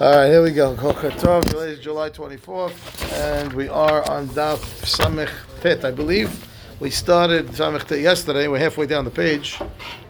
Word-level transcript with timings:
All 0.00 0.10
right, 0.14 0.26
here 0.28 0.42
we 0.42 0.50
go. 0.52 0.74
Boker 0.76 1.10
Tov. 1.10 1.44
Today 1.46 1.70
is 1.72 1.78
July 1.78 2.10
24th, 2.10 3.12
and 3.14 3.52
we 3.54 3.68
are 3.68 4.08
on 4.10 4.28
Daf 4.28 4.58
Samech 4.84 5.30
Tet, 5.62 5.84
I 5.84 5.90
believe. 5.90 6.46
We 6.80 6.90
started 6.90 7.46
Samech 7.48 7.84
Tet 7.84 8.00
yesterday. 8.00 8.46
We're 8.48 8.58
halfway 8.58 8.86
down 8.86 9.04
the 9.06 9.10
page, 9.10 9.58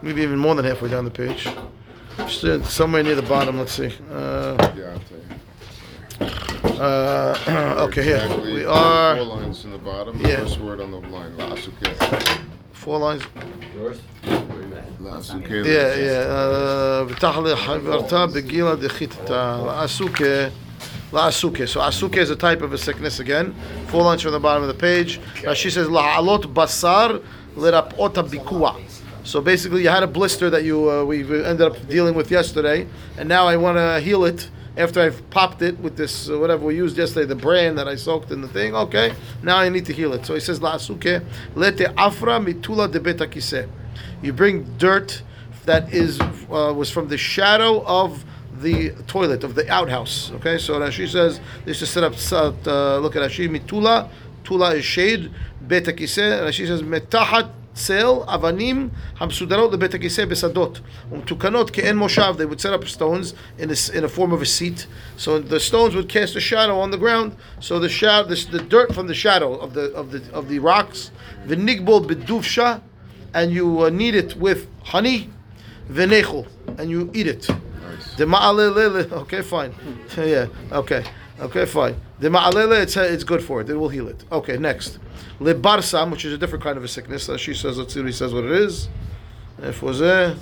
maybe 0.02 0.22
even 0.22 0.38
more 0.38 0.54
than 0.56 0.64
halfway 0.64 0.90
down 0.90 1.04
the 1.04 1.10
page. 1.10 1.46
Still 2.28 2.64
Somewhere 2.64 3.02
near 3.04 3.14
the 3.14 3.22
bottom. 3.22 3.58
Let's 3.58 3.72
see. 3.72 3.92
Uh, 4.10 4.56
Yeah, 4.76 4.92
I'll 4.92 5.00
tell 5.00 6.74
you. 6.74 6.80
uh, 6.82 7.86
okay, 7.88 8.02
here 8.02 8.40
we 8.40 8.64
are. 8.64 9.16
Four 9.16 9.24
lines 9.24 9.64
in 9.64 9.70
the 9.70 9.78
bottom. 9.78 10.20
Yeah. 10.20 10.36
First 10.38 10.58
word 10.60 10.80
on 10.80 10.90
the 10.90 10.98
line. 11.00 11.32
La'asuke. 11.36 12.42
Four 12.72 12.98
lines. 12.98 13.22
La'asuke. 13.22 14.45
Yeah, 15.66 15.94
yeah. 15.94 17.06
V'tachle 17.06 17.54
havarta 17.54 18.28
begila 18.28 18.76
asuke 18.76 20.52
la 21.12 21.28
asuke 21.28 21.68
So 21.68 21.80
asuke 21.80 22.16
is 22.16 22.30
a 22.30 22.36
type 22.36 22.62
of 22.62 22.72
a 22.72 22.78
sickness 22.78 23.20
again. 23.20 23.54
Full 23.88 24.04
lunch 24.04 24.22
from 24.22 24.32
the 24.32 24.40
bottom 24.40 24.62
of 24.62 24.68
the 24.68 24.74
page. 24.74 25.20
Rashi 25.42 25.70
says 25.70 25.88
la'alot 25.88 26.52
basar 26.52 27.22
lerapota 27.56 28.22
bikua. 28.22 28.76
So 29.24 29.40
basically, 29.40 29.82
you 29.82 29.88
had 29.88 30.04
a 30.04 30.06
blister 30.06 30.50
that 30.50 30.62
you 30.62 30.88
uh, 30.88 31.04
we 31.04 31.22
ended 31.44 31.62
up 31.62 31.88
dealing 31.88 32.14
with 32.14 32.30
yesterday, 32.30 32.86
and 33.18 33.28
now 33.28 33.48
I 33.48 33.56
want 33.56 33.76
to 33.76 33.98
heal 34.00 34.24
it 34.24 34.48
after 34.76 35.00
I've 35.00 35.28
popped 35.30 35.62
it 35.62 35.78
with 35.80 35.96
this 35.96 36.30
uh, 36.30 36.38
whatever 36.38 36.64
we 36.66 36.76
used 36.76 36.96
yesterday, 36.96 37.26
the 37.26 37.34
brand 37.34 37.76
that 37.78 37.88
I 37.88 37.96
soaked 37.96 38.30
in 38.30 38.40
the 38.40 38.48
thing. 38.48 38.74
Okay, 38.74 39.14
now 39.42 39.56
I 39.56 39.68
need 39.68 39.86
to 39.86 39.92
heal 39.92 40.12
it. 40.12 40.24
So 40.26 40.34
he 40.34 40.40
says 40.40 40.60
la'asuke 40.60 41.24
lete 41.54 41.92
afra 41.96 42.38
mitula 42.38 42.90
de 42.90 43.00
betakise. 43.00 43.68
You 44.21 44.33
bring 44.33 44.63
dirt 44.77 45.21
that 45.65 45.93
is 45.93 46.19
uh, 46.19 46.73
was 46.75 46.89
from 46.89 47.07
the 47.07 47.17
shadow 47.17 47.83
of 47.85 48.25
the 48.61 48.91
toilet 49.07 49.43
of 49.43 49.55
the 49.55 49.69
outhouse. 49.71 50.31
Okay, 50.35 50.57
so 50.57 50.79
Rashi 50.79 51.07
says 51.07 51.39
this 51.65 51.81
is 51.81 51.89
set 51.89 52.03
up. 52.03 52.13
Uh, 52.67 52.97
look 52.99 53.15
at 53.15 53.21
Rashi 53.21 53.49
mitula. 53.49 54.09
Tula 54.43 54.75
is 54.75 54.85
shade. 54.85 55.31
Betakise. 55.67 56.41
Rashi 56.43 56.67
says 56.67 56.81
metahat 56.81 57.51
צל, 57.73 58.07
אבנים 58.27 58.89
המסודרות 59.17 59.73
לבית 59.73 59.93
הכיסא 59.93 60.25
בשדות 60.25 60.79
ומתוקנות 61.11 61.69
כאין 61.69 61.97
מושב 61.97 62.35
they 62.37 62.45
would 62.45 62.59
set 62.59 62.73
up 62.73 62.87
stones 62.87 63.33
in 63.59 63.69
a, 63.69 63.97
in 63.97 64.03
a 64.03 64.09
form 64.09 64.33
of 64.33 64.41
a 64.41 64.45
seat 64.45 64.87
so 65.17 65.39
the 65.39 65.59
stones 65.59 65.95
would 65.95 66.09
cast 66.09 66.35
a 66.35 66.39
shadow 66.39 66.77
on 66.79 66.91
the 66.91 66.97
ground 66.97 67.35
so 67.59 67.79
the 67.79 67.89
shadow 67.89 68.27
the, 68.27 68.35
the 68.51 68.63
dirt 68.63 68.93
from 68.93 69.07
the 69.07 69.13
shadow 69.13 69.53
of 69.55 69.73
the 69.73 69.85
of 69.93 70.11
the 70.11 70.21
of 70.33 70.49
the 70.49 70.59
rocks 70.59 71.11
v'nigbol 71.47 72.05
beduvsha 72.05 72.81
and 73.35 73.51
you 73.51 73.81
uh, 73.81 73.89
knead 73.89 74.15
it 74.15 74.35
with 74.35 74.67
honey 74.83 75.29
v'nechol 75.89 76.47
and 76.77 76.89
you 76.89 77.09
eat 77.13 77.27
it 77.27 77.47
the 78.17 78.25
ma'alele 78.25 79.11
okay 79.11 79.41
fine 79.41 79.73
yeah 80.17 80.47
okay 80.71 81.03
okay 81.39 81.65
fine 81.65 81.95
the 82.19 82.29
ma'alele 82.29 82.81
it's, 82.81 82.97
it's 82.97 83.23
good 83.23 83.43
for 83.43 83.61
it 83.61 83.69
it 83.69 83.75
will 83.75 83.89
heal 83.89 84.07
it 84.07 84.23
okay 84.31 84.57
next 84.57 84.99
Lebarsam, 85.41 86.11
which 86.11 86.23
is 86.23 86.33
a 86.33 86.37
different 86.37 86.63
kind 86.63 86.77
of 86.77 86.83
a 86.83 86.87
sickness. 86.87 87.27
Uh, 87.27 87.35
she 87.35 87.53
says, 87.55 87.77
let's 87.77 87.93
see 87.93 87.99
what 87.99 88.05
he 88.05 88.13
says 88.13 88.33
what 88.33 88.45
it 88.45 88.51
is. 88.51 88.87
איפה 89.63 89.93
זה? 89.93 90.33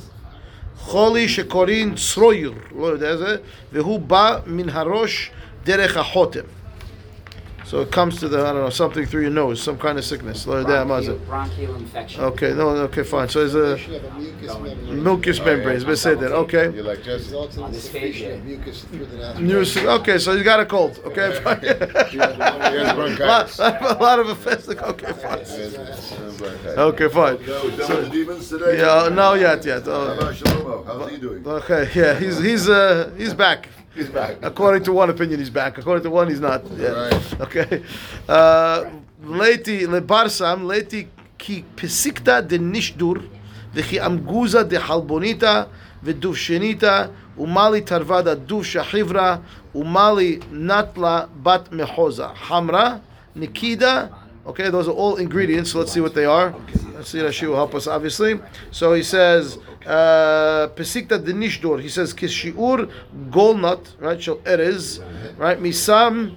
חולי 0.78 1.30
שקוראים 1.30 1.96
צרויר, 1.96 2.54
לא 2.76 2.86
יודע 2.86 3.10
איזה, 3.10 3.38
והוא 3.72 4.00
בא 4.00 4.40
מן 4.46 4.70
הראש 4.70 5.32
דרך 5.64 5.98
החותם. 5.98 6.44
so 7.65 7.81
it 7.81 7.91
comes 7.91 8.21
to 8.21 8.29
the 8.29 8.41
I 8.41 8.53
don't 8.53 8.63
know 8.63 8.71
something 8.71 9.07
through 9.07 9.23
your 9.23 9.31
nose, 9.31 9.63
some 9.63 9.79
kind 9.79 9.99
of 9.99 10.05
sickness. 10.05 10.45
Bronchial, 10.45 11.19
bronchial 11.21 11.75
infection. 11.77 12.21
Okay, 12.23 12.53
no, 12.53 12.69
okay, 12.89 13.03
fine. 13.03 13.29
So 13.31 13.47
there's 13.47 13.55
a 13.55 13.79
mucus 14.19 14.53
membrane. 14.53 15.03
Mucus 15.03 15.41
oh, 15.41 15.45
membranes. 15.45 15.83
Yeah. 15.83 15.89
We 15.89 15.97
said 15.97 16.21
that. 16.21 16.33
Okay. 16.33 16.75
You 16.75 16.83
like 16.83 17.03
just 17.03 17.33
on 17.33 17.73
this 17.73 17.89
page, 17.89 18.23
mucus 18.45 18.85
through 18.85 19.07
the 19.07 19.41
nose. 19.41 19.77
Okay, 19.77 20.19
so 20.19 20.33
you 20.33 20.45
got 20.45 20.61
a 20.61 20.67
cold. 20.67 21.01
Okay, 21.05 21.41
fine. 21.41 21.65
a, 21.65 22.95
lot, 23.19 23.59
a 23.59 23.99
lot 23.99 24.19
of 24.19 24.29
offensive. 24.29 24.79
Okay, 24.79 25.13
fine. 25.13 25.39
Okay, 26.77 27.09
fine. 27.09 27.39
So, 27.47 28.73
yeah, 28.73 29.09
no, 29.09 29.35
yet, 29.35 29.65
yet. 29.65 29.85
Oh. 29.87 30.35
Okay, 31.47 31.91
yeah, 31.95 32.19
he's 32.19 32.39
he's 32.39 32.69
uh 32.69 33.11
he's 33.17 33.33
back. 33.33 33.69
He's 33.95 34.09
back. 34.09 34.39
According 34.43 34.83
to 34.85 34.93
one 34.93 35.11
opinion, 35.11 35.39
he's 35.39 35.51
back. 35.51 35.79
According 35.79 36.03
to 36.03 36.11
one, 36.11 36.29
he's 36.29 36.41
not. 36.41 36.65
Yeah. 36.77 36.89
Right. 36.89 37.41
Okay. 37.41 37.83
Uh, 38.29 38.85
Leti 39.25 39.87
lebarsam 39.87 40.67
leti 40.67 41.09
ki 41.39 41.65
pisikta 41.77 42.47
de 42.47 42.59
nishdur 42.59 43.23
v'chi 43.75 43.99
amguza 43.99 44.69
de 44.69 44.77
halbonita 44.77 45.69
v'duvshenita 46.05 47.11
umali 47.39 47.81
tarvada 47.83 48.35
duv 48.37 48.65
shahivra 48.65 49.41
umali 49.75 50.43
natla 50.53 51.29
bat 51.43 51.71
mehoza 51.71 52.35
hamra 52.35 53.01
nikida. 53.37 54.11
Okay, 54.47 54.69
those 54.69 54.89
are 54.89 54.93
all 54.93 55.17
ingredients. 55.17 55.75
Let's 55.75 55.93
see 55.93 56.01
what 56.01 56.15
they 56.15 56.27
are. 56.27 56.55
Let's 56.95 57.09
see. 57.09 57.19
Rashi 57.19 57.49
will 57.49 57.57
help 57.57 57.75
us, 57.75 57.87
obviously. 57.87 58.39
So 58.71 58.93
he 58.93 59.03
says, 59.03 59.59
uh, 59.87 60.69
Pesikta 60.77 61.19
Nishdur. 61.19 61.81
He 61.81 61.89
says, 61.89 62.13
Kishiur 62.13 62.91
golnut, 63.31 63.87
right? 63.99 64.21
Shall 64.23 64.37
erez, 64.39 65.03
right? 65.39 65.59
Misam, 65.59 66.37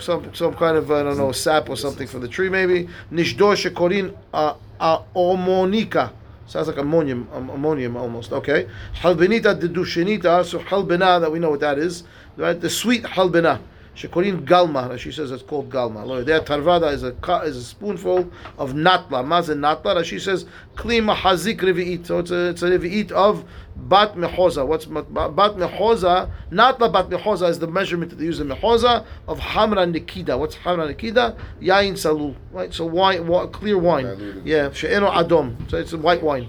some 0.00 0.34
some 0.34 0.54
kind 0.54 0.76
of 0.76 0.90
I 0.90 1.02
don't 1.02 1.16
know 1.16 1.30
sap 1.32 1.68
or 1.68 1.76
something 1.76 2.08
from 2.08 2.20
the 2.22 2.28
tree 2.28 2.48
maybe. 2.48 2.88
Nishdor 3.12 3.54
shekorin 3.54 4.16
uh, 4.32 4.54
uh, 4.80 5.02
omonika. 5.14 6.12
Sounds 6.46 6.68
like 6.68 6.76
ammonium, 6.76 7.28
um, 7.32 7.50
ammonium 7.50 7.96
almost. 7.96 8.32
Okay. 8.32 8.68
Halbenita 8.96 9.58
de 9.58 9.68
dushenita. 9.68 10.44
So 10.44 10.58
halbena 10.58 11.20
that 11.20 11.30
we 11.30 11.38
know 11.38 11.50
what 11.50 11.60
that 11.60 11.78
is, 11.78 12.04
right? 12.36 12.60
The 12.60 12.70
sweet 12.70 13.02
halbena. 13.04 13.60
Shekorin 13.94 14.44
galma. 14.44 14.98
She 14.98 15.12
says 15.12 15.30
it's 15.30 15.42
called 15.42 15.70
galma. 15.70 16.04
Lord, 16.04 16.26
there 16.26 16.40
tarvada 16.40 16.92
is 16.92 17.04
a 17.04 17.14
is 17.44 17.56
a 17.56 17.62
spoonful 17.62 18.30
of 18.58 18.72
natla. 18.72 19.24
Mazen 19.24 19.58
natla. 19.58 20.04
She 20.04 20.18
says 20.18 20.46
klima 20.74 21.14
hazik 21.14 21.60
revi'it. 21.60 22.06
So 22.06 22.18
it's 22.18 22.30
a 22.30 22.48
it's 22.48 22.62
a 22.62 22.70
revi'it 22.70 23.12
of 23.12 23.44
bat 23.76 24.14
mehoza. 24.14 24.66
What's 24.66 24.86
bat 24.86 25.04
mehoza? 25.06 26.30
Natla 26.50 26.92
bat 26.92 27.08
mehoza 27.08 27.48
is 27.48 27.58
the 27.58 27.68
measurement 27.68 28.10
that 28.10 28.16
they 28.16 28.24
use 28.24 28.40
in 28.40 28.48
mehoza 28.48 29.06
of 29.28 29.38
hamra 29.38 29.86
nikida. 29.92 30.36
What's 30.38 30.56
hamra 30.56 30.92
nikida? 30.92 31.38
Yain 31.60 31.92
salul. 31.92 32.34
Right. 32.52 32.74
So 32.74 32.86
wine, 32.86 33.26
clear 33.52 33.78
wine. 33.78 34.42
Yeah. 34.44 34.72
She'eno 34.72 35.08
adom. 35.10 35.70
So 35.70 35.76
it's 35.76 35.94
white 35.94 36.22
wine. 36.22 36.48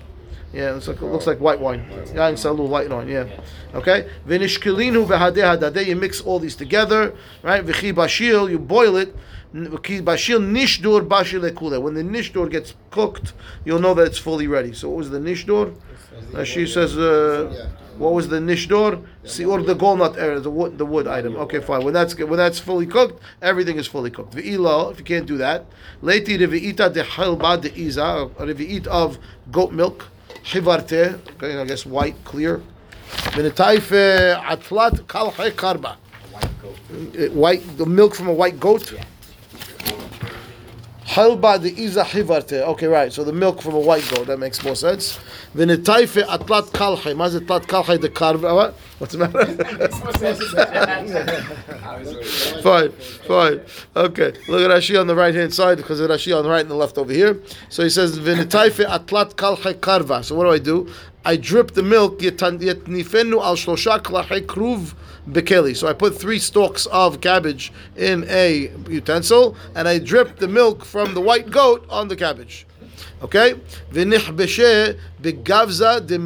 Yeah, 0.56 0.78
it's 0.78 0.88
like, 0.88 1.02
it 1.02 1.04
looks 1.04 1.28
like 1.28 1.40
white 1.40 1.60
wine. 1.60 1.86
Yain 2.14 2.36
salul, 2.36 2.70
white 2.70 2.90
wine. 2.90 3.10
Yeah. 3.10 3.28
Okay. 3.74 4.10
V'nishkelinu 4.26 5.06
v'hadeh 5.06 5.60
hadadeh. 5.60 5.86
You 5.86 5.98
mix 5.98 6.22
all 6.22 6.40
these 6.40 6.56
together, 6.56 7.14
right? 7.44 7.64
V'chi 7.66 7.94
bashil. 7.94 8.50
You 8.50 8.58
boil 8.58 8.96
it. 8.96 9.14
V'chi 9.54 10.02
bashil 10.02 10.40
nishdur 10.40 11.06
bashil 11.06 11.50
ekule. 11.50 11.82
When 11.82 11.94
the 11.94 12.04
nishdur 12.04 12.50
gets 12.50 12.74
cooked, 12.90 13.34
you'll 13.66 13.80
know 13.80 13.94
that 13.96 14.08
it's 14.08 14.18
fully 14.18 14.48
ready. 14.48 14.72
So 14.74 14.88
what 14.90 14.98
was 15.00 15.10
the 15.10 15.20
nishdur? 15.20 15.76
She 16.46 16.66
says, 16.66 16.98
uh, 16.98 17.70
what 17.98 18.14
was 18.14 18.30
the 18.30 18.38
nishdur? 18.38 19.06
See, 19.26 19.44
or 19.44 19.62
the 19.62 19.76
golnut 19.76 20.18
area, 20.18 20.40
the 20.40 20.50
wood, 20.50 20.78
the 20.78 20.86
wood 20.86 21.08
item. 21.08 21.36
Okay, 21.36 21.60
fine. 21.60 21.84
When 21.84 21.94
that's 21.94 22.18
when 22.18 22.38
that's 22.38 22.60
fully 22.60 22.86
cooked, 22.86 23.22
everything 23.42 23.78
is 23.78 23.88
fully 23.88 24.10
cooked. 24.10 24.34
V'ilo, 24.34 24.92
if 24.92 25.00
you 25.00 25.06
can't 25.06 25.26
do 25.26 25.38
that, 25.38 25.66
leiti 26.02 26.38
revi'ita 26.38 26.94
de 26.94 27.04
halba 27.04 27.60
de 27.62 27.78
iza, 27.78 28.30
a 28.40 28.46
revi'it 28.46 28.88
of 28.88 29.20
goat 29.52 29.74
milk, 29.74 30.08
chivarte, 30.46 31.20
okay, 31.34 31.60
I 31.60 31.66
guess 31.66 31.86
white, 31.86 32.16
clear. 32.24 32.62
V'netaife 33.34 34.40
atlat 34.42 35.02
kalche 35.08 35.52
karba, 35.52 35.98
White 36.32 36.62
goat. 36.62 37.74
Uh, 37.74 37.78
the 37.78 37.86
milk 37.86 38.16
from 38.16 38.28
a 38.28 38.34
white 38.34 38.60
goat. 38.60 38.94
Halba 41.06 41.62
de 41.62 41.70
iza 41.70 42.04
chivarte. 42.04 42.62
Okay, 42.62 42.88
right. 42.88 43.12
So 43.12 43.24
the 43.24 43.34
milk 43.34 43.62
from 43.62 43.76
a 43.76 43.80
white 43.80 44.08
goat. 44.14 44.28
That 44.28 44.40
makes 44.40 44.64
more 44.64 44.76
sense. 44.76 45.20
V'netaife 45.56 46.24
atlat 46.24 46.72
kalche. 46.72 47.16
Maz 47.16 47.40
atlat 47.40 47.66
kalche 47.66 48.00
de 48.00 48.10
karba. 48.10 48.74
What? 48.98 49.14
What's 49.14 49.14
the 49.14 49.18
matter? 49.18 49.46
fine, 52.62 52.92
fine. 53.28 53.62
Okay. 53.96 54.34
Look 54.48 54.62
at 54.62 54.72
Rashi 54.72 55.00
on 55.00 55.08
the 55.08 55.16
right 55.16 55.36
hand 55.36 55.54
side 55.54 55.78
because 55.78 56.00
of 56.00 56.10
Rashi 56.10 56.34
on 56.38 56.44
the 56.44 56.50
right 56.50 56.62
and 56.62 56.72
the 56.72 56.76
left 56.76 56.98
over 56.98 57.12
here. 57.12 57.42
So 57.68 57.84
he 57.84 57.90
says, 57.90 58.18
V'netaife 58.18 58.86
atlat 58.86 59.36
kalche 59.36 59.74
karva. 59.74 60.24
So 60.24 60.36
what 60.36 60.46
do 60.46 60.52
I 60.52 60.60
do? 60.60 60.88
I 61.26 61.36
drip 61.36 61.72
the 61.72 61.84
milk, 61.84 62.20
yetnifenu 62.20 63.44
al 63.44 63.58
shlosha 63.58 64.00
klache 64.02 64.46
kruv 64.46 64.94
bekeli. 65.30 65.76
So 65.76 65.88
I 65.88 65.94
put 65.94 66.18
three 66.18 66.40
stalks 66.40 66.86
of 66.86 67.20
cabbage 67.20 67.74
in 67.98 68.26
a 68.30 68.72
utensil 68.88 69.58
and 69.76 69.90
I 69.90 70.00
drip 70.00 70.38
the 70.38 70.48
milk 70.48 70.86
from 70.86 71.14
the 71.16 71.22
white 71.22 71.50
goat 71.52 71.86
on 71.90 72.08
the 72.08 72.16
cabbage. 72.16 72.66
Okay? 73.22 73.56
V'nihbeshe 73.92 74.98
begavza 75.22 76.00
de 76.08 76.18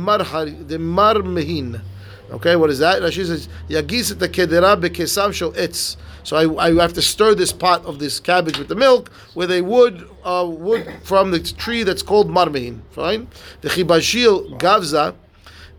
marmehin. 0.77 1.81
Okay, 2.31 2.55
what 2.55 2.69
is 2.69 2.79
that? 2.79 3.01
Rashi 3.01 3.25
says, 3.25 3.49
Yagis 3.69 4.17
the 4.17 4.29
kedera 4.29 4.79
bekesam 4.79 5.53
etz. 5.53 5.97
So 6.23 6.37
I, 6.37 6.67
I 6.67 6.73
have 6.75 6.93
to 6.93 7.01
stir 7.01 7.33
this 7.33 7.51
pot 7.51 7.83
of 7.85 7.97
this 7.97 8.19
cabbage 8.19 8.57
with 8.57 8.67
the 8.67 8.75
milk 8.75 9.09
with 9.33 9.51
a 9.51 9.61
wood 9.61 10.07
uh, 10.23 10.45
wood 10.47 10.87
from 11.03 11.31
the 11.31 11.39
tree 11.39 11.83
that's 11.83 12.03
called 12.03 12.29
marmehin. 12.29 12.81
Fine? 12.91 13.27
The 13.61 13.69
chibashil 13.69 14.59
gavza 14.59 15.15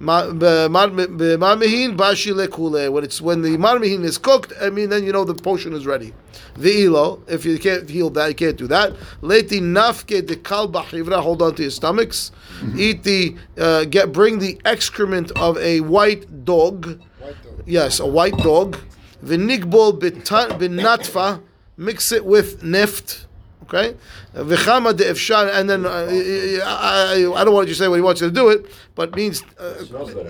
marmihin 0.00 1.96
bashi 1.96 2.30
lekule. 2.30 2.90
When 2.90 3.04
it's 3.04 3.20
when 3.20 3.42
the 3.42 3.56
marmihin 3.58 4.04
is 4.04 4.18
cooked, 4.18 4.52
I 4.60 4.70
mean 4.70 4.88
then 4.90 5.04
you 5.04 5.12
know 5.12 5.24
the 5.24 5.34
potion 5.34 5.72
is 5.72 5.86
ready. 5.86 6.12
The 6.56 6.84
ilo, 6.84 7.22
if 7.28 7.44
you 7.44 7.58
can't 7.58 7.88
heal 7.88 8.10
that, 8.10 8.28
you 8.28 8.34
can't 8.34 8.56
do 8.56 8.66
that. 8.68 8.94
Leti 9.20 9.60
nafke 9.60 10.26
de 10.26 10.36
kal 10.36 10.68
bahivra. 10.68 11.20
Hold 11.20 11.42
on 11.42 11.54
to 11.56 11.62
your 11.62 11.70
stomachs. 11.70 12.32
Eat 12.76 13.02
the 13.04 13.36
uh, 13.58 13.84
get 13.84 14.12
bring 14.12 14.38
the 14.38 14.60
excrement 14.64 15.30
of 15.32 15.56
a 15.58 15.80
white 15.80 16.44
dog. 16.44 17.00
White 17.18 17.42
dog. 17.42 17.62
Yes, 17.66 18.00
a 18.00 18.06
white 18.06 18.36
dog. 18.38 18.78
V'nigbol 19.24 19.98
b'ta- 20.00 20.58
b'natfa. 20.58 21.42
Mix 21.76 22.12
it 22.12 22.24
with 22.24 22.62
neft. 22.62 23.26
Okay. 23.72 23.94
V'chama 24.34 24.96
de 24.96 25.04
efshar. 25.04 25.48
And 25.54 25.70
then 25.70 25.86
uh, 25.86 25.90
I, 26.10 27.22
I, 27.22 27.40
I 27.40 27.44
don't 27.44 27.54
want 27.54 27.68
you 27.68 27.74
to 27.74 27.78
say 27.78 27.86
what 27.86 27.94
he 27.96 28.02
wants 28.02 28.20
you 28.20 28.26
to 28.28 28.34
do 28.34 28.48
it, 28.48 28.66
but 28.96 29.14
means. 29.14 29.44
Uh, 29.58 29.74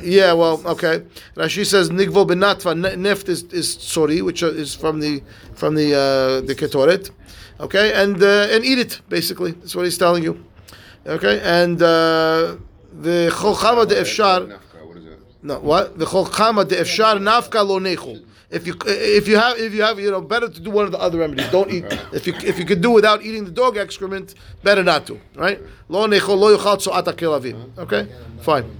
yeah. 0.03 0.35
Well. 0.35 0.61
Okay. 0.67 1.05
Rashi 1.37 1.65
says 1.65 1.89
nigbol 1.89 2.27
b'natfa. 2.29 2.79
Ne- 2.79 2.97
Neft 2.97 3.31
is 3.31 3.45
is 3.45 3.77
tsori, 3.79 4.23
which 4.23 4.43
is 4.43 4.75
from 4.75 5.01
the 5.01 5.23
from 5.55 5.75
the 5.75 5.95
uh, 5.95 6.47
the 6.47 6.55
ketoret. 6.55 7.11
Okay, 7.61 7.95
and 7.95 8.23
uh, 8.23 8.49
and 8.51 8.63
eat 8.63 8.79
it. 8.79 9.01
Basically, 9.09 9.53
that's 9.53 9.75
what 9.75 9.85
he's 9.87 9.97
telling 9.97 10.23
you. 10.23 10.45
Okay, 11.07 11.41
and 11.43 11.81
uh, 11.81 12.57
the 12.93 13.31
chokama 13.33 13.89
de 13.89 13.95
efshar. 13.97 14.49
Nafka, 14.49 14.87
What 14.87 14.97
is 14.99 15.05
it? 15.07 15.19
No, 15.43 15.59
what? 15.61 15.99
The 15.99 16.05
chokama 16.05 16.69
de 16.69 16.77
efshar 16.77 17.19
nafka 17.19 17.67
lo 17.67 17.79
nechol. 17.79 18.23
If 18.51 18.67
you 18.67 18.75
if 18.87 19.29
you 19.29 19.37
have 19.37 19.59
if 19.59 19.73
you 19.73 19.83
have 19.83 20.01
you 20.01 20.11
know 20.11 20.21
better 20.21 20.49
to 20.49 20.61
do 20.61 20.71
one 20.71 20.85
of 20.85 20.93
the 20.93 20.99
other 20.99 21.19
remedies. 21.19 21.49
Don't 21.51 21.71
eat. 21.71 21.85
If 22.13 22.27
you 22.27 22.35
if 22.43 22.59
you 22.59 22.65
could 22.65 22.81
do 22.81 22.91
without 22.91 23.23
eating 23.23 23.45
the 23.45 23.51
dog 23.53 23.77
excrement, 23.77 24.35
better 24.65 24.83
not 24.83 25.07
to. 25.07 25.21
Right? 25.37 25.61
Lo 25.89 26.07
nechol 26.09 26.37
lo 26.37 26.57
yuchal. 26.57 27.79
Okay, 27.79 28.09
fine. 28.43 28.77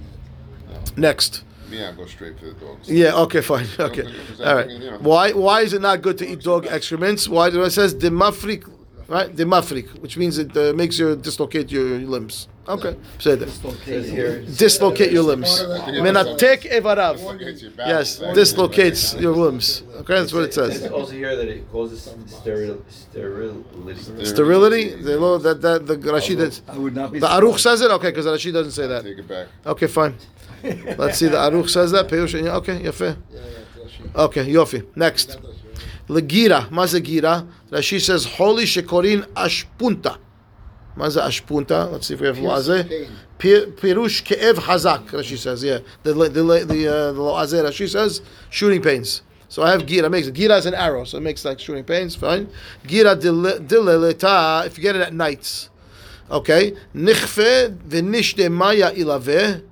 Next. 0.97 1.43
I 1.71 1.93
go 1.93 2.05
straight 2.05 2.37
to 2.39 2.47
the 2.47 2.53
dogs. 2.53 2.89
Yeah. 2.89 3.15
Okay. 3.15 3.41
Fine. 3.41 3.67
Okay. 3.79 4.03
All 4.43 4.55
right. 4.55 4.69
you 4.69 4.91
know. 4.91 4.97
Why 4.99 5.31
Why 5.31 5.61
is 5.61 5.73
it 5.73 5.81
not 5.81 6.01
good 6.01 6.17
to 6.17 6.27
eat 6.27 6.41
dog 6.41 6.65
excrements? 6.67 7.29
Why? 7.29 7.49
do 7.49 7.63
It 7.63 7.71
says 7.71 7.95
demafrik, 7.95 8.69
right? 9.07 9.33
Demafrik, 9.33 9.87
which 10.01 10.17
means 10.17 10.37
it 10.37 10.55
uh, 10.57 10.73
makes 10.73 10.99
you 10.99 11.15
dislocate 11.15 11.71
your 11.71 11.99
limbs. 11.99 12.47
Okay. 12.67 12.95
Say 13.19 13.35
that. 13.35 13.47
Dislocate 14.57 15.11
your 15.11 15.23
limbs. 15.23 15.61
Menatek 16.05 16.69
evarav. 16.71 17.15
Dislocates 17.17 17.61
your 17.63 17.71
back. 17.71 17.87
Yes, 17.87 18.19
dislocates 18.35 19.13
your 19.15 19.35
limbs. 19.35 19.83
Okay, 20.01 20.15
that's 20.15 20.31
what 20.33 20.43
it 20.43 20.45
It's 20.47 20.55
says. 20.55 20.91
also 20.91 21.11
here 21.13 21.35
that 21.35 21.47
it 21.47 21.69
causes 21.71 22.07
steril, 22.27 22.79
sterility. 22.89 24.25
Sterility. 24.25 24.89
The 25.01 25.17
lo- 25.19 25.37
that 25.39 25.61
that 25.61 25.87
the 25.87 25.95
Rashi 25.97 26.37
that's 26.37 26.61
I 26.67 26.77
would 26.77 26.95
not 26.95 27.11
be. 27.11 27.19
the 27.19 27.27
Aruch 27.27 27.59
says 27.59 27.81
it. 27.81 27.91
Okay, 27.91 28.09
because 28.09 28.25
the 28.25 28.31
Rashi 28.31 28.53
doesn't 28.53 28.71
say 28.73 28.87
that. 28.87 29.03
Take 29.03 29.17
it 29.17 29.27
back. 29.27 29.47
Okay, 29.65 29.87
fine. 29.87 30.15
Let's 30.97 31.17
see. 31.17 31.27
The 31.27 31.37
Aruch 31.37 31.69
says 31.69 31.91
that. 31.91 32.07
Peush. 32.07 32.33
yeah, 32.43 32.55
Okay, 32.57 32.79
yafe. 32.79 33.17
Yeah, 33.31 33.39
yeah, 34.13 34.23
Okay, 34.25 34.45
yofi. 34.53 34.85
Next. 34.95 35.39
Legira. 36.07 36.69
Maze 36.71 36.99
gira. 37.01 37.47
Rashi 37.71 37.99
says 37.99 38.25
holy 38.25 38.65
shekorin 38.65 39.25
ashpunta. 39.33 40.17
Maze 40.95 41.17
ashpunta. 41.17 41.91
Let's 41.91 42.07
see 42.07 42.15
if 42.15 42.21
we 42.21 42.27
have. 42.27 42.37
Pi- 43.41 43.71
Pirush 43.81 44.23
ke'ev 44.23 44.55
hazak, 44.55 45.07
Rashi 45.09 45.37
says, 45.37 45.63
yeah. 45.63 45.79
The 46.03 46.13
the 46.13 46.29
the 46.29 46.43
the, 46.43 46.87
uh, 46.87 47.11
the 47.11 47.21
Rashi 47.21 47.89
says, 47.89 48.21
shooting 48.49 48.81
pains. 48.81 49.23
So 49.47 49.63
I 49.63 49.71
have 49.71 49.81
gira, 49.81 50.11
makes. 50.11 50.29
Gira 50.29 50.57
is 50.59 50.65
an 50.65 50.75
arrow, 50.75 51.03
so 51.05 51.17
it 51.17 51.21
makes 51.21 51.43
like 51.43 51.59
shooting 51.59 51.83
pains, 51.83 52.15
fine. 52.15 52.49
Gira 52.85 53.15
dileleta, 53.19 54.65
if 54.67 54.77
you 54.77 54.83
get 54.83 54.95
it 54.95 55.01
at 55.01 55.13
nights. 55.13 55.69
Okay. 56.29 56.73
Nichfe 56.95 57.75
v'nishte 57.77 58.51
maya 58.51 58.91
ilave. 58.91 59.63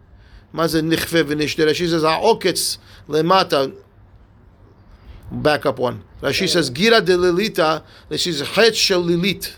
Maze 0.51 0.81
nichfe 0.81 1.23
v'nishte. 1.23 1.65
Rashi 1.65 1.87
says, 1.87 2.03
ha'oketz 2.03 2.77
lemata. 3.07 3.73
Back 5.31 5.65
up 5.65 5.77
one. 5.77 6.03
Rashi 6.21 6.49
says, 6.49 6.71
gira 6.71 7.01
dilelita. 7.01 7.83
Rashi 8.09 8.33
says, 8.33 8.47
het 8.49 8.75
shel 8.75 9.03
lilit. 9.03 9.57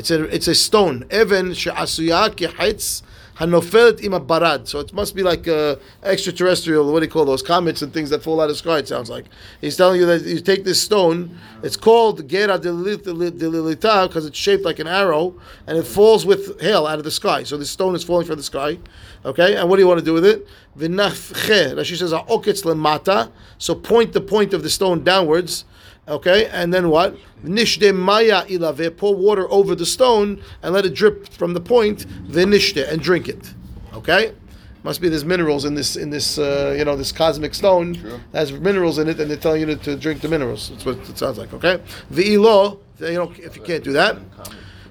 It's 0.00 0.10
a 0.10 0.24
it's 0.34 0.48
a 0.48 0.54
stone. 0.54 1.04
Even 1.12 1.52
she'asuya 1.52 2.30
kihetz 2.30 3.02
hanofelt 3.36 4.02
ima 4.02 4.18
barad. 4.18 4.66
So 4.66 4.80
it 4.80 4.94
must 4.94 5.14
be 5.14 5.22
like 5.22 5.46
uh, 5.46 5.76
extraterrestrial. 6.02 6.90
What 6.90 7.00
do 7.00 7.04
you 7.04 7.12
call 7.12 7.26
those 7.26 7.42
comets 7.42 7.82
and 7.82 7.92
things 7.92 8.08
that 8.08 8.22
fall 8.22 8.40
out 8.40 8.44
of 8.44 8.50
the 8.50 8.54
sky? 8.54 8.78
It 8.78 8.88
sounds 8.88 9.10
like 9.10 9.26
he's 9.60 9.76
telling 9.76 10.00
you 10.00 10.06
that 10.06 10.22
you 10.22 10.40
take 10.40 10.64
this 10.64 10.80
stone. 10.80 11.38
It's 11.62 11.76
called 11.76 12.26
gera 12.30 12.58
delilita 12.58 14.08
because 14.08 14.24
it's 14.24 14.38
shaped 14.38 14.64
like 14.64 14.78
an 14.78 14.86
arrow 14.86 15.34
and 15.66 15.76
it 15.76 15.86
falls 15.86 16.24
with 16.24 16.58
hail 16.62 16.86
out 16.86 16.96
of 16.96 17.04
the 17.04 17.10
sky. 17.10 17.42
So 17.42 17.58
this 17.58 17.70
stone 17.70 17.94
is 17.94 18.02
falling 18.02 18.26
from 18.26 18.38
the 18.38 18.42
sky. 18.42 18.78
Okay, 19.26 19.56
and 19.56 19.68
what 19.68 19.76
do 19.76 19.82
you 19.82 19.86
want 19.86 19.98
to 19.98 20.04
do 20.04 20.14
with 20.14 20.24
it? 20.24 20.48
V'nafche. 20.78 21.74
Rashi 21.74 21.98
says 21.98 22.12
lemata. 22.12 23.30
So 23.58 23.74
point 23.74 24.14
the 24.14 24.22
point 24.22 24.54
of 24.54 24.62
the 24.62 24.70
stone 24.70 25.04
downwards. 25.04 25.66
Okay, 26.10 26.46
and 26.46 26.74
then 26.74 26.90
what? 26.90 27.16
Nishde 27.44 27.94
maya 27.94 28.44
ilave, 28.46 28.96
pour 28.96 29.14
water 29.14 29.50
over 29.50 29.76
the 29.76 29.86
stone 29.86 30.42
and 30.62 30.74
let 30.74 30.84
it 30.84 30.92
drip 30.94 31.28
from 31.28 31.54
the 31.54 31.60
point, 31.60 32.04
vinishte, 32.26 32.86
and 32.90 33.00
drink 33.00 33.28
it. 33.28 33.54
Okay? 33.94 34.34
Must 34.82 35.00
be 35.00 35.08
there's 35.08 35.24
minerals 35.24 35.64
in 35.66 35.74
this 35.74 35.94
in 35.96 36.10
this 36.10 36.36
uh, 36.38 36.74
you 36.76 36.84
know 36.84 36.96
this 36.96 37.12
cosmic 37.12 37.54
stone 37.54 37.94
has 38.32 38.50
minerals 38.50 38.98
in 38.98 39.08
it, 39.08 39.20
and 39.20 39.30
they're 39.30 39.36
telling 39.36 39.60
you 39.60 39.66
to, 39.66 39.76
to 39.76 39.96
drink 39.96 40.20
the 40.22 40.28
minerals. 40.28 40.70
That's 40.70 40.84
what 40.86 40.96
it 41.08 41.18
sounds 41.18 41.38
like. 41.38 41.52
Okay, 41.52 41.80
v'ilo, 42.10 42.80
you 42.98 43.12
know 43.12 43.30
if 43.36 43.56
you 43.56 43.62
can't 43.62 43.84
do 43.84 43.92
that, 43.92 44.16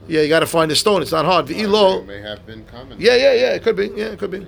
yeah, 0.08 0.22
you 0.22 0.30
got 0.30 0.42
to 0.42 0.46
find 0.46 0.72
a 0.72 0.76
stone. 0.76 1.02
It's 1.02 1.12
not 1.12 1.26
hard. 1.26 1.50
It 1.50 1.58
V'ilo, 1.58 2.06
may 2.06 2.22
have 2.22 2.46
been 2.46 2.64
common. 2.66 3.02
yeah, 3.02 3.16
yeah, 3.16 3.34
yeah, 3.34 3.54
it 3.56 3.64
could 3.64 3.76
be. 3.76 3.88
Yeah, 3.88 4.06
it 4.14 4.20
could 4.20 4.30
be. 4.32 4.46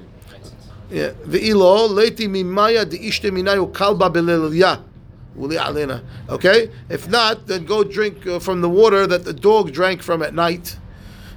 Yeah, 0.92 1.10
v'ilo 1.26 1.90
leiti 1.90 2.28
mimaya 2.30 2.86
deishte 2.86 3.32
minayu 3.32 3.72
kalba 3.74 4.12
belilya. 4.14 4.84
Okay? 6.30 6.70
If 6.90 7.10
not, 7.10 7.48
then 7.48 7.66
go 7.66 7.84
drink 7.84 8.28
uh, 8.28 8.40
from 8.40 8.62
the 8.62 8.70
water 8.70 9.08
that 9.08 9.24
the 9.24 9.34
dog 9.34 9.72
drank 9.72 10.02
from 10.02 10.22
at 10.22 10.34
night. 10.34 10.78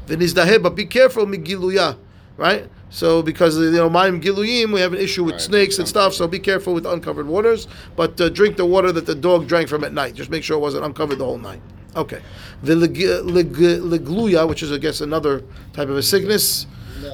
But 0.06 0.74
be 0.74 0.86
careful, 0.86 1.26
migiluya. 1.26 1.96
Right? 2.36 2.68
So, 2.90 3.22
because, 3.22 3.58
you 3.58 3.72
know, 3.72 3.90
ma'im 3.90 4.22
giluyim, 4.22 4.72
we 4.72 4.80
have 4.80 4.92
an 4.92 5.00
issue 5.00 5.24
with 5.24 5.34
Right, 5.34 5.40
snakes 5.40 5.78
and 5.78 5.88
stuff, 5.88 6.14
so 6.14 6.28
be 6.28 6.38
careful 6.38 6.74
with 6.74 6.86
uncovered 6.86 7.26
waters. 7.26 7.66
But 7.96 8.20
uh, 8.20 8.28
drink 8.28 8.56
the 8.56 8.66
water 8.66 8.92
that 8.92 9.06
the 9.06 9.14
dog 9.14 9.48
drank 9.48 9.68
from 9.68 9.82
at 9.82 9.92
night. 9.92 10.14
Just 10.14 10.30
make 10.30 10.44
sure 10.44 10.56
it 10.56 10.60
wasn't 10.60 10.84
uncovered 10.84 11.18
the 11.18 11.24
whole 11.24 11.38
night. 11.38 11.60
Okay. 11.96 12.20
The 12.62 12.74
ligluya, 12.74 14.48
which 14.48 14.62
is, 14.62 14.70
I 14.72 14.78
guess, 14.78 15.00
another 15.00 15.42
type 15.72 15.88
of 15.88 15.96
a 15.96 16.02
sickness. 16.02 16.66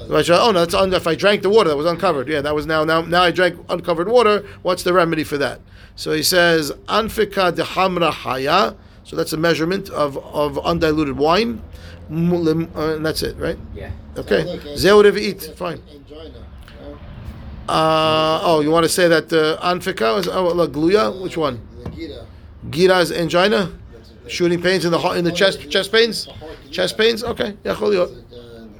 Right, 0.08 0.28
Oh 0.30 0.50
no, 0.50 0.60
that's 0.60 0.74
un- 0.74 0.92
if 0.92 1.06
I 1.06 1.14
drank 1.14 1.42
the 1.42 1.50
water 1.50 1.70
that 1.70 1.76
was 1.76 1.86
uncovered. 1.86 2.28
Yeah, 2.28 2.40
that 2.40 2.54
was 2.54 2.66
now 2.66 2.84
now 2.84 3.02
now 3.02 3.22
I 3.22 3.30
drank 3.30 3.58
uncovered 3.68 4.08
water. 4.08 4.44
What's 4.62 4.82
the 4.82 4.92
remedy 4.92 5.24
for 5.24 5.38
that? 5.38 5.60
So 5.96 6.12
he 6.12 6.22
says 6.22 6.72
anfika 6.88 7.54
de 7.54 7.62
hamra 7.62 8.10
haya. 8.12 8.74
So 9.04 9.16
that's 9.16 9.32
a 9.32 9.36
measurement 9.36 9.90
of, 9.90 10.16
of 10.18 10.58
undiluted 10.58 11.16
wine. 11.16 11.62
Uh, 12.10 12.94
and 12.96 13.06
that's 13.06 13.22
it, 13.22 13.36
right? 13.36 13.58
Yeah. 13.74 13.90
Okay. 14.16 14.44
Sounds 14.44 14.64
like 14.64 14.64
a- 14.64 14.78
Zeh 14.78 14.96
whatever 14.96 15.18
you 15.18 15.30
eat. 15.30 15.52
Fine. 15.56 15.80
Uh, 17.68 18.40
oh, 18.42 18.60
you 18.60 18.70
want 18.70 18.84
to 18.84 18.88
say 18.88 19.06
that 19.06 19.32
uh, 19.32 19.56
anfika 19.62 20.18
is 20.18 20.26
oh, 20.26 20.48
la 20.48 20.66
gluya? 20.66 21.22
Which 21.22 21.36
one? 21.36 21.60
The 21.84 21.90
Gita. 21.90 22.26
Gira 22.68 23.00
is 23.00 23.12
angina, 23.12 23.72
shooting 24.26 24.60
pains 24.60 24.84
in 24.84 24.90
the 24.90 24.98
heart, 24.98 25.16
in 25.18 25.24
the 25.24 25.32
chest, 25.32 25.70
chest 25.70 25.92
pains, 25.92 26.28
chest 26.70 26.98
pains. 26.98 27.22
Okay, 27.22 27.56
yeah, 27.64 27.74
chol 27.74 27.94
yot. 27.94 28.08
Uh, 28.10 28.56
um, 28.56 28.74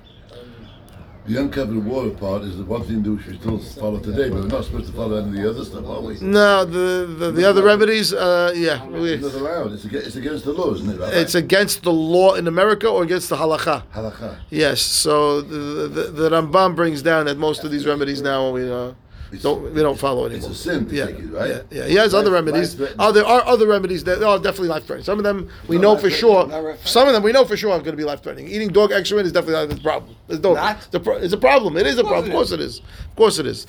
The 1.30 1.40
uncovered 1.40 1.84
water 1.84 2.10
part 2.10 2.42
is 2.42 2.56
the 2.56 2.64
one 2.64 2.82
thing 2.82 3.04
that 3.04 3.10
we 3.12 3.22
should 3.22 3.40
still 3.40 3.58
follow 3.58 4.00
today, 4.00 4.30
but 4.30 4.40
we're 4.40 4.46
not 4.48 4.64
supposed 4.64 4.88
to 4.88 4.92
follow 4.92 5.16
any 5.18 5.28
of 5.28 5.34
the 5.34 5.50
other 5.50 5.64
stuff, 5.64 5.86
are 5.86 6.00
we? 6.00 6.18
No, 6.20 6.64
the 6.64 7.06
the, 7.06 7.30
the 7.30 7.48
other 7.48 7.62
remedies, 7.62 8.12
uh, 8.12 8.52
yeah, 8.56 8.84
we- 8.88 9.12
It's 9.12 9.22
not 9.22 9.34
allowed. 9.34 9.72
It's 9.74 9.84
against, 9.84 10.06
it's 10.08 10.16
against 10.16 10.44
the 10.44 10.52
law, 10.52 10.74
isn't 10.74 10.90
it? 10.90 10.98
Rabbi? 10.98 11.12
it's 11.14 11.36
against 11.36 11.84
the 11.84 11.92
law 11.92 12.34
in 12.34 12.48
America 12.48 12.88
or 12.88 13.04
against 13.04 13.28
the 13.28 13.36
halacha. 13.36 13.84
halakha. 13.94 14.38
Yes, 14.50 14.80
so 14.82 15.40
the, 15.40 15.86
the, 15.86 16.02
the 16.10 16.30
Rambam 16.30 16.74
brings 16.74 17.00
down 17.00 17.26
that 17.26 17.38
most 17.38 17.62
of 17.62 17.70
these 17.70 17.86
remedies 17.86 18.20
now 18.22 18.50
we 18.50 18.68
uh, 18.68 18.90
don't 19.38 19.72
we 19.74 19.80
don't 19.82 19.98
follow 19.98 20.26
It's 20.26 20.34
anymore. 20.34 20.50
a 20.50 20.54
sin 20.54 20.88
Yeah, 20.90 21.06
it, 21.06 21.30
right? 21.32 21.48
yeah, 21.50 21.62
yeah. 21.70 21.84
He 21.86 21.94
has 21.94 22.14
other 22.14 22.30
remedies. 22.30 22.80
Oh, 22.98 23.12
there 23.12 23.24
are 23.24 23.44
other 23.46 23.66
remedies 23.66 24.04
that 24.04 24.22
are 24.22 24.38
definitely 24.38 24.68
life 24.68 24.84
threatening. 24.86 25.04
Some 25.04 25.18
of 25.18 25.24
them 25.24 25.48
we 25.68 25.76
Not 25.76 25.82
know 25.82 25.96
for 25.98 26.10
sure. 26.10 26.76
Some 26.84 27.06
of 27.06 27.14
them 27.14 27.22
we 27.22 27.32
know 27.32 27.44
for 27.44 27.56
sure 27.56 27.70
are 27.72 27.78
going 27.78 27.92
to 27.92 27.96
be 27.96 28.04
life 28.04 28.22
threatening. 28.22 28.48
Eating 28.48 28.68
dog 28.68 28.92
excrement 28.92 29.26
is 29.26 29.32
definitely 29.32 29.68
not 29.68 29.78
a 29.78 29.82
problem. 29.82 30.16
It's, 30.28 30.38
dog, 30.40 30.56
Not? 30.56 30.76
it's, 30.86 30.94
a, 30.94 31.00
pro- 31.00 31.16
it's 31.16 31.32
a 31.32 31.38
problem. 31.38 31.76
It 31.76 31.86
is 31.86 31.98
a 31.98 32.02
problem. 32.04 32.26
Of 32.26 32.32
course 32.32 32.50
it 32.52 32.60
is. 32.60 32.78
Of 32.78 33.16
course 33.16 33.38
it 33.38 33.46
is. 33.46 33.66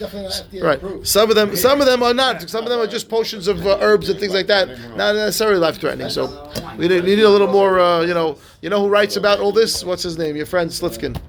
Right. 0.61 0.77
approved. 0.77 1.07
Some 1.07 1.29
of 1.29 1.35
them, 1.35 1.55
some 1.55 1.79
of 1.79 1.87
them 1.87 2.03
are 2.03 2.13
not. 2.13 2.49
Some 2.49 2.63
of 2.63 2.69
them 2.69 2.79
are 2.79 2.87
just 2.87 3.09
potions 3.09 3.47
of 3.47 3.65
uh, 3.65 3.77
herbs 3.81 4.09
and 4.09 4.19
things 4.19 4.33
like 4.33 4.47
that. 4.47 4.67
Not 4.95 5.15
necessarily 5.15 5.57
life 5.59 5.77
threatening. 5.79 6.09
So 6.09 6.51
we 6.77 6.87
need, 6.87 7.03
we 7.03 7.15
need 7.15 7.23
a 7.23 7.29
little 7.29 7.47
more. 7.47 7.79
Uh, 7.79 8.01
you 8.01 8.13
know, 8.13 8.37
you 8.61 8.69
know 8.69 8.81
who 8.81 8.89
writes 8.89 9.15
about 9.15 9.39
all 9.39 9.51
this? 9.51 9.83
What's 9.83 10.03
his 10.03 10.17
name? 10.17 10.35
Your 10.35 10.45
friend 10.45 10.69
Slifkin. 10.69 11.19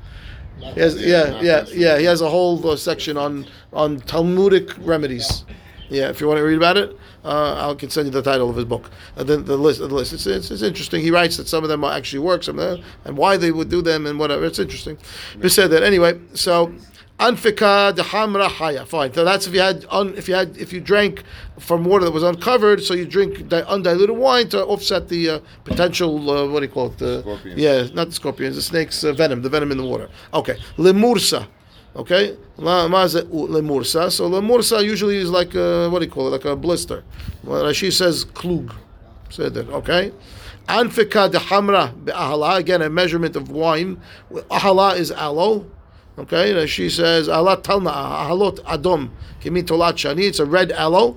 He 0.75 0.81
has, 0.81 1.01
yeah, 1.01 1.41
yeah, 1.41 1.65
yeah. 1.73 1.99
He 1.99 2.05
has 2.05 2.21
a 2.21 2.29
whole 2.29 2.67
uh, 2.69 2.77
section 2.77 3.17
on 3.17 3.47
on 3.73 4.01
Talmudic 4.01 4.71
remedies. 4.79 5.45
Yeah, 5.89 6.09
if 6.09 6.21
you 6.21 6.27
want 6.27 6.39
to 6.39 6.43
read 6.43 6.57
about 6.57 6.79
it, 6.79 6.97
uh, 7.25 7.71
I 7.71 7.75
can 7.75 7.91
send 7.91 8.07
you 8.07 8.13
the 8.13 8.23
title 8.23 8.49
of 8.49 8.57
his 8.57 8.65
book. 8.65 8.91
Uh, 9.17 9.25
the, 9.25 9.37
the 9.37 9.57
list, 9.59 9.81
the 9.81 9.89
list. 9.89 10.15
It's, 10.15 10.27
it's, 10.27 10.51
it's 10.51 10.63
interesting. 10.63 11.03
He 11.03 11.11
writes 11.11 11.37
that 11.37 11.49
some 11.49 11.63
of 11.63 11.69
them 11.69 11.85
actually 11.85 12.21
work, 12.21 12.43
some 12.43 12.59
of 12.59 12.79
them, 12.79 12.87
and 13.05 13.17
why 13.17 13.37
they 13.37 13.51
would 13.51 13.69
do 13.69 13.83
them, 13.83 14.07
and 14.07 14.19
whatever. 14.19 14.47
It's 14.47 14.59
interesting. 14.59 14.97
We 15.39 15.51
said 15.51 15.71
that 15.73 15.83
anyway. 15.83 16.19
So 16.33 16.73
Anfika 17.19 17.95
de 17.95 18.03
hamra 18.03 18.49
haya. 18.49 18.85
Fine. 18.85 19.13
So 19.15 19.25
that's 19.25 19.47
if 19.47 19.55
you 19.55 19.61
had 19.61 19.85
un, 19.91 20.15
if 20.17 20.29
you 20.29 20.35
had 20.35 20.57
if 20.57 20.73
you 20.73 20.81
drank 20.81 21.23
from 21.59 21.85
water 21.85 22.05
that 22.05 22.11
was 22.11 22.23
uncovered, 22.23 22.83
so 22.83 22.95
you 22.95 23.07
drink 23.07 23.49
di- 23.49 23.63
undiluted 23.63 24.17
wine 24.17 24.49
to 24.49 24.65
offset 24.65 25.09
the 25.09 25.31
uh, 25.31 25.39
potential 25.65 26.31
uh, 26.31 26.49
what 26.49 26.61
do 26.61 26.67
you 26.67 26.73
call 26.73 26.87
it? 26.87 26.99
The, 26.99 27.21
Scorpions. 27.21 27.61
Yeah, 27.61 27.87
not 27.95 28.09
the 28.09 28.15
scorpions, 28.15 28.57
the 28.57 28.63
snake's 28.63 29.05
uh, 29.05 29.13
venom, 29.13 29.43
the 29.43 29.49
venom 29.49 29.71
in 29.71 29.79
the 29.79 29.85
water. 29.85 30.09
Okay, 30.35 30.57
lemursa. 30.79 31.47
Okay, 31.95 32.37
lemursa. 32.59 34.11
So 34.11 34.29
lemursa 34.29 34.83
usually 34.85 35.19
is 35.19 35.31
like 35.31 35.55
uh, 35.55 35.91
what 35.91 36.01
do 36.01 36.07
you 36.07 36.11
call 36.11 36.27
it? 36.29 36.31
Like 36.31 36.45
a 36.47 36.57
blister. 36.57 37.05
Well, 37.45 37.63
Rashi 37.63 37.93
says 37.93 38.25
klug. 38.25 38.75
Said 39.31 39.55
that. 39.55 39.69
Okay. 39.69 40.13
Anfika 40.69 41.31
de 41.31 41.39
hamra 41.39 41.93
be'ahala. 42.05 42.57
Again, 42.59 42.83
a 42.83 42.91
measurement 42.91 43.37
of 43.37 43.51
wine. 43.51 44.01
Ahala 44.31 44.97
is 44.97 45.11
aloe. 45.13 45.67
Okay, 46.19 46.59
and 46.61 46.69
she 46.69 46.91
says 46.91 47.27
talna 47.29 47.93
ahalot 47.93 48.59
adom 48.65 49.11
kimi 49.41 49.63
tolat 49.63 49.95
shani. 49.95 50.25
It's 50.25 50.39
a 50.39 50.47
red 50.47 50.71
aloe. 50.73 51.17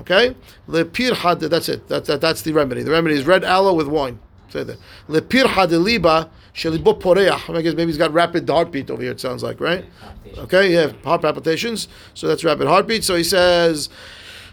Okay, 0.00 0.34
lepir 0.68 1.14
had. 1.14 1.40
That's 1.40 1.68
it. 1.68 1.88
That, 1.88 2.06
that 2.06 2.20
that's 2.20 2.42
the 2.42 2.52
remedy. 2.52 2.82
The 2.82 2.90
remedy 2.90 3.16
is 3.16 3.26
red 3.26 3.44
aloe 3.44 3.74
with 3.74 3.86
wine. 3.86 4.18
Say 4.48 4.64
that. 4.64 4.78
Lepir 5.08 5.46
had 5.46 5.72
liba 5.72 6.30
shelibo 6.54 6.98
poreach. 6.98 7.54
I 7.54 7.60
guess 7.60 7.74
maybe 7.74 7.90
he's 7.90 7.98
got 7.98 8.12
rapid 8.12 8.48
heartbeat 8.48 8.90
over 8.90 9.02
here. 9.02 9.12
It 9.12 9.20
sounds 9.20 9.42
like 9.42 9.60
right. 9.60 9.84
Okay, 10.38 10.72
yeah, 10.72 10.92
heart 11.04 11.20
palpitations. 11.20 11.88
So 12.14 12.26
that's 12.26 12.42
rapid 12.42 12.66
heartbeat. 12.66 13.04
So 13.04 13.16
he 13.16 13.24
says. 13.24 13.88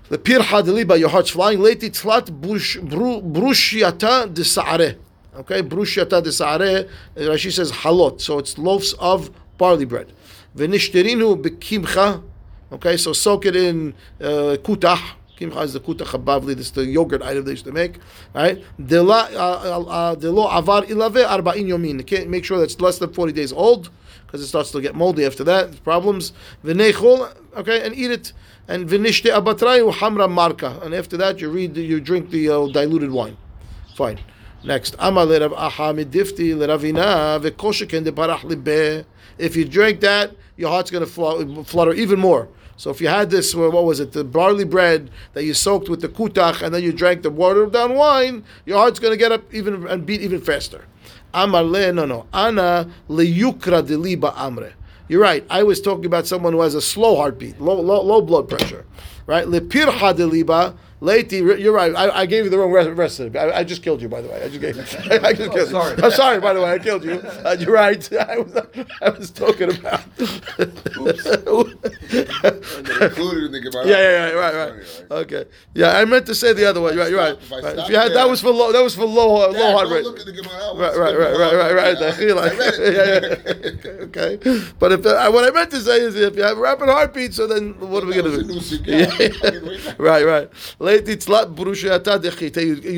The 0.09 0.17
pir 0.17 0.39
hadliba, 0.39 0.97
your 0.97 1.09
heart's 1.09 1.31
flying. 1.31 1.59
Leti 1.59 1.89
tlat 1.89 2.31
brush- 2.31 2.77
bru- 2.77 3.21
brushiata 3.21 4.33
de 4.33 4.45
sa'are. 4.45 4.95
Okay, 5.35 5.61
brushiata 5.61 6.23
de 6.23 6.31
sa'are. 6.31 6.87
Rashi 7.17 7.51
says 7.51 7.73
halot. 7.73 8.21
So 8.21 8.39
it's 8.39 8.57
loaves 8.57 8.93
of 8.99 9.29
barley 9.57 9.85
bread. 9.85 10.13
Venishterinu 10.55 11.41
bekimcha. 11.41 12.23
Okay, 12.71 12.97
so 12.97 13.13
soak 13.13 13.45
it 13.45 13.55
in 13.55 13.93
uh, 14.19 14.57
kutah. 14.61 14.99
Kimcha 15.39 15.63
is 15.63 15.73
the 15.73 15.79
kutah 15.79 16.05
habavli. 16.05 16.55
This 16.55 16.67
is 16.67 16.71
the 16.71 16.85
yogurt 16.85 17.21
item 17.21 17.45
they 17.45 17.51
used 17.51 17.65
to 17.65 17.71
make. 17.71 17.99
Right? 18.33 18.63
Dela 18.83 19.29
uh, 19.33 19.83
uh, 19.83 20.15
delo 20.15 20.47
avar 20.47 20.81
ilave 20.83 21.25
arba'in 21.25 21.67
yomin. 21.67 22.27
Make 22.27 22.43
sure 22.43 22.59
that's 22.59 22.81
less 22.81 22.97
than 22.97 23.13
forty 23.13 23.31
days 23.31 23.53
old 23.53 23.89
because 24.25 24.41
it 24.41 24.47
starts 24.47 24.71
to 24.71 24.81
get 24.81 24.95
moldy 24.95 25.25
after 25.25 25.43
that. 25.43 25.83
Problems. 25.83 26.33
V'nechol. 26.65 27.33
Okay, 27.55 27.85
and 27.85 27.95
eat 27.95 28.11
it. 28.11 28.33
And 28.67 28.89
v'nishte 28.89 29.31
abatrayu 29.31 29.93
hamra 29.93 30.27
marka. 30.27 30.81
And 30.83 30.93
after 30.93 31.15
that, 31.17 31.39
you 31.39 31.49
read, 31.49 31.77
you 31.77 32.01
drink 32.01 32.31
the 32.31 32.49
uh, 32.49 32.67
diluted 32.67 33.11
wine. 33.11 33.37
Fine. 33.95 34.19
Next, 34.63 34.95
Amar 34.99 35.25
lerav 35.27 35.55
ahamid 35.55 36.05
difti 36.05 36.53
leravina 36.53 37.39
v'koshiken 37.39 38.03
de 38.03 38.11
parach 38.11 38.41
libe. 38.41 39.05
If 39.37 39.55
you 39.55 39.65
drink 39.65 40.01
that, 40.01 40.31
your 40.55 40.69
heart's 40.69 40.91
going 40.91 41.05
to 41.05 41.63
flutter 41.63 41.93
even 41.93 42.19
more. 42.19 42.47
So 42.77 42.91
if 42.91 43.01
you 43.01 43.07
had 43.07 43.31
this, 43.31 43.55
uh, 43.55 43.69
what 43.71 43.85
was 43.85 43.99
it, 43.99 44.11
the 44.11 44.23
barley 44.23 44.63
bread 44.63 45.09
that 45.33 45.43
you 45.43 45.55
soaked 45.55 45.89
with 45.89 46.01
the 46.01 46.09
kutach, 46.09 46.61
and 46.61 46.73
then 46.73 46.83
you 46.83 46.93
drank 46.93 47.23
the 47.23 47.31
watered 47.31 47.73
down 47.73 47.95
wine, 47.95 48.43
your 48.65 48.77
heart's 48.77 48.99
going 48.99 49.13
to 49.13 49.17
get 49.17 49.31
up 49.31 49.51
even 49.51 49.87
and 49.87 50.05
beat 50.05 50.21
even 50.21 50.39
faster. 50.39 50.85
Amar 51.33 51.63
le, 51.63 51.91
no, 51.91 52.05
no. 52.05 52.27
Ana 52.33 52.89
leyukra 53.09 53.81
deliba 53.81 54.33
amre. 54.35 54.73
You're 55.07 55.21
right. 55.21 55.43
I 55.49 55.63
was 55.63 55.81
talking 55.81 56.05
about 56.05 56.27
someone 56.27 56.53
who 56.53 56.61
has 56.61 56.75
a 56.75 56.81
slow 56.81 57.15
heartbeat, 57.15 57.59
low, 57.59 57.79
low, 57.79 58.01
low 58.01 58.21
blood 58.21 58.47
pressure. 58.47 58.85
Right? 59.25 59.45
Lepirha 59.45 60.13
deliba. 60.13 60.75
Leti, 60.99 61.37
you're 61.37 61.73
right. 61.73 61.93
I, 61.95 62.21
I 62.21 62.25
gave 62.25 62.45
you 62.45 62.49
the 62.49 62.57
wrong 62.57 62.71
re- 62.71 62.89
recipe. 62.89 63.37
I, 63.37 63.59
I 63.59 63.63
just 63.63 63.83
killed 63.83 64.01
you, 64.01 64.09
by 64.09 64.21
the 64.21 64.29
way. 64.29 64.43
I 64.43 64.49
just 64.49 64.61
gave. 64.61 64.77
I 65.23 65.33
just 65.33 65.51
killed 65.51 65.69
sorry. 65.69 65.95
you. 65.95 66.03
I'm 66.03 66.11
sorry, 66.11 66.39
by 66.39 66.53
the 66.53 66.61
way. 66.61 66.71
I 66.71 66.79
killed 66.79 67.03
you. 67.03 67.21
Uh, 67.21 67.55
you're 67.59 67.71
right. 67.73 68.11
I 68.19 68.39
was, 68.39 68.67
I 69.01 69.09
was 69.09 69.29
talking 69.29 69.69
about. 69.77 70.01
Included 72.97 73.43
in 73.45 73.51
the 73.51 73.61
Gemara. 73.63 73.87
Yeah, 73.87 73.97
yeah, 73.97 74.27
yeah, 74.27 74.33
right, 74.33 74.55
right. 74.55 75.05
Okay. 75.11 75.45
Yeah, 75.75 75.97
I 75.97 76.05
meant 76.05 76.25
to 76.27 76.35
say 76.35 76.53
the 76.53 76.65
other 76.65 76.81
one. 76.81 76.95
You're 76.95 77.03
right, 77.03 77.11
you're 77.11 77.19
right. 77.19 77.37
If 77.39 77.51
right. 77.51 77.77
If 77.77 77.89
you 77.89 77.95
had 77.95 78.13
that 78.13 78.27
was 78.27 78.41
for 78.41 78.49
low, 78.49 78.71
that 78.71 78.81
was 78.81 78.95
for 78.95 79.05
low, 79.05 79.51
Dad, 79.51 79.59
low 79.59 79.71
heart 79.73 79.89
rate. 79.89 80.03
Look 80.03 80.19
at 80.19 80.25
the 80.25 80.31
Gemara. 80.33 80.73
Right, 80.75 80.97
right, 80.97 81.17
right, 81.17 81.37
right, 81.37 81.53
right, 81.53 81.75
right. 81.75 81.99
The 81.99 82.07
I 82.07 82.11
chila. 82.11 82.57
read 82.57 82.73
it. 82.73 83.85
yeah, 83.85 83.91
yeah. 83.91 84.05
Okay. 84.05 84.37
But 84.79 84.93
if 84.93 85.05
uh, 85.05 85.29
what 85.29 85.47
I 85.47 85.51
meant 85.51 85.69
to 85.71 85.79
say 85.79 85.99
is 86.01 86.15
if 86.15 86.35
you 86.35 86.41
have 86.41 86.57
rapid 86.57 86.89
heartbeat, 86.89 87.35
so 87.35 87.45
then 87.45 87.79
what 87.79 88.03
are 88.03 88.07
we 88.07 88.13
going 88.13 88.25
to 88.25 88.31
do? 88.31 88.39
a 88.39 88.43
new 88.43 88.59
sugya. 88.59 89.11
I 89.11 89.51
can 89.51 89.65
read 89.67 89.81
that. 89.81 89.99
right, 89.99 90.25
right. 90.25 90.49
You 90.87 91.03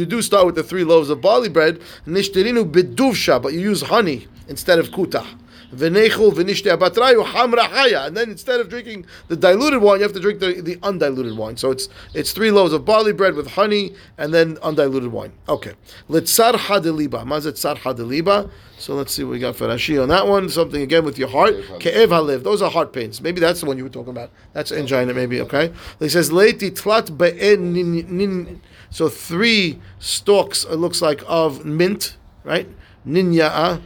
do 0.06 0.22
start 0.22 0.46
with 0.46 0.56
the 0.56 0.64
three 0.64 0.84
loaves 0.84 1.10
of 1.10 1.22
barley 1.22 1.50
bread. 1.50 1.80
Nishterinu 2.06 2.72
biduvsha, 2.72 3.42
but 3.42 3.54
you 3.54 3.60
use 3.62 3.82
honey 3.82 4.28
instead 4.48 4.78
of 4.80 4.90
kuta. 4.90 5.26
V'nechul 5.74 6.34
v'nishte 6.34 6.76
abatrayu 6.76 7.26
hamra 7.26 7.68
haya. 7.68 8.06
And 8.06 8.18
then 8.18 8.30
instead 8.32 8.60
of 8.60 8.70
drinking 8.70 9.06
the 9.28 9.36
diluted 9.36 9.82
wine, 9.82 9.98
you 10.00 10.04
have 10.04 10.14
to 10.14 10.20
drink 10.20 10.40
the, 10.40 10.62
the 10.62 10.78
undiluted 10.82 11.38
wine. 11.38 11.58
So 11.58 11.72
it's 11.72 11.90
it's 12.14 12.32
three 12.32 12.52
loaves 12.52 12.74
of 12.74 12.86
barley 12.86 13.14
bread 13.14 13.36
with 13.36 13.52
honey 13.52 13.94
and 14.18 14.34
then 14.34 14.58
undiluted 14.64 15.12
wine. 15.12 15.34
Okay. 15.48 15.74
Litzar 16.10 16.54
hadeliba. 16.54 17.24
Mazet 17.24 17.54
tzar 17.54 17.78
hadeliba. 17.78 18.50
So 18.78 18.96
let's 18.96 19.14
see 19.14 19.24
what 19.24 19.32
we 19.32 19.40
got 19.40 19.58
for 19.58 19.68
Rashi 19.68 20.02
on 20.02 20.08
that 20.10 20.26
one. 20.28 20.50
Something 20.50 20.82
again 20.82 21.04
with 21.04 21.20
your 21.20 21.28
heart. 21.28 21.54
Ke'ev 21.80 22.08
halev. 22.08 22.44
Those 22.44 22.62
are 22.62 22.72
heart 22.72 22.94
pains. 22.94 23.22
Maybe 23.22 23.40
that's 23.42 23.60
the 23.60 23.66
one 23.66 23.78
you 23.78 23.84
were 23.84 23.90
talking 23.90 24.12
about. 24.12 24.32
That's 24.54 24.72
angina, 24.72 25.14
maybe. 25.14 25.42
Okay. 25.42 25.74
He 26.00 26.10
says 26.10 26.30
leiti 26.30 26.72
tlat 26.72 27.18
be'en. 27.18 28.62
So 28.90 29.10
three 29.10 29.80
stalks. 30.00 30.64
It 30.64 30.78
looks 30.78 31.02
like 31.02 31.22
of 31.28 31.66
mint, 31.66 32.16
right? 32.44 32.68
Ninya'a. 33.06 33.82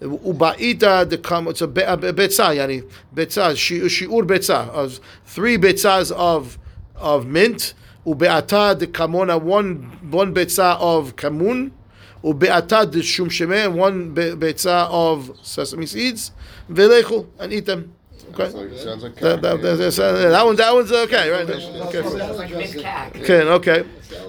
Ubaita 0.00 1.08
the 1.08 1.18
kam. 1.18 1.48
It's 1.48 1.62
a 1.62 1.66
be- 1.66 1.82
betza, 1.82 2.54
yani 2.54 2.82
betza. 3.14 3.56
shi- 3.56 3.80
Shiur 3.80 4.26
betza 4.26 5.00
three 5.24 5.56
betzas 5.56 6.12
of 6.12 6.58
of 6.96 7.26
mint. 7.26 7.74
Ubeata 8.06 8.78
the 8.78 8.86
kamona 8.86 9.40
one 9.40 9.90
one 10.10 10.34
betza 10.34 10.76
of 10.80 11.16
kamun. 11.16 11.70
Ubeata 12.22 12.90
the 12.90 13.00
shumsheme 13.00 13.72
one 13.72 14.10
be- 14.12 14.32
betza 14.32 14.88
of 14.90 15.32
sesame 15.42 15.86
seeds. 15.86 16.32
Velechul 16.70 17.26
and 17.38 17.52
eat 17.52 17.66
them. 17.66 17.92
Okay. 18.30 18.50
Sounds 18.50 18.54
like, 18.54 18.78
sounds 18.78 19.02
like 19.02 19.14
That, 19.16 19.42
that, 19.42 19.62
that, 19.62 19.76
that, 19.76 19.96
that 20.30 20.44
one, 20.46 20.56
that 20.56 20.74
one's 20.74 20.92
okay, 20.92 21.30
right? 21.30 21.48
Okay, 21.48 22.02
Sounds 22.02 22.38
like 22.38 22.50
mint 22.50 22.78
cack. 22.78 23.16
okay, 23.16 23.42
okay, 23.42 23.82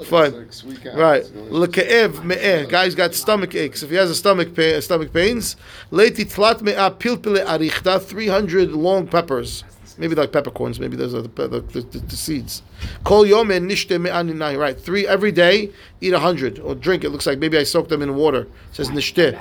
fine. 0.05 0.33
like 0.37 0.53
sweet 0.53 0.81
cat. 0.81 0.95
Right. 0.95 1.21
It's 1.21 1.29
delicious. 1.29 1.75
Leke'ev 1.77 2.23
me'eh. 2.23 2.65
Guy's 2.67 2.95
got 2.95 3.13
stomach 3.13 3.53
aches. 3.55 3.83
If 3.83 3.89
he 3.89 3.95
has 3.97 4.09
a 4.09 4.15
stomach 4.15 4.53
pain, 4.55 4.81
stomach 4.81 5.11
pains, 5.11 5.55
leiti 5.91 6.25
tlat 6.25 6.61
me'ah 6.61 6.91
pilpile 6.91 7.45
arichta, 7.45 8.01
300 8.01 8.71
long 8.71 9.07
peppers. 9.07 9.63
Maybe 9.97 10.15
like 10.15 10.31
peppercorns. 10.31 10.79
Maybe 10.79 10.95
those 10.95 11.15
are 11.15 11.21
the, 11.21 11.47
the, 11.47 11.59
the, 11.61 11.81
the, 11.81 12.15
seeds. 12.15 12.61
Kol 13.03 13.25
yom 13.25 13.49
and 13.51 13.69
nishte 13.69 13.99
me'ah. 13.99 14.57
Right. 14.57 14.79
Three 14.79 15.07
every 15.07 15.31
day. 15.31 15.71
Eat 16.01 16.13
a 16.13 16.19
hundred 16.19 16.59
or 16.59 16.75
drink. 16.75 17.03
It 17.03 17.09
looks 17.09 17.25
like 17.25 17.39
maybe 17.39 17.57
I 17.57 17.63
soaked 17.63 17.89
them 17.89 18.01
in 18.01 18.15
water. 18.15 18.41
It 18.41 18.49
says 18.73 18.89
nishte. 18.89 19.39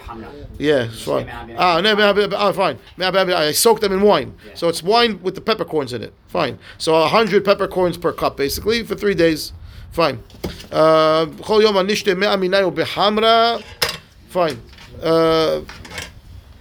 Yeah, 0.59 0.89
fine. 0.89 1.29
Ah, 1.59 1.81
no, 1.81 1.95
ah, 2.35 2.53
fine. 2.53 2.79
I 2.99 3.53
soaked 3.53 3.83
them 3.83 3.93
in 3.93 4.01
wine. 4.01 4.35
So 4.55 4.69
it's 4.69 4.83
wine 4.83 5.23
with 5.23 5.35
the 5.35 5.43
peppercorns 5.43 5.93
in 5.93 6.03
it. 6.03 6.15
Fine. 6.29 6.59
So 6.79 6.95
a 6.95 7.09
hundred 7.09 7.45
peppercorns 7.45 7.99
per 7.99 8.13
cup, 8.13 8.37
basically, 8.37 8.83
for 8.83 8.95
three 8.95 9.15
days. 9.15 9.53
Fine. 9.93 10.23
Kol 10.71 11.27
Chol 11.27 11.63
yom 11.63 11.75
anishte 11.75 12.17
me'ah 12.17 12.37
minayu 12.37 12.75
behamra. 12.75 13.63
Fine. 14.29 14.61
Uh, 15.03 15.61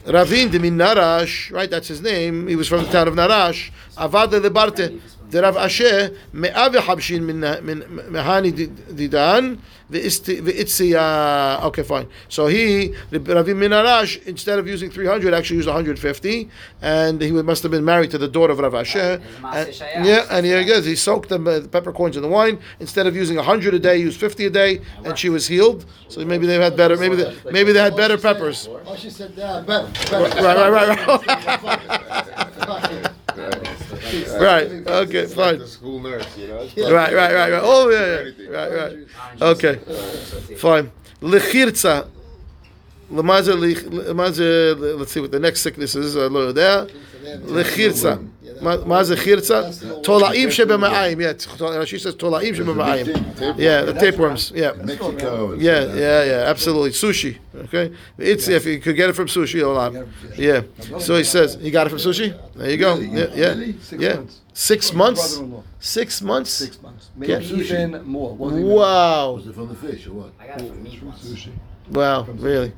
Ravin 0.07 0.51
de 0.51 0.59
Narash, 0.59 1.51
right? 1.51 1.69
That's 1.69 1.87
his 1.87 2.01
name. 2.01 2.47
He 2.47 2.55
was 2.55 2.67
from 2.67 2.83
the 2.83 2.91
town 2.91 3.07
of 3.07 3.15
Narash. 3.15 3.71
Avad 3.97 4.31
lebarte. 4.31 4.99
The 5.29 5.41
Rav 5.41 5.57
Asher 5.57 6.15
me'av 6.33 6.73
habshin 6.75 7.23
min 7.23 7.39
min 7.65 7.81
mehani 8.11 8.51
didan 8.53 9.57
ve'itzia. 9.91 11.63
Okay, 11.63 11.81
fine. 11.83 12.07
So 12.29 12.45
he, 12.47 12.93
the 13.09 13.19
Ravin 13.19 13.57
min 13.57 13.73
instead 14.27 14.59
of 14.59 14.67
using 14.67 14.91
300, 14.91 15.33
actually 15.33 15.57
used 15.57 15.67
150, 15.67 16.49
and 16.81 17.19
he 17.21 17.31
must 17.31 17.63
have 17.63 17.71
been 17.71 17.83
married 17.83 18.11
to 18.11 18.17
the 18.19 18.27
daughter 18.27 18.53
of 18.53 18.59
Rav 18.59 18.75
Asher. 18.75 19.17
There's 19.17 19.81
a 19.81 19.83
Maaseh 19.83 19.95
And- 19.95 20.05
yeah, 20.05 20.25
and 20.29 20.45
here 20.45 20.59
he 20.59 20.65
goes. 20.65 20.85
He 20.85 20.95
soaked 20.95 21.29
the 21.29 21.67
peppercorns 21.71 22.15
in 22.15 22.21
the 22.21 22.29
wine 22.29 22.59
instead 22.79 23.07
of 23.07 23.15
using 23.15 23.37
100 23.37 23.73
a 23.73 23.79
day. 23.79 23.97
He 23.97 24.03
used 24.03 24.19
50 24.19 24.45
a 24.45 24.49
day, 24.49 24.81
and 25.03 25.17
she 25.17 25.29
was 25.29 25.47
healed. 25.47 25.85
So 26.07 26.23
maybe 26.23 26.45
they 26.45 26.59
had 26.59 26.77
better. 26.77 26.97
Maybe 26.97 27.15
they, 27.15 27.35
maybe 27.51 27.71
they 27.71 27.81
had 27.81 27.95
better 27.95 28.17
peppers. 28.17 28.69
Oh, 28.69 28.95
she 28.95 29.09
said, 29.09 29.33
yeah, 29.35 29.63
better. 29.65 29.87
better. 30.11 30.43
Right, 30.43 30.69
right, 30.71 31.07
right, 32.67 33.11
Right. 34.39 34.71
Okay. 34.87 35.19
It's 35.19 35.33
fine. 35.33 35.53
Like 35.53 35.59
the 35.59 35.67
school 35.67 35.99
nurse, 35.99 36.37
you 36.37 36.47
know. 36.47 36.67
Right. 36.93 37.13
Right. 37.13 37.33
Right. 37.33 37.51
Right. 37.51 37.61
Oh 37.63 37.89
yeah. 37.89 38.31
yeah. 38.37 38.49
Right. 38.49 38.73
Right. 38.73 38.97
Okay. 39.41 39.75
Fine. 40.55 40.91
Lechirza. 41.21 42.07
Let's 43.09 43.47
see 45.11 45.19
what 45.19 45.31
the 45.31 45.39
next 45.39 45.61
sickness 45.61 45.95
is. 45.95 46.15
Uh, 46.17 46.25
I 46.25 46.29
don't 46.29 46.55
there. 46.55 46.87
Lechirza. 47.39 48.27
מה 48.60 48.76
מה 48.86 49.04
זה 49.04 49.16
חירצה? 49.16 49.60
תולעים 50.02 50.50
שבמעיים. 50.50 51.18
Yeah. 51.20 51.58
Rashi 51.58 51.98
says 51.98 52.12
תולעים 52.16 52.54
שבמעיים. 52.54 53.06
Yeah. 53.56 53.84
The 53.84 53.92
tapeworms. 54.00 54.52
Yeah. 54.54 54.72
Mexico. 54.84 55.52
and 55.52 55.62
Yeah, 55.62 55.82
stuff. 55.84 55.96
yeah, 55.96 56.24
yeah, 56.24 56.50
absolutely. 56.52 56.90
Sushi. 56.90 57.32
Okay, 57.64 57.92
it's 58.18 58.48
if 58.48 58.66
you 58.66 58.78
could 58.80 58.96
get 58.96 59.08
it 59.10 59.14
from 59.14 59.26
sushi, 59.28 59.60
olam. 59.68 60.06
Yeah. 60.36 60.62
So 61.06 61.16
he 61.16 61.24
says 61.24 61.48
he 61.60 61.70
got 61.70 61.86
it 61.86 61.90
from 61.90 61.98
sushi. 62.08 62.28
There 62.56 62.70
you 62.70 62.76
go. 62.76 62.92
Really? 62.96 63.06
Yeah, 63.18 63.26
yeah, 63.42 63.48
Really? 63.54 63.72
Six 63.90 64.02
yeah. 64.02 64.14
months. 64.16 64.34
Six 64.52 64.80
months. 65.02 65.22
Brother-in-law. 65.36 65.62
Six 65.80 66.08
months. 66.30 66.50
Six 66.64 66.82
months. 66.82 67.04
Maybe 67.16 67.32
Yeah. 67.32 67.40
even 67.62 68.04
more. 68.16 68.30
Wasn't 68.34 68.60
even- 68.60 68.72
Wow. 68.72 69.32
Was 69.36 69.46
it 69.46 69.54
from 69.54 69.68
the 69.68 69.78
fish 69.86 70.02
or 70.08 70.12
what? 70.20 70.30
I 70.42 70.46
got 70.48 70.60
it 70.60 70.68
from 70.70 70.82
meat 70.82 71.00
once. 71.02 71.20
Sushi. 71.30 71.52
Wow. 71.98 72.26
Really. 72.48 72.72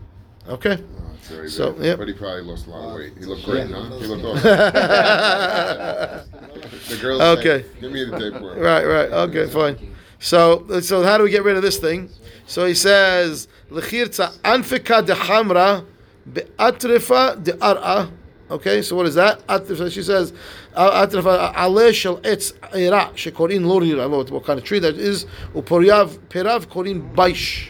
Okay. 0.57 0.76
Oh, 1.18 1.20
it's 1.20 1.30
very 1.30 1.50
So, 1.50 1.72
bad. 1.74 1.86
yep. 1.86 1.98
But 2.00 2.08
he 2.08 2.14
probably 2.14 2.42
lost 2.44 2.68
a 2.68 2.70
lot 2.70 2.90
of 2.90 2.96
weight. 2.96 3.14
He 3.18 3.26
looked 3.26 3.46
great, 3.46 3.70
huh? 3.70 3.84
He 4.00 4.06
looked 4.08 4.24
awesome. 4.26 4.44
the 6.90 6.98
girls 7.02 7.22
Okay. 7.22 7.64
say, 7.64 7.82
give 7.82 7.92
me 7.92 8.04
the 8.06 8.18
tapeworm. 8.20 8.60
Right, 8.60 8.86
right. 8.86 9.10
Oh, 9.12 9.24
okay, 9.24 9.48
fine. 9.48 9.96
So, 10.20 10.66
so 10.82 11.04
how 11.04 11.18
do 11.18 11.24
we 11.24 11.30
get 11.30 11.44
rid 11.44 11.58
of 11.58 11.62
this 11.62 11.78
thing? 11.78 12.10
So 12.48 12.66
he 12.66 12.74
says, 12.74 13.48
"Lechirtza 13.70 14.32
anfika 14.40 15.06
de 15.06 15.14
hamra 15.14 15.86
be'atrifa 16.32 17.44
de 17.44 17.54
ar'a." 17.54 18.10
Okay, 18.50 18.82
so 18.82 18.96
what 18.96 19.06
is 19.06 19.16
that? 19.16 19.46
Atrifa. 19.48 19.92
She 19.92 20.02
says, 20.02 20.34
"Atrifa 20.76 21.54
ale 21.56 21.92
shel 21.92 22.18
etz 22.22 22.54
ira 22.74 23.12
shekorin 23.16 23.66
lori." 23.66 23.92
I 23.92 23.96
don't 23.96 24.12
know 24.12 24.18
what, 24.18 24.32
what 24.32 24.46
kind 24.46 24.58
of 24.58 24.66
tree 24.66 24.80
that 24.80 24.96
is. 24.96 25.26
Uporiav 25.54 26.18
perav 26.30 26.66
korin 26.68 27.14
baish. 27.14 27.70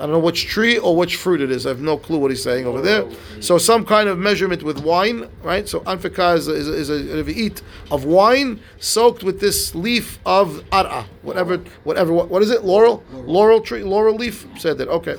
I 0.00 0.04
don't 0.04 0.12
know 0.12 0.18
which 0.18 0.46
tree 0.46 0.78
or 0.78 0.96
which 0.96 1.16
fruit 1.16 1.42
it 1.42 1.50
is. 1.50 1.66
I 1.66 1.68
have 1.68 1.82
no 1.82 1.98
clue 1.98 2.16
what 2.16 2.30
he's 2.30 2.42
saying 2.42 2.64
over 2.64 2.80
there. 2.80 3.04
So 3.40 3.58
some 3.58 3.84
kind 3.84 4.08
of 4.08 4.18
measurement 4.18 4.62
with 4.62 4.78
wine, 4.82 5.28
right? 5.42 5.68
So 5.68 5.80
anfika 5.80 6.36
is 6.36 6.48
a, 6.48 6.54
is 6.54 6.88
a, 6.88 6.94
is 6.94 7.28
eat 7.28 7.60
of 7.90 8.06
wine 8.06 8.60
soaked 8.78 9.22
with 9.22 9.40
this 9.40 9.74
leaf 9.74 10.18
of 10.24 10.64
ara, 10.72 11.04
whatever, 11.20 11.58
whatever. 11.84 12.14
What, 12.14 12.30
what 12.30 12.40
is 12.40 12.50
it? 12.50 12.64
Laurel, 12.64 13.04
laurel 13.12 13.60
tree, 13.60 13.82
laurel 13.82 14.14
leaf. 14.14 14.46
Said 14.58 14.78
that. 14.78 14.88
Okay. 14.88 15.16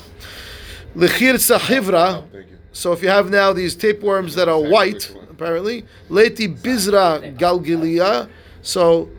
Lechir 0.96 1.36
sahivra. 1.36 2.26
So 2.72 2.92
if 2.92 3.04
you 3.04 3.10
have 3.10 3.30
now 3.30 3.54
these 3.54 3.76
tapeworms 3.76 4.34
that 4.34 4.50
are 4.50 4.60
white, 4.60 5.16
apparently, 5.30 5.86
leti 6.10 6.48
bizra 6.48 7.38
galgilia. 7.38 8.28
So 8.64 9.10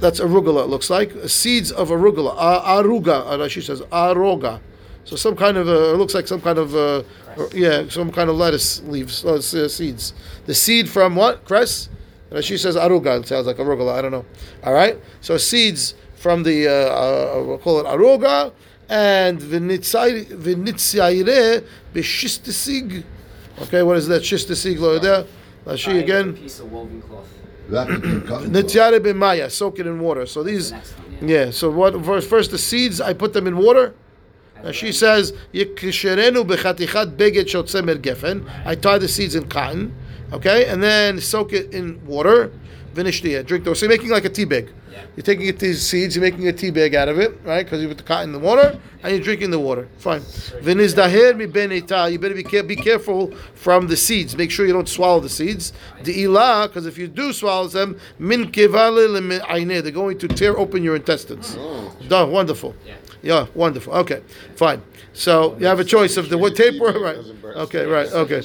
that's 0.00 0.20
arugula. 0.20 0.64
It 0.64 0.68
looks 0.68 0.90
like 0.90 1.12
seeds 1.28 1.72
of 1.72 1.88
arugula. 1.88 2.36
Aruga. 2.36 3.26
uh, 3.26 3.38
Rashi 3.38 3.62
says 3.62 3.80
aroga. 3.82 4.60
So 5.04 5.16
some 5.16 5.36
kind 5.36 5.56
of 5.56 5.68
uh, 5.68 5.94
it 5.94 5.96
looks 5.96 6.14
like 6.14 6.26
some 6.26 6.40
kind 6.40 6.58
of 6.58 6.74
uh, 6.74 7.02
yeah, 7.52 7.88
some 7.88 8.10
kind 8.10 8.28
of 8.28 8.36
lettuce 8.36 8.82
leaves, 8.82 9.24
uh, 9.24 9.40
seeds. 9.40 10.14
The 10.46 10.54
seed 10.54 10.88
from 10.88 11.14
what 11.16 11.44
cress? 11.44 11.88
Rashi 12.30 12.58
says 12.58 12.76
aruga. 12.76 13.20
It 13.20 13.28
sounds 13.28 13.46
like 13.46 13.56
arugula. 13.56 13.94
I 13.94 14.02
don't 14.02 14.10
know. 14.10 14.24
All 14.64 14.72
right. 14.74 14.98
So 15.20 15.36
seeds 15.36 15.94
from 16.16 16.42
the 16.42 16.66
uh, 16.66 16.72
uh, 16.72 17.44
we'll 17.44 17.58
call 17.58 17.80
it 17.80 17.86
aruga 17.86 18.52
and 18.88 19.38
v'nitzayre 19.40 20.34
b'shistisig. 21.94 23.04
Okay, 23.62 23.82
what 23.82 23.96
is 23.96 24.06
that 24.08 24.22
shistisig 24.22 24.78
over 24.78 24.98
there? 24.98 25.24
Rashi 25.64 26.00
again. 26.02 26.34
Piece 26.34 26.60
of 26.60 26.70
woven 26.70 27.00
cloth. 27.02 27.35
Nityare 27.68 29.00
b'maya, 29.00 29.50
soak 29.50 29.78
it 29.78 29.86
in 29.86 29.98
water. 29.98 30.26
So 30.26 30.42
these, 30.42 30.70
The 30.70 30.76
one, 30.76 31.28
yeah. 31.28 31.44
yeah. 31.46 31.50
So 31.50 31.70
what? 31.70 32.04
First, 32.04 32.28
first 32.28 32.50
the 32.50 32.58
seeds, 32.58 33.00
I 33.00 33.12
put 33.12 33.32
them 33.32 33.46
in 33.46 33.56
water. 33.56 33.94
And 34.62 34.74
she 34.74 34.92
says, 34.92 35.32
"Yikisherenu 35.52 36.46
bechatichat 36.46 37.16
beged 37.16 37.46
shotzemer 37.46 37.96
gefen." 37.96 38.48
I 38.64 38.74
tie 38.74 38.98
the 38.98 39.08
seeds 39.08 39.34
in 39.34 39.48
cotton, 39.48 39.94
okay, 40.32 40.66
and 40.66 40.82
then 40.82 41.20
soak 41.20 41.52
it 41.52 41.72
in 41.72 42.04
water. 42.06 42.50
Vinishtiya, 42.96 43.40
uh, 43.40 43.42
drink 43.42 43.64
those. 43.64 43.78
So 43.78 43.86
you're 43.86 43.94
making 43.96 44.10
like 44.10 44.24
a 44.24 44.30
tea 44.30 44.44
bag. 44.44 44.70
Yeah. 44.90 45.02
You're 45.14 45.24
taking 45.24 45.46
it, 45.46 45.58
these 45.58 45.86
seeds, 45.86 46.16
you're 46.16 46.24
making 46.24 46.48
a 46.48 46.52
tea 46.52 46.70
bag 46.70 46.94
out 46.94 47.08
of 47.08 47.18
it, 47.18 47.38
right? 47.44 47.64
Because 47.64 47.82
you 47.82 47.88
put 47.88 47.98
the 47.98 48.02
cotton 48.02 48.30
in 48.30 48.32
the 48.32 48.38
water, 48.38 48.78
and 49.02 49.14
you're 49.14 49.22
drinking 49.22 49.50
the 49.50 49.58
water. 49.58 49.86
Fine. 49.98 50.20
Vinizdaher 50.20 51.36
mi 51.36 51.46
beneta. 51.46 52.10
You 52.10 52.18
better 52.18 52.34
be, 52.34 52.42
care- 52.42 52.62
be 52.62 52.76
careful 52.76 53.34
from 53.54 53.86
the 53.88 53.96
seeds. 53.96 54.36
Make 54.36 54.50
sure 54.50 54.66
you 54.66 54.72
don't 54.72 54.88
swallow 54.88 55.20
the 55.20 55.28
seeds. 55.28 55.72
The 56.02 56.24
ilah, 56.24 56.68
because 56.68 56.86
if 56.86 56.96
you 56.96 57.06
do 57.08 57.32
swallow 57.32 57.68
them, 57.68 58.00
min. 58.18 58.50
They're 58.50 59.90
going 59.90 60.18
to 60.18 60.28
tear 60.28 60.58
open 60.58 60.82
your 60.82 60.96
intestines. 60.96 61.56
Oh. 61.58 61.94
Duh, 62.08 62.26
wonderful. 62.26 62.74
Yeah. 62.86 62.94
Yeah, 63.22 63.46
wonderful. 63.54 63.92
Okay, 63.94 64.22
fine. 64.54 64.82
So 65.12 65.56
you 65.58 65.66
have 65.66 65.80
a 65.80 65.84
choice 65.84 66.16
of 66.16 66.28
the 66.28 66.38
what 66.38 66.54
tapeworm, 66.54 67.02
right? 67.02 67.16
Okay, 67.56 67.84
right. 67.84 68.08
Okay. 68.12 68.40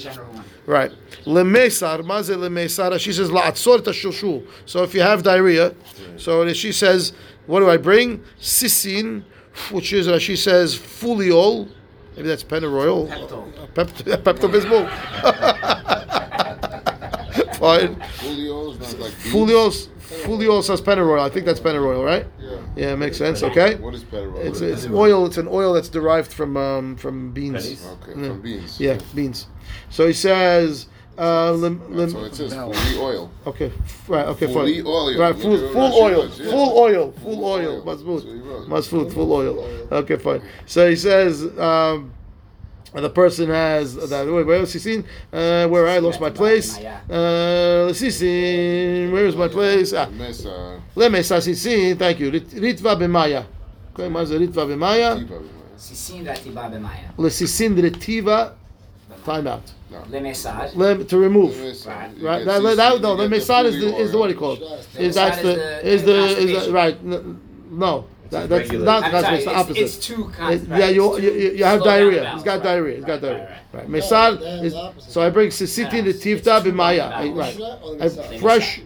General 0.66 0.82
one. 0.82 0.90
Right. 0.90 0.92
Lemesar, 1.26 2.04
maze 2.06 2.30
lemesara. 2.30 3.00
She 3.00 3.14
says 3.14 3.30
la'atzor 3.30 3.80
tashushu. 3.80 4.48
So 4.66 4.84
if 4.84 4.94
you 4.94 5.02
have 5.02 5.24
diarrhea, 5.24 5.74
so 6.18 6.52
she 6.54 6.72
says, 6.72 7.14
what 7.48 7.60
do 7.60 7.70
I 7.70 7.78
bring? 7.78 8.24
Sisin, 8.40 9.24
which 9.72 9.94
is 9.94 10.08
uh, 10.08 10.20
she 10.20 10.36
says 10.36 10.76
fuliol. 10.76 11.70
Maybe 12.16 12.28
that's 12.28 12.44
pennyroyal. 12.44 13.08
Pepto. 13.08 13.74
Pep- 13.74 13.88
Pepto-Bismol. 14.24 14.90
Fine. 17.56 17.96
Julio's 18.20 18.80
not 18.80 19.00
like 19.00 19.14
beans. 19.24 19.34
Fulios. 19.34 19.88
Fuliol 20.24 20.62
says 20.62 20.82
pennyroyal. 20.82 21.24
I 21.24 21.30
think 21.30 21.46
that's 21.46 21.60
pennyroyal, 21.60 22.04
right? 22.04 22.28
Yeah. 22.40 22.58
Yeah, 22.76 22.96
makes 22.96 23.18
sense. 23.18 23.44
Okay. 23.44 23.76
What 23.76 23.94
is 23.94 24.04
better? 24.04 24.36
It's, 24.42 24.60
it's 24.62 24.86
oil. 24.88 25.26
It's 25.26 25.38
an 25.38 25.48
oil 25.48 25.74
that's 25.74 25.90
derived 25.90 26.34
from 26.34 26.58
um, 26.58 26.96
from 26.98 27.32
beans. 27.32 27.64
Pennies? 27.64 27.86
Okay, 27.86 28.14
from 28.14 28.42
beans. 28.42 28.80
Yeah, 28.80 29.00
beans. 29.16 29.48
So 29.90 30.08
he 30.08 30.14
says. 30.14 30.88
Uh, 31.18 31.52
lim, 31.52 31.94
lim, 31.94 32.10
so 32.10 32.24
it 32.24 32.34
says 32.34 32.54
fully 32.54 32.98
oil. 32.98 33.30
Okay, 33.46 33.72
right. 34.08 34.28
Okay, 34.28 34.48
fully 34.52 34.78
fine. 34.82 34.88
oil. 34.88 35.20
Right, 35.20 35.36
full, 35.36 35.58
full 35.74 35.94
oil, 35.94 36.30
yeah. 36.30 36.50
full 36.50 36.80
oil, 36.80 37.12
full, 37.12 37.36
full 37.36 37.46
oil, 37.46 37.82
food, 37.98 38.24
masfut, 38.70 39.14
full 39.14 39.32
oil. 39.32 39.60
Okay, 39.92 40.18
fine. 40.18 40.42
So 40.66 40.90
he 40.90 40.96
says. 40.96 41.44
Um, 41.60 42.14
the 42.94 43.10
person 43.10 43.50
has 43.50 43.96
that. 44.10 44.28
Wait, 44.28 44.46
where 44.46 44.62
is 44.62 44.76
Sisin? 44.76 45.06
Uh, 45.32 45.68
where 45.70 45.88
I 45.88 46.00
lost 46.00 46.20
my 46.20 46.30
place? 46.30 46.78
Uh, 46.78 47.90
Sisin, 47.94 49.12
where 49.12 49.26
is 49.26 49.36
my 49.36 49.48
place? 49.48 49.94
Ah. 49.94 50.08
see, 50.08 51.54
Sisin, 51.54 51.98
thank 51.98 52.20
you. 52.20 52.32
Ritva 52.32 52.96
b'maya. 52.98 53.46
Okay, 53.94 54.10
Ritva 54.10 54.66
b'maya. 54.68 55.16
Sisin 55.78 56.26
retiva 56.26 56.70
b'maya. 56.70 57.14
Sisin 57.30 57.76
retiva 57.82 58.56
Time 59.26 59.48
out. 59.48 59.64
Lemesar. 60.10 60.76
Lem, 60.76 61.06
to 61.06 61.18
remove. 61.18 61.58
Right. 61.86 62.12
Right. 62.22 62.46
That, 62.46 62.64
that, 62.64 62.78
that, 62.78 63.02
no, 63.02 63.16
the 63.18 63.28
mesad 63.28 63.66
is 63.66 63.80
the 63.80 63.96
is 63.98 64.12
the 64.12 64.18
what 64.18 64.28
do 64.28 64.34
you 64.34 64.40
call 64.40 64.54
it? 64.54 64.88
Is 64.98 65.16
that's 65.16 65.42
the 65.42 65.86
is 65.86 66.02
is 66.02 66.06
the 66.06 66.12
the 66.14 66.38
is 66.58 66.66
the 66.68 66.72
right? 66.72 67.04
No, 67.04 68.06
that, 68.30 68.48
that's 68.50 68.70
regular. 68.70 68.86
not 68.86 69.04
I'm 69.04 69.12
sorry, 69.12 69.44
constipation. 69.44 69.50
it's, 69.50 69.60
Opposite. 69.60 69.84
it's 69.84 69.98
too 70.08 70.30
It- 70.30 70.34
constant. 70.38 70.80
yeah, 70.80 70.90
you, 70.90 71.20
you, 71.20 71.32
you 71.32 71.52
you 71.52 71.64
have 71.66 71.84
diarrhea. 71.84 72.32
He's 72.34 72.44
got 72.44 72.64
diarrhea. 72.64 72.96
He's 72.96 73.06
got 73.06 73.22
Right, 73.22 73.22
diarrhea. 73.22 73.60
right, 73.74 73.90
Right. 73.90 73.90
Mesad 73.90 74.40
that 74.40 74.64
is 74.66 74.74
is 74.74 75.14
so 75.14 75.22
I 75.22 75.30
bring 75.30 75.50
sisitin 75.50 75.94
Yeah. 76.06 76.12
retivta 76.14 76.56
It's 76.56 76.64
too 76.64 76.72
b'maya. 76.72 77.10
long 77.12 77.36
Right. 77.36 78.02
I 78.02 78.38
fresh. 78.40 78.80
Yeah. 78.80 78.84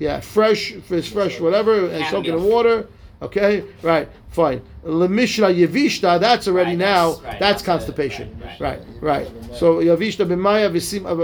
Yeah, 0.00 0.20
fresh, 0.20 0.72
fish, 0.88 1.10
fresh, 1.10 1.38
whatever, 1.40 1.86
and 1.88 2.04
soak 2.06 2.24
it 2.24 2.30
in 2.30 2.34
Chamomile. 2.34 2.50
water. 2.52 2.86
Okay, 3.22 3.64
right, 3.82 4.08
fine. 4.30 4.60
Lemishra 4.84 5.48
yevishta, 5.54 6.20
that's 6.20 6.46
already 6.48 6.70
Right, 6.70 6.78
now, 6.78 7.10
that's- 7.12 7.24
right, 7.24 7.40
that's 7.40 7.62
that's 7.62 7.84
the- 7.86 7.92
constipation. 7.92 8.36
right, 8.42 8.60
Right, 8.60 8.80
right. 9.00 9.28
So 9.54 9.76
yevishta 9.76 10.26
b'maya 10.26 10.70
v'sim. 10.70 11.06
uh, 11.06 11.14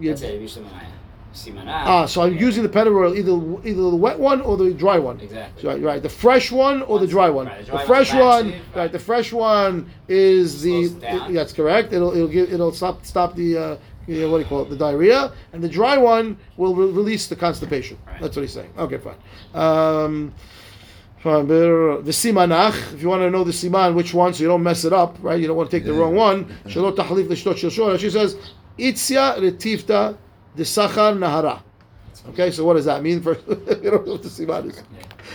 That's 0.00 0.22
yev- 0.22 0.28
it. 0.28 0.42
Rishon 0.42 0.62
b'maya. 0.64 0.80
Simana. 1.34 1.64
Ah, 1.66 2.06
so 2.06 2.22
I'm 2.22 2.36
using 2.38 2.62
the 2.62 2.68
pennyroyal, 2.68 3.16
either 3.16 3.32
either 3.68 3.82
the 3.90 3.96
wet 3.96 4.20
one 4.20 4.40
or 4.40 4.56
the 4.56 4.72
dry 4.72 5.00
one. 5.00 5.18
Exactly. 5.20 5.68
Right, 5.68 5.82
right. 5.82 6.00
The 6.02 6.08
fresh 6.08 6.52
one 6.52 6.82
or 6.82 7.00
the 7.00 7.08
dry 7.08 7.28
one. 7.28 7.46
Right, 7.46 7.66
the 7.66 7.72
The 7.72 7.78
fresh 7.80 8.14
one, 8.14 8.50
right. 8.52 8.62
right. 8.76 8.92
The 8.92 9.00
fresh 9.00 9.32
one 9.32 9.90
is 10.08 10.62
the. 10.62 10.84
It 10.84 11.32
that's 11.34 11.52
correct. 11.52 11.92
It'll 11.92 12.12
it'll 12.14 12.28
give 12.28 12.52
it'll 12.52 12.70
stop 12.72 13.04
stop 13.04 13.34
the. 13.34 13.58
Uh, 13.58 13.76
you 14.06 14.20
know, 14.20 14.30
what 14.30 14.36
do 14.38 14.42
you 14.44 14.48
call 14.48 14.62
it? 14.62 14.68
The 14.70 14.76
diarrhea, 14.76 15.32
and 15.52 15.60
the 15.64 15.68
dry 15.68 15.96
one 15.96 16.36
will 16.56 16.74
re- 16.76 16.86
release 16.92 17.26
the 17.26 17.34
constipation. 17.34 17.96
Right. 18.06 18.20
That's 18.20 18.36
what 18.36 18.42
he's 18.42 18.52
saying. 18.52 18.70
Okay, 18.78 18.98
fine. 18.98 19.16
Um, 19.60 20.32
fine, 21.24 21.46
but, 21.46 21.54
uh, 21.54 22.00
The 22.02 22.12
simanach. 22.12 22.92
If 22.92 23.02
you 23.02 23.08
want 23.08 23.22
to 23.22 23.30
know 23.30 23.44
the 23.44 23.50
siman, 23.50 23.94
which 23.94 24.12
one, 24.12 24.34
so 24.34 24.42
you 24.42 24.48
don't 24.48 24.62
mess 24.62 24.84
it 24.84 24.92
up, 24.92 25.16
right? 25.22 25.40
You 25.40 25.46
don't 25.46 25.56
want 25.56 25.70
to 25.70 25.76
take 25.76 25.86
the 25.86 25.94
wrong 25.94 26.14
one. 26.14 26.44
Shalot 26.66 26.96
tahlif 26.96 27.28
l'shtot. 27.28 27.98
She 27.98 28.10
says, 28.10 28.36
itzia 28.78 29.38
retivta 29.38 30.16
de 30.54 30.62
sachar 30.62 31.16
nahara. 31.16 31.62
Okay, 32.28 32.50
so 32.50 32.64
what 32.64 32.74
does 32.74 32.84
that 32.84 33.02
mean? 33.02 33.20
For 33.24 33.36
you 33.36 33.90
don't 33.90 34.06
know 34.06 34.12
what 34.12 34.22
the 34.22 34.28
siman 34.28 34.70
is. 34.70 34.82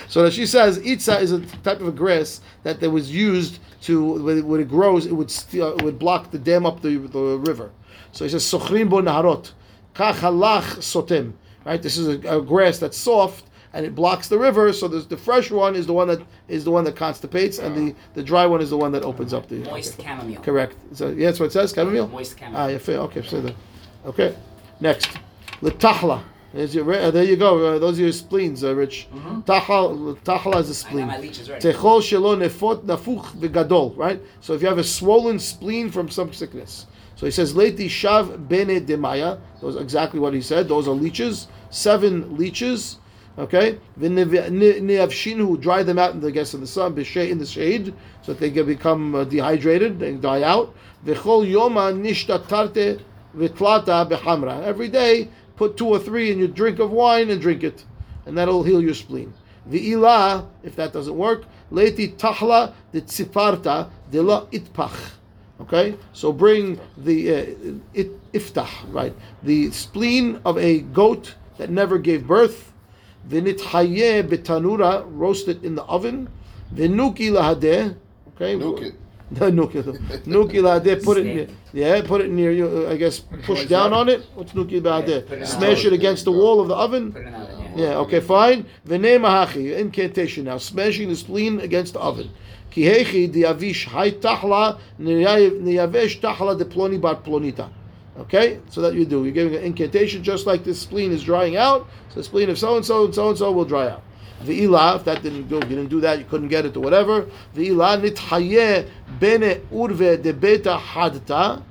So 0.07 0.23
that 0.23 0.33
she 0.33 0.45
says 0.45 0.77
itza 0.77 1.19
is 1.19 1.31
a 1.31 1.39
type 1.63 1.81
of 1.81 1.87
a 1.87 1.91
grass 1.91 2.41
that 2.63 2.79
that 2.79 2.89
was 2.89 3.11
used 3.13 3.59
to 3.81 4.23
when 4.23 4.37
it, 4.39 4.45
when 4.45 4.61
it 4.61 4.69
grows, 4.69 5.05
it 5.05 5.13
would 5.13 5.31
steal, 5.31 5.75
it 5.77 5.83
would 5.83 5.97
block 5.97 6.31
the 6.31 6.39
dam 6.39 6.65
up 6.65 6.81
the, 6.81 6.97
the 6.97 7.19
river. 7.39 7.71
So 8.11 8.25
he 8.25 8.29
says 8.29 8.43
sochrim 8.43 8.89
bo 8.89 9.01
naharot, 9.01 9.51
kach 9.95 10.15
halach 10.15 10.77
sotem. 10.77 11.33
Right, 11.65 11.81
this 11.81 11.97
is 11.97 12.07
a, 12.07 12.37
a 12.37 12.41
grass 12.41 12.79
that's 12.79 12.97
soft 12.97 13.45
and 13.73 13.85
it 13.85 13.95
blocks 13.95 14.27
the 14.27 14.37
river. 14.37 14.73
So 14.73 14.87
the, 14.87 14.99
the 14.99 15.17
fresh 15.17 15.51
one 15.51 15.75
is 15.75 15.85
the 15.85 15.93
one 15.93 16.07
that 16.07 16.21
is 16.47 16.63
the 16.63 16.71
one 16.71 16.83
that 16.85 16.95
constipates, 16.95 17.59
and 17.59 17.75
the, 17.75 17.95
the 18.13 18.23
dry 18.23 18.45
one 18.45 18.61
is 18.61 18.69
the 18.69 18.77
one 18.77 18.91
that 18.93 19.03
opens 19.03 19.33
up 19.33 19.47
the. 19.47 19.57
Moist 19.59 20.01
chamomile. 20.01 20.41
Correct. 20.41 20.75
So 20.93 21.09
yeah, 21.09 21.27
that's 21.27 21.39
what 21.39 21.47
it 21.47 21.51
says. 21.53 21.73
Chamomile. 21.73 22.07
Moist 22.07 22.35
Ah, 22.37 22.39
chamomile. 22.39 22.71
yeah, 22.71 22.77
fair. 22.77 22.97
Okay, 22.99 23.21
say 23.23 23.41
that. 23.41 23.55
Okay, 24.05 24.35
next, 24.79 25.09
letahla. 25.61 26.23
There's 26.51 26.73
your, 26.73 26.91
uh, 26.91 27.11
there 27.11 27.23
you 27.23 27.35
go. 27.35 27.75
Uh, 27.75 27.77
those 27.79 27.99
are 27.99 28.03
your 28.03 28.11
spleens, 28.11 28.63
uh, 28.63 28.73
Rich. 28.73 29.07
Tahla 29.45 30.59
is 30.59 30.83
a 30.83 30.87
I 30.87 30.93
got 30.93 31.07
my 31.07 31.21
spleen. 31.31 31.59
Techol 31.59 32.01
shelo 32.01 32.35
nefot 32.35 32.85
nafuch 32.85 33.25
v'gadol. 33.37 33.95
Right. 33.95 34.19
So 34.41 34.53
if 34.53 34.61
you 34.63 34.67
have 34.67 34.79
a 34.79 34.83
swollen 34.83 35.37
spleen 35.37 35.91
from 35.91 36.09
some 36.09 36.33
sickness, 36.33 36.87
so 37.15 37.27
he 37.27 37.31
says 37.31 37.53
leti 37.53 37.87
shav 37.87 38.47
bene 38.47 38.81
demaya. 38.81 39.39
Those 39.61 39.75
exactly 39.75 40.19
what 40.19 40.33
he 40.33 40.41
said. 40.41 40.67
Those 40.67 40.87
are 40.87 40.91
leeches. 40.95 41.47
Seven 41.69 42.35
leeches. 42.35 42.97
Okay. 43.39 43.79
V'neavshinu 43.97 45.59
dry 45.61 45.81
them 45.81 45.97
out 45.97 46.13
in 46.13 46.19
the 46.19 46.27
I 46.27 46.45
in 46.53 46.59
the 46.59 46.67
sun, 46.67 46.91
in 46.91 47.37
the 47.39 47.45
shade, 47.45 47.93
so 48.21 48.33
that 48.33 48.39
they 48.41 48.51
can 48.51 48.65
become 48.65 49.15
uh, 49.15 49.23
dehydrated 49.23 50.03
and 50.03 50.21
die 50.21 50.43
out. 50.43 50.75
V'chol 51.05 51.49
yoma 51.49 51.93
nishtatarte 51.93 53.01
v'tlata 53.33 54.09
b'hamra. 54.09 54.61
Every 54.63 54.89
day, 54.89 55.29
put 55.55 55.77
two 55.77 55.87
or 55.87 55.99
three 55.99 56.31
in 56.31 56.39
your 56.39 56.49
drink 56.49 56.79
of 56.79 56.91
wine 56.91 57.29
and 57.29 57.41
drink 57.41 57.63
it, 57.63 57.85
and 58.25 58.37
that'll 58.37 58.63
heal 58.63 58.81
your 58.81 58.93
spleen. 58.93 59.33
V'ila, 59.69 60.45
if 60.63 60.75
that 60.75 60.91
doesn't 60.91 61.15
work, 61.15 61.45
leti 61.71 62.09
tahla 62.09 62.73
de 62.91 62.99
tziparta 62.99 63.89
de 64.11 64.21
la 64.21 64.47
itpach. 64.47 65.11
Okay, 65.61 65.95
so 66.11 66.33
bring 66.33 66.79
the 66.97 67.33
uh, 67.33 67.45
it, 67.93 68.31
iftah, 68.33 68.67
right? 68.91 69.13
The 69.43 69.71
spleen 69.71 70.41
of 70.43 70.57
a 70.57 70.79
goat 70.79 71.35
that 71.57 71.69
never 71.69 71.97
gave 71.97 72.27
birth. 72.27 72.73
V'nithaye 73.27 74.23
betanura, 74.23 75.05
roast 75.07 75.47
it 75.47 75.63
in 75.63 75.75
the 75.75 75.83
oven. 75.83 76.29
V'nuki 76.73 77.31
lahadeh, 77.31 77.95
okay? 78.35 78.55
Nuke 78.55 78.81
it. 78.81 78.95
No, 79.31 79.51
nuki, 79.51 79.83
nuki 80.25 80.59
lahadeh, 80.59 81.03
put 81.03 81.17
it 81.17 81.25
near, 81.25 81.47
yeah, 81.71 82.01
put 82.01 82.21
it 82.21 82.31
near 82.31 82.51
you, 82.51 82.87
I 82.87 82.97
guess, 82.97 83.19
push 83.19 83.67
down 83.67 83.93
on 83.93 84.09
it. 84.09 84.25
What's 84.33 84.53
nuki 84.53 84.81
put 84.81 85.05
it 85.05 85.29
lahadeh? 85.29 85.45
Smash 85.45 85.85
it 85.85 85.93
against 85.93 86.25
the 86.25 86.31
wall 86.31 86.59
of 86.59 86.67
the 86.67 86.75
oven. 86.75 87.11
Put 87.11 87.21
it 87.21 87.27
in 87.27 87.33
the 87.33 87.39
oven, 87.39 87.77
yeah. 87.77 87.89
Yeah, 87.89 87.97
okay, 87.97 88.21
fine. 88.21 88.65
V'nei 88.87 89.19
mahachi, 89.19 89.77
incantation 89.77 90.45
now, 90.45 90.57
smashing 90.57 91.09
the 91.09 91.15
spleen 91.15 91.59
against 91.59 91.93
the 91.93 91.99
oven. 91.99 92.31
Ki 92.71 92.83
hechi 92.83 93.31
diavish 93.31 93.85
hai 93.85 94.11
tahla 94.11 94.79
niyavesh 94.99 96.21
tahla 96.21 96.57
de 96.57 96.65
ploni 96.65 96.99
bar 96.99 97.15
plonita. 97.17 97.69
Okay, 98.19 98.59
so 98.69 98.81
that 98.81 98.95
you 98.95 99.05
do. 99.05 99.23
You're 99.23 99.33
giving 99.33 99.55
an 99.55 99.63
incantation 99.63 100.23
just 100.23 100.45
like 100.45 100.63
this 100.65 100.79
spleen 100.79 101.11
is 101.11 101.23
drying 101.23 101.55
out. 101.55 101.87
So 102.09 102.15
the 102.15 102.23
spleen 102.23 102.49
of 102.49 102.59
so 102.59 102.75
and 102.75 102.85
so 102.85 103.05
and 103.05 103.15
so 103.15 103.29
and 103.29 103.37
so 103.37 103.51
will 103.51 103.65
dry 103.65 103.87
out. 103.87 104.03
V'ila, 104.43 104.97
if 104.97 105.05
that 105.05 105.21
didn't 105.21 105.47
do, 105.47 105.55
you 105.55 105.61
didn't 105.61 105.87
do 105.87 106.01
that, 106.01 106.19
you 106.19 106.25
couldn't 106.25 106.49
get 106.49 106.65
it 106.65 106.75
or 106.75 106.81
whatever. 106.81 107.27
V'ila 107.55 108.01
nithaye 108.01 108.89
bene 109.19 109.61
urve 109.71 110.21
de 110.21 110.33
beta 110.33 110.77
hadta. 110.77 111.63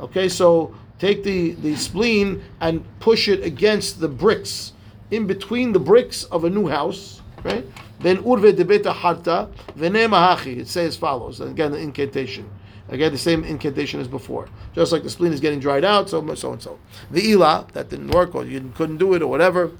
Okay, 0.00 0.28
so 0.28 0.74
take 0.98 1.22
the, 1.24 1.52
the 1.52 1.76
spleen 1.76 2.42
and 2.60 2.84
push 2.98 3.28
it 3.28 3.44
against 3.44 4.00
the 4.00 4.08
bricks, 4.08 4.72
in 5.10 5.26
between 5.26 5.72
the 5.72 5.78
bricks 5.78 6.24
of 6.24 6.44
a 6.44 6.50
new 6.50 6.68
house, 6.68 7.20
right? 7.44 7.66
Then 8.00 8.18
urve 8.18 8.52
debeta 8.52 8.92
harta 8.92 9.48
vene 9.76 10.08
mahachi. 10.08 10.58
It 10.58 10.68
says 10.68 10.96
follows. 10.96 11.40
Again, 11.40 11.72
the 11.72 11.78
incantation. 11.78 12.50
Again, 12.92 13.10
the 13.10 13.18
same 13.18 13.42
incantation 13.42 14.00
as 14.00 14.06
before. 14.08 14.48
Just 14.74 14.92
like 14.92 15.02
the 15.02 15.10
spleen 15.10 15.32
is 15.32 15.40
getting 15.40 15.60
dried 15.60 15.84
out, 15.84 16.10
so 16.10 16.34
so 16.34 16.52
and 16.52 16.62
so. 16.62 16.78
The 17.10 17.30
ila 17.30 17.66
that 17.72 17.88
didn't 17.88 18.10
work, 18.10 18.34
or 18.34 18.44
you 18.44 18.70
couldn't 18.74 18.98
do 18.98 19.14
it, 19.14 19.22
or 19.22 19.28
whatever. 19.28 19.72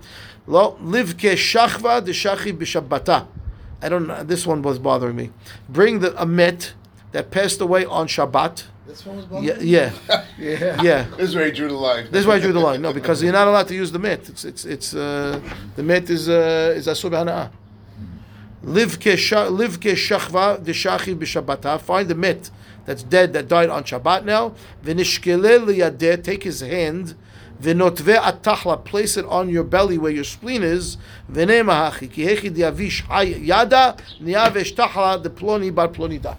Lo 0.47 0.77
live 0.81 1.17
ke 1.19 1.37
shachva 1.37 2.03
de 2.05 2.13
shachi 2.13 2.57
b'shabbata. 2.57 3.27
I 3.83 3.89
don't 3.91 4.07
know. 4.07 4.23
This 4.25 4.47
one 4.47 4.63
was 4.63 4.79
bothering 4.79 5.17
me. 5.17 5.31
Bring 5.69 6.01
the 6.01 6.21
a 6.21 6.25
met 6.25 6.73
that 7.13 7.31
passed 7.31 7.61
away 7.61 7.85
on 7.85 8.07
Shabbat. 8.07 8.65
This 8.87 9.05
one 9.05 9.17
was 9.17 9.27
bothering. 9.27 9.61
Yeah, 9.67 9.93
yeah, 10.09 10.25
Yeah. 10.39 10.83
yeah. 10.83 11.03
This 11.19 11.29
is 11.31 11.35
where 11.37 11.45
he 11.47 11.53
drew 11.53 11.69
the 11.69 11.75
line. 11.75 12.07
This 12.11 12.21
is 12.23 12.27
why 12.27 12.37
I 12.37 12.39
drew 12.41 12.53
the 12.53 12.61
line. 12.61 12.81
No, 12.81 12.93
because 12.95 13.23
you're 13.23 13.33
not 13.33 13.47
allowed 13.47 13.69
to 13.69 13.75
use 13.75 13.93
the 13.93 13.99
mit. 13.99 14.29
It's 14.31 14.45
it's 14.45 14.65
it's 14.65 14.95
uh, 14.95 15.39
the 15.77 15.83
mit 15.83 16.09
is 16.09 16.29
uh, 16.31 16.73
is 16.77 16.87
asur 16.87 17.11
b'hana'ah. 17.11 17.51
Live 18.63 18.99
ke 19.01 19.19
sha- 19.19 19.49
live 19.49 19.79
ke 19.81 19.93
shachva 19.97 20.65
b'shabbata. 20.65 21.81
Find 21.81 22.09
the 22.09 22.15
mit 22.15 22.51
that's 22.85 23.03
dead 23.03 23.33
that 23.33 23.49
died 23.49 23.71
on 23.71 23.85
Shabbat 23.85 24.25
now. 24.25 24.55
V'nishkele 24.85 25.65
liyadeh. 25.65 26.23
Take 26.23 26.43
his 26.43 26.61
hand. 26.61 27.15
V'notve 27.61 28.17
atahla. 28.17 28.85
Place 28.85 29.17
it 29.17 29.25
on 29.27 29.49
your 29.49 29.65
belly 29.65 29.99
where 29.99 30.13
your 30.13 30.25
spleen 30.25 30.63
is. 30.63 30.97
V'nei 31.31 31.65
mahachi 31.65 32.11
ki 32.11 32.25
hechi 32.27 32.51
diavish 32.51 33.03
yada 33.45 33.97
niyavesh 34.21 34.75
tahla 34.75 35.23
ploni 35.29 35.75
bar 35.75 35.89
plonida. 35.89 36.37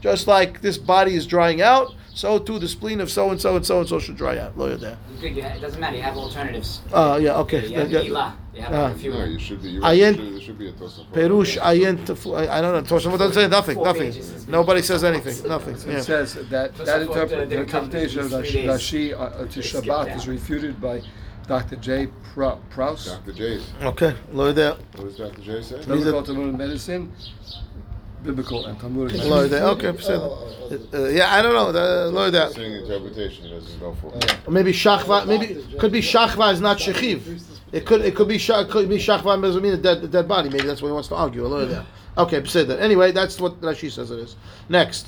Just 0.00 0.26
like 0.26 0.60
this 0.62 0.78
body 0.78 1.14
is 1.14 1.26
drying 1.26 1.60
out, 1.60 1.94
so 2.16 2.38
too 2.38 2.58
the 2.58 2.66
spleen 2.66 3.02
of 3.02 3.10
so 3.10 3.30
and 3.30 3.38
so 3.38 3.56
and 3.56 3.66
so 3.66 3.80
and 3.80 3.88
so 3.88 3.98
should 3.98 4.16
dry 4.16 4.38
out. 4.38 4.56
Lawyer 4.56 4.76
there. 4.78 4.96
Good, 5.20 5.36
you 5.36 5.42
It 5.42 5.60
doesn't 5.60 5.78
matter. 5.78 5.96
You 5.96 6.02
have 6.02 6.16
alternatives. 6.16 6.80
Uh, 6.90 7.18
yeah, 7.20 7.36
okay. 7.40 7.66
You 7.66 7.78
have 7.78 7.90
Yeah, 7.92 8.00
Ila. 8.00 8.36
You 8.54 8.62
have 8.62 8.72
Uh, 8.72 8.94
a 8.94 8.98
few. 8.98 9.10
No, 9.12 9.24
you 9.24 9.38
should 9.38 9.60
be. 9.62 9.68
You're 9.68 9.82
Ayen- 9.82 9.84
right. 9.84 10.16
There 10.16 10.24
should, 10.24 10.32
there 10.32 10.40
should 10.40 10.58
be 10.58 10.68
a 10.68 10.72
Tosafot. 10.72 11.12
Perush 11.12 11.58
ayin 11.60 11.96
teflu- 12.06 12.38
I 12.38 12.56
I 12.56 12.60
don't 12.62 12.72
know. 12.72 12.80
Tosafot 12.96 13.18
doesn't 13.18 13.34
say 13.34 13.48
nothing. 13.48 13.74
Four 13.74 13.84
Nothing. 13.84 14.14
Nobody 14.48 14.80
says 14.80 15.04
anything. 15.04 15.46
Nothing. 15.46 15.74
It 15.74 15.86
Yeah. 15.86 16.00
says 16.00 16.32
that 16.34 16.48
that 16.50 16.74
Tosafot, 16.74 17.02
interpret, 17.06 17.48
didn't 17.50 17.66
come 17.68 17.90
to 17.90 18.00
interpretation 18.00 18.20
of 18.32 18.42
these 18.42 18.52
Rashi 18.72 19.12
uh, 19.12 19.16
uh, 19.16 19.46
to 19.46 19.60
They 19.60 19.60
Shabbat 19.60 20.16
is 20.16 20.26
refuted 20.26 20.80
by 20.80 21.02
Dr. 21.46 21.76
J. 21.76 22.08
Prou- 22.34 22.58
Preuss, 22.70 23.04
Dr. 23.06 23.32
J's. 23.34 23.62
Okay. 23.82 24.14
Look 24.32 24.56
there. 24.56 24.72
What 24.96 25.04
does 25.04 25.16
Dr. 25.18 25.42
J 25.42 25.62
say? 25.62 25.76
Biblical 25.84 26.22
Talmudic 26.22 26.56
Medicine, 26.56 27.12
Biblical 28.26 28.66
and 28.66 28.78
Talmudic 28.78 29.24
Look 29.24 29.52
at 29.52 29.62
Okay. 29.62 30.02
said- 30.02 30.20
uh, 30.94 31.08
yeah, 31.08 31.32
I 31.32 31.42
don't 31.42 31.54
know. 31.54 31.68
Uh, 31.68 32.08
Look 32.08 32.32
that. 32.32 32.56
Interpretation, 32.58 33.50
doesn't 33.50 33.78
go 33.80 33.94
for 34.00 34.50
maybe 34.50 34.72
shachva. 34.72 35.26
Maybe 35.26 35.64
could 35.78 35.92
be 35.92 36.00
shachva 36.00 36.52
is 36.52 36.60
not 36.60 36.78
shechiv. 36.78 37.20
It 37.72 37.86
could 37.86 38.00
it 38.02 38.14
could 38.16 38.28
be 38.28 38.36
shach 38.38 38.68
could 38.70 38.88
be 38.88 38.96
shachva 38.98 39.40
doesn't 39.40 39.62
mean 39.62 39.74
a 39.74 39.76
dead 39.76 40.02
a 40.02 40.08
dead 40.08 40.26
body. 40.26 40.48
Maybe 40.48 40.66
that's 40.66 40.82
what 40.82 40.88
he 40.88 40.92
wants 40.92 41.08
to 41.08 41.14
argue. 41.14 41.46
Look 41.46 41.70
at 41.70 41.70
that. 41.70 41.86
Okay. 42.18 42.44
Said 42.46 42.68
that. 42.68 42.80
Anyway, 42.80 43.12
that's 43.12 43.40
what 43.40 43.60
Rashi 43.60 43.90
says 43.90 44.10
it 44.10 44.18
is. 44.18 44.36
Next. 44.68 45.06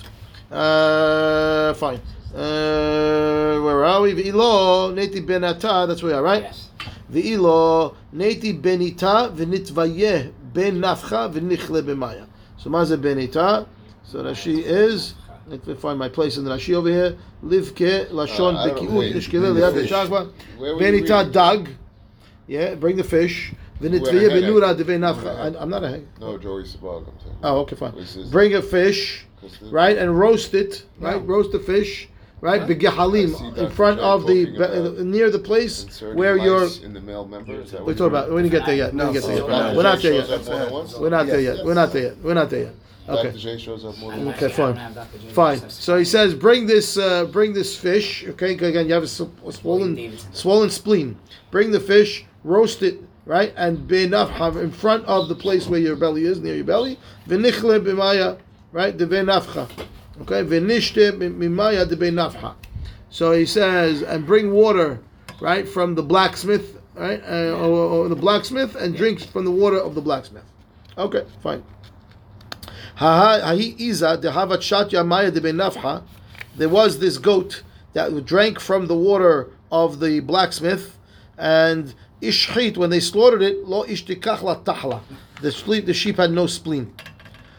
Uh, 0.51 1.75
fine. 1.75 2.01
Uh, 2.35 3.61
where 3.65 3.85
are 3.85 4.01
we? 4.03 4.13
V'ilo 4.15 4.93
neti 4.95 5.25
benata. 5.27 5.89
That's 5.89 6.03
where 6.03 6.13
we 6.13 6.19
are, 6.19 6.23
right? 6.23 6.43
Yes. 6.45 6.69
Ve'ilo 7.13 7.97
neti 8.15 8.61
benita 8.61 9.33
v'nitvayeh 9.35 10.31
ben 10.53 10.81
nafcha 10.81 11.33
v'nichle 11.33 11.83
b'maya. 11.83 12.28
So 12.59 12.71
maze 12.71 12.97
benita. 12.97 13.67
So 14.05 14.23
Rashi 14.23 14.63
is. 14.63 15.15
Let 15.47 15.67
me 15.67 15.75
find 15.75 15.99
my 15.99 16.09
place 16.11 16.37
in 16.37 16.45
the 16.45 16.51
Rashi 16.51 16.75
over 16.75 16.89
here. 16.91 17.17
Livke 17.43 18.09
lashon 18.11 18.55
Uh, 18.55 18.59
I 18.59 18.67
don't 18.69 18.83
know. 18.85 18.91
bekiut 18.91 18.99
Wait, 18.99 19.17
ishkele 19.17 19.53
liad 19.55 19.73
fish. 19.75 19.91
b'shachva. 19.91 20.31
Where 20.59 20.75
were 20.75 20.83
you 20.83 20.93
Benita 21.07 21.31
dag. 21.33 21.69
Yeah, 22.47 22.75
bring 22.75 22.97
the 22.97 23.05
fish. 23.05 23.53
The 23.81 23.89
benura 23.89 24.71
at? 24.71 24.77
devei 24.77 24.87
Where 24.87 24.99
the 24.99 24.99
nafcha. 24.99 25.37
head? 25.39 25.57
I- 25.57 25.63
I'm 25.63 25.71
not 25.71 25.85
a. 25.85 26.03
No, 26.21 26.37
Joey 26.39 26.65
Sabag, 26.65 27.07
I'm 27.07 27.13
saying. 27.23 27.37
Oh, 27.45 27.59
okay, 27.61 27.77
fine. 27.77 27.95
Bring 28.31 28.55
a 28.55 28.63
fish, 28.63 29.27
right, 29.71 29.97
and 29.97 30.19
roast 30.19 30.53
it, 30.55 30.85
right? 30.99 31.25
Roast 31.27 31.53
the 31.53 31.61
fish, 31.61 32.09
right? 32.41 32.63
I 32.63 32.67
see 32.67 32.75
Begehalim 32.75 33.57
in 33.57 33.71
front 33.71 34.01
of 34.01 34.27
the 34.27 34.55
about 34.57 34.99
near 34.99 35.31
the 35.31 35.39
place 35.39 36.01
where 36.01 36.37
you're. 36.37 36.69
in 36.83 36.93
the 36.93 37.01
male 37.01 37.27
member. 37.27 37.53
We're 37.53 37.63
what 37.83 37.97
talking 37.97 38.07
about. 38.07 38.31
We 38.31 38.43
didn't 38.43 38.53
get 38.53 38.67
there 38.67 38.77
yet. 38.77 38.93
We 38.93 38.99
No. 38.99 39.13
didn't 39.13 39.23
get 39.23 39.27
there 39.27 39.37
yet. 39.37 39.49
Dr. 39.49 39.77
We're 39.77 39.83
not 39.83 40.03
there 40.03 40.13
yet. 40.13 40.31
up 40.31 40.47
more 40.47 40.59
than 40.59 40.73
once? 40.73 40.99
We're 40.99 41.11
not 41.11 41.27
there 41.27 41.41
yet. 41.41 41.65
We're 41.65 41.75
not 41.75 41.93
there 41.93 42.03
yet. 42.03 42.17
We're 42.23 42.35
not 42.35 42.51
there 42.51 42.63
yet. 42.63 42.75
Okay. 43.09 43.59
Shows 43.59 43.85
up 43.87 43.97
more 43.99 44.11
than 44.11 44.21
I'm 44.21 44.27
once. 44.27 44.43
Okay, 44.43 44.53
fine. 44.53 44.75
don't 44.75 44.77
have 44.77 44.95
Dr. 44.95 45.19
J. 45.19 45.29
Fine. 45.31 45.71
So 45.71 45.97
he 45.99 46.05
says, 46.05 46.35
bring 46.35 46.67
this, 46.67 46.99
uh, 46.99 47.25
bring 47.25 47.55
this 47.55 47.75
fish. 47.77 48.25
Okay, 48.29 48.53
again, 48.53 48.87
you 48.87 48.93
have 48.93 49.03
a, 49.03 49.07
swollen, 49.09 50.19
swollen 50.33 50.69
spleen. 50.69 51.17
Bring 51.51 51.71
the 51.71 51.81
fish, 51.81 52.27
roast 52.45 52.83
it, 52.83 53.01
right, 53.25 53.55
and 53.57 53.89
be 53.89 54.05
enough 54.05 54.31
have 54.31 54.57
in 54.59 54.71
front 54.71 55.07
of 55.07 55.29
the 55.29 55.35
place 55.35 55.69
where 55.69 55.81
your 55.81 55.97
belly 55.97 56.25
is, 56.27 56.41
near 56.41 56.55
your 56.57 56.65
belly. 56.65 56.99
V'nichle 57.27 57.81
b'maya, 57.81 58.39
right, 58.73 58.97
de 58.97 59.07
nafcha. 59.07 59.69
Okay, 60.23 60.43
v'nishte 60.43 61.19
b'maya 61.19 61.89
de. 61.89 62.55
So 63.11 63.33
he 63.33 63.47
says, 63.47 64.03
and 64.03 64.27
bring 64.27 64.53
water, 64.53 65.01
right, 65.41 65.67
from 65.67 65.95
the 65.95 66.03
blacksmith, 66.03 66.77
right, 66.95 67.23
uh, 67.23 67.53
or, 67.53 68.05
or 68.05 68.09
the 68.09 68.17
blacksmith, 68.17 68.75
and 68.75 68.97
drink 68.97 69.21
from 69.21 69.45
the 69.45 69.51
water 69.51 69.79
of 69.79 69.95
the 69.95 70.01
blacksmith. 70.01 70.45
Okay, 70.97 71.25
fine. 71.43 71.63
Hahi 72.97 73.79
iza 73.79 74.19
dehavat 74.21 74.61
shat 74.61 74.91
yamaya 74.91 75.33
de. 75.33 76.03
There 76.57 76.69
was 76.69 76.99
this 76.99 77.19
goat 77.19 77.63
that 77.93 78.25
drank 78.25 78.59
from 78.59 78.89
the 78.89 78.97
water 78.97 79.51
of 79.71 80.01
the 80.01 80.21
blacksmith, 80.21 80.99
and 81.37 81.95
ishchit 82.21 82.77
when 82.77 82.91
they 82.91 82.99
slaughtered 83.01 83.43
it 83.43 83.69
lo 83.69 83.85
ishtikach 83.85 84.43
la 84.43 84.57
tahla. 84.57 85.01
The 85.41 85.95
sheep 85.95 86.17
had 86.17 86.33
no 86.33 86.47
spleen. 86.49 86.93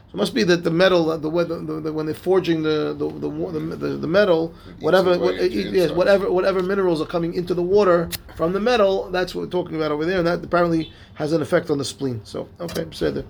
So 0.09 0.15
it 0.15 0.17
must 0.17 0.33
be 0.33 0.43
that 0.45 0.63
the 0.63 0.71
metal, 0.71 1.11
uh, 1.11 1.17
the, 1.17 1.29
the, 1.29 1.81
the 1.81 1.93
when 1.93 2.07
they're 2.07 2.15
forging 2.15 2.63
the 2.63 2.95
the 2.97 3.07
the, 3.07 3.75
the, 3.75 3.87
the 3.97 4.07
metal, 4.07 4.55
whatever 4.79 5.19
what, 5.19 5.35
yes, 5.51 5.91
whatever 5.91 6.31
whatever 6.31 6.63
minerals 6.63 6.99
are 6.99 7.05
coming 7.05 7.35
into 7.35 7.53
the 7.53 7.61
water 7.61 8.09
from 8.35 8.51
the 8.53 8.59
metal, 8.59 9.11
that's 9.11 9.35
what 9.35 9.45
we're 9.45 9.51
talking 9.51 9.75
about 9.75 9.91
over 9.91 10.07
there, 10.07 10.17
and 10.17 10.25
that 10.25 10.43
apparently 10.43 10.91
has 11.13 11.31
an 11.31 11.43
effect 11.43 11.69
on 11.69 11.77
the 11.77 11.85
spleen. 11.85 12.21
So 12.23 12.49
okay, 12.59 12.87
said 12.91 13.23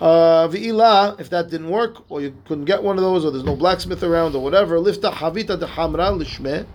uh, 0.00 0.48
V'ila, 0.48 1.18
if 1.18 1.30
that 1.30 1.48
didn't 1.48 1.70
work, 1.70 2.04
or 2.10 2.20
you 2.20 2.36
couldn't 2.44 2.66
get 2.66 2.82
one 2.82 2.98
of 2.98 3.02
those, 3.02 3.24
or 3.24 3.30
there's 3.30 3.44
no 3.44 3.56
blacksmith 3.56 4.02
around, 4.02 4.34
or 4.34 4.42
whatever, 4.42 4.78
lift 4.78 5.04
a 5.04 5.10
havita 5.10 5.58
de 5.58 5.66
hamra 5.66 6.12
lishme. 6.12 6.66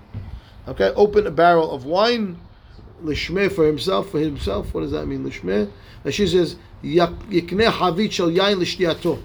Okay, 0.68 0.92
open 0.96 1.28
a 1.28 1.32
barrel 1.32 1.70
of 1.70 1.86
wine, 1.86 2.40
lishme 3.04 3.52
for 3.52 3.68
himself, 3.68 4.10
for 4.10 4.20
himself. 4.20 4.74
What 4.74 4.82
does 4.82 4.92
that 4.94 5.06
mean, 5.06 5.24
lishme? 5.24 5.70
And 6.04 6.14
she 6.14 6.26
says, 6.26 6.56
yikne 6.84 7.70
havit 7.70 8.12
shel 8.12 8.32
yain 8.32 8.58
lishtiato. 8.58 9.22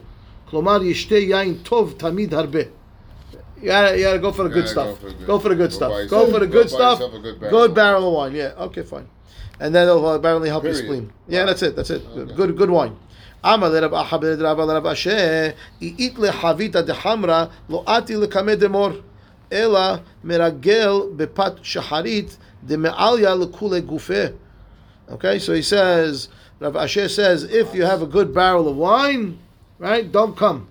כלומר, 0.50 0.84
ישתה 0.84 1.16
יין 1.16 1.58
טוב 1.64 1.94
תמיד 1.98 2.34
הרבה. 2.34 2.60
You 2.60 3.66
gotta, 3.66 3.96
you 3.96 4.04
gotta 4.04 4.20
go 4.20 4.32
for 4.32 4.44
the 4.44 4.50
good 4.50 4.66
Yeah, 4.66 4.72
stuff. 4.76 4.88
go 5.02 5.02
for 5.02 5.10
the 5.10 5.16
good- 5.16 5.28
Go 5.28 5.40
for 5.40 5.50
the 5.50 5.56
good 5.56 5.70
go 5.72 5.76
stuff. 5.80 5.92
buy 5.92 5.96
Go 5.96 6.02
yourself- 6.04 6.32
for 6.34 6.40
the 6.40 6.48
go 6.48 6.54
good 6.58 6.70
buy 6.70 6.78
stuff. 6.78 7.00
yourself 7.00 7.14
a 7.14 7.20
good 7.26 7.40
barrel. 7.40 7.52
Good 7.60 7.74
barrel 7.74 8.08
of 8.10 8.14
wine. 8.18 8.36
Yeah. 8.42 8.66
Okay, 8.68 8.84
fine. 8.94 9.08
And 9.62 9.70
then 9.76 9.84
it'll 9.88 10.14
apparently 10.20 10.50
help 10.50 10.64
your 10.64 10.74
Period. 10.74 10.88
spleen. 10.88 11.06
Yeah, 11.36 11.46
that's 11.46 11.62
it. 11.68 11.74
That's 11.78 11.90
it. 11.90 12.02
Good, 12.40 12.52
good 12.58 12.70
wine. 12.70 12.96
אמר 13.46 13.70
לרב 13.70 13.94
אחא 13.94 14.18
בן 14.18 14.42
רבא 14.46 14.66
לרב 14.66 14.88
אשר, 14.88 15.50
אית 15.82 16.20
לחביתא 16.20 16.82
דחמרא, 16.82 17.46
לא 17.70 17.84
אתי 17.98 18.16
לקמא 18.16 18.56
דמור, 18.56 18.90
אלא 19.54 19.80
מרגל 20.24 20.92
בפת 21.16 21.54
שחרית 21.64 22.38
דמעליה 22.64 23.36
לכולי 23.36 23.82
גופה. 23.82 24.24
Okay, 25.12 25.40
so 25.40 25.52
he 25.54 25.62
says, 25.62 26.30
Rav 26.62 26.76
Asher 26.78 27.10
says, 27.10 27.44
if 27.44 27.76
you 27.76 27.84
have 27.84 28.02
a 28.02 28.06
good 28.08 28.34
barrel 28.34 28.68
of 28.70 28.78
wine, 28.78 29.38
right, 29.79 30.11
don't 30.11 30.37
come. 30.37 30.69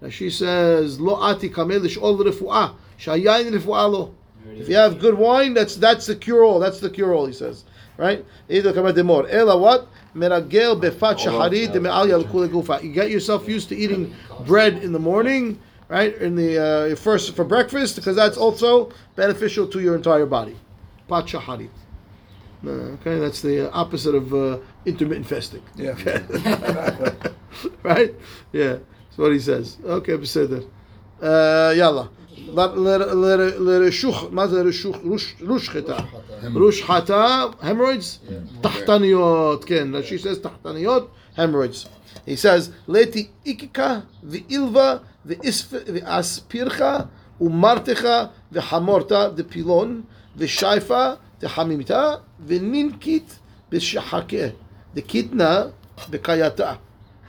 Now 0.00 0.08
she 0.08 0.30
says, 0.30 1.00
Lo 1.00 1.14
ati 1.22 1.48
kameh 1.48 1.80
lish'ol 1.80 2.18
refu'ah, 2.20 2.74
shayayin 2.98 3.52
refu'ah 3.58 3.90
lo. 3.90 4.14
If 4.54 4.68
you 4.68 4.74
have 4.74 4.98
good 4.98 5.14
wine, 5.14 5.54
that's 5.54 5.76
that's 5.76 6.06
the 6.06 6.16
cure 6.16 6.44
all. 6.44 6.58
That's 6.58 6.80
the 6.80 6.90
cure 6.90 7.14
all. 7.14 7.26
He 7.26 7.32
says, 7.32 7.64
right? 7.96 8.24
Either 8.48 8.72
kameh 8.72 8.92
demor. 8.92 9.26
Ela 9.30 9.56
what? 9.56 9.88
Meragel 10.14 10.80
befat 10.80 11.18
shaharit 11.18 11.72
deme'alya 11.72 12.18
l'kule 12.18 12.48
gufa. 12.48 12.82
You 12.82 12.92
get 12.92 13.10
yourself 13.10 13.48
used 13.48 13.68
to 13.70 13.76
eating 13.76 14.14
bread 14.46 14.82
in 14.82 14.92
the 14.92 14.98
morning, 14.98 15.58
right? 15.88 16.14
In 16.16 16.34
the 16.34 16.92
uh, 16.92 16.96
first 16.96 17.34
for 17.34 17.44
breakfast, 17.44 17.96
because 17.96 18.16
that's 18.16 18.36
also 18.36 18.92
beneficial 19.16 19.66
to 19.68 19.80
your 19.80 19.94
entire 19.94 20.26
body. 20.26 20.56
Pat 21.08 21.26
shaharit. 21.26 21.70
Uh, 22.65 22.69
okay, 22.95 23.19
that's 23.19 23.41
the 23.41 23.55
uh, 23.71 23.81
opposite 23.81 24.15
of 24.15 24.33
uh, 24.33 24.57
intermittent 24.85 25.27
fasting. 25.27 25.61
Yeah. 25.75 25.93
right? 27.83 28.13
Yeah, 28.51 28.75
that's 29.07 29.17
what 29.17 29.31
he 29.31 29.39
says. 29.39 29.77
Okay, 29.85 30.17
בסדר. 30.17 30.61
Uh, 31.21 31.25
יאללה. 31.75 32.03
לרשוך, 33.59 34.25
מה 34.31 34.47
זה 34.47 34.61
רשוך? 34.61 34.97
ראש- 35.03 35.35
ראש 35.47 35.69
חטא. 35.69 35.97
ראש 36.55 36.83
חטא, 36.83 37.45
hemorrhoids? 37.61 38.31
תחתניות, 38.61 39.63
כן, 39.63 39.87
she 39.95 40.21
says 40.23 40.39
תחתניות, 40.41 41.07
hemorrhoids. 41.37 41.87
He 42.27 42.35
says, 42.43 42.69
לתי 42.87 43.27
איקיקה 43.45 43.99
ואילבה 44.23 44.95
ואספירך 45.25 46.81
ומרתך 47.41 48.07
וחמורת 48.51 49.11
דפילון 49.35 50.01
ושייפה 50.37 51.09
דחמימתה 51.41 52.13
ונינקית 52.45 53.39
בשחקה 53.69 54.47
דקיתנה 54.93 55.63
בקייתה 56.09 56.73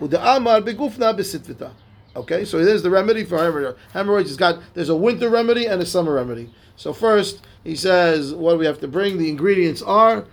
ודאמר 0.03 0.61
בגופנה 0.61 1.13
בסתוותה. 1.13 1.69
Okay, 2.17 2.45
so 2.45 2.65
there's 2.65 2.83
the 2.83 2.91
remedy 2.91 3.25
for 3.25 3.39
hemorrhoids. 3.39 3.79
Hemorrhoids 3.93 4.31
has 4.31 4.37
got 4.37 4.59
there's 4.75 4.89
a 4.89 4.97
winter 4.97 5.29
remedy 5.29 5.67
and 5.67 5.81
a 5.81 5.87
summer 5.87 6.15
remedy. 6.15 6.51
So 6.77 6.93
first 6.93 7.47
he 7.63 7.77
says 7.77 8.35
what 8.35 8.53
do 8.53 8.59
we 8.59 8.67
have 8.67 8.81
to 8.81 8.89
bring. 8.89 9.19
The 9.19 9.29
ingredients 9.29 9.83
are 9.83 10.25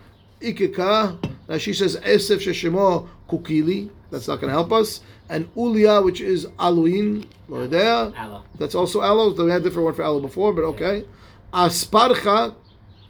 ikika. 0.41 1.36
Now 1.48 1.58
she 1.58 1.74
says 1.74 1.98
esef 1.98 2.39
sheshemo 2.39 3.08
kukili. 3.30 3.91
That's 4.10 4.28
not 4.28 4.39
going 4.39 4.50
to 4.50 4.54
help 4.54 4.72
us. 4.72 5.02
And 5.30 5.54
ulia, 5.56 6.04
which 6.04 6.22
is 6.22 6.46
aluin, 6.60 7.28
loidea. 7.50 8.15
Aloe. 8.15 8.44
That's 8.58 8.76
also 8.76 9.02
aloe. 9.02 9.36
So 9.36 9.46
we 9.46 9.52
had 9.52 9.62
a 9.62 9.63
different 9.63 9.86
one 9.86 9.94
for 9.94 10.04
aloe 10.04 10.22
before, 10.22 10.54
but 10.54 10.63
okay. 10.63 11.06
Asparcha, 11.54 12.56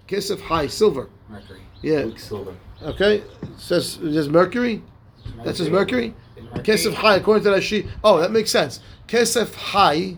kesef 0.08 0.42
high, 0.42 0.68
silver. 0.68 1.10
Mercury. 1.31 1.61
Yeah. 1.83 2.03
Quicksilver. 2.03 2.55
Okay. 2.83 3.17
It 3.19 3.25
says 3.57 3.99
it 4.03 4.13
says 4.15 4.29
mercury. 4.29 4.83
That 5.45 5.57
says 5.57 5.71
mercury. 5.71 6.15
Mercury. 6.37 6.65
Kesef 6.65 6.95
high, 6.95 7.17
according 7.17 7.45
to 7.45 7.51
that 7.51 7.63
sheet. 7.63 7.87
Oh, 8.03 8.19
that 8.19 8.33
makes 8.33 8.51
sense. 8.51 8.81
Kesef 9.07 9.55
high, 9.55 10.17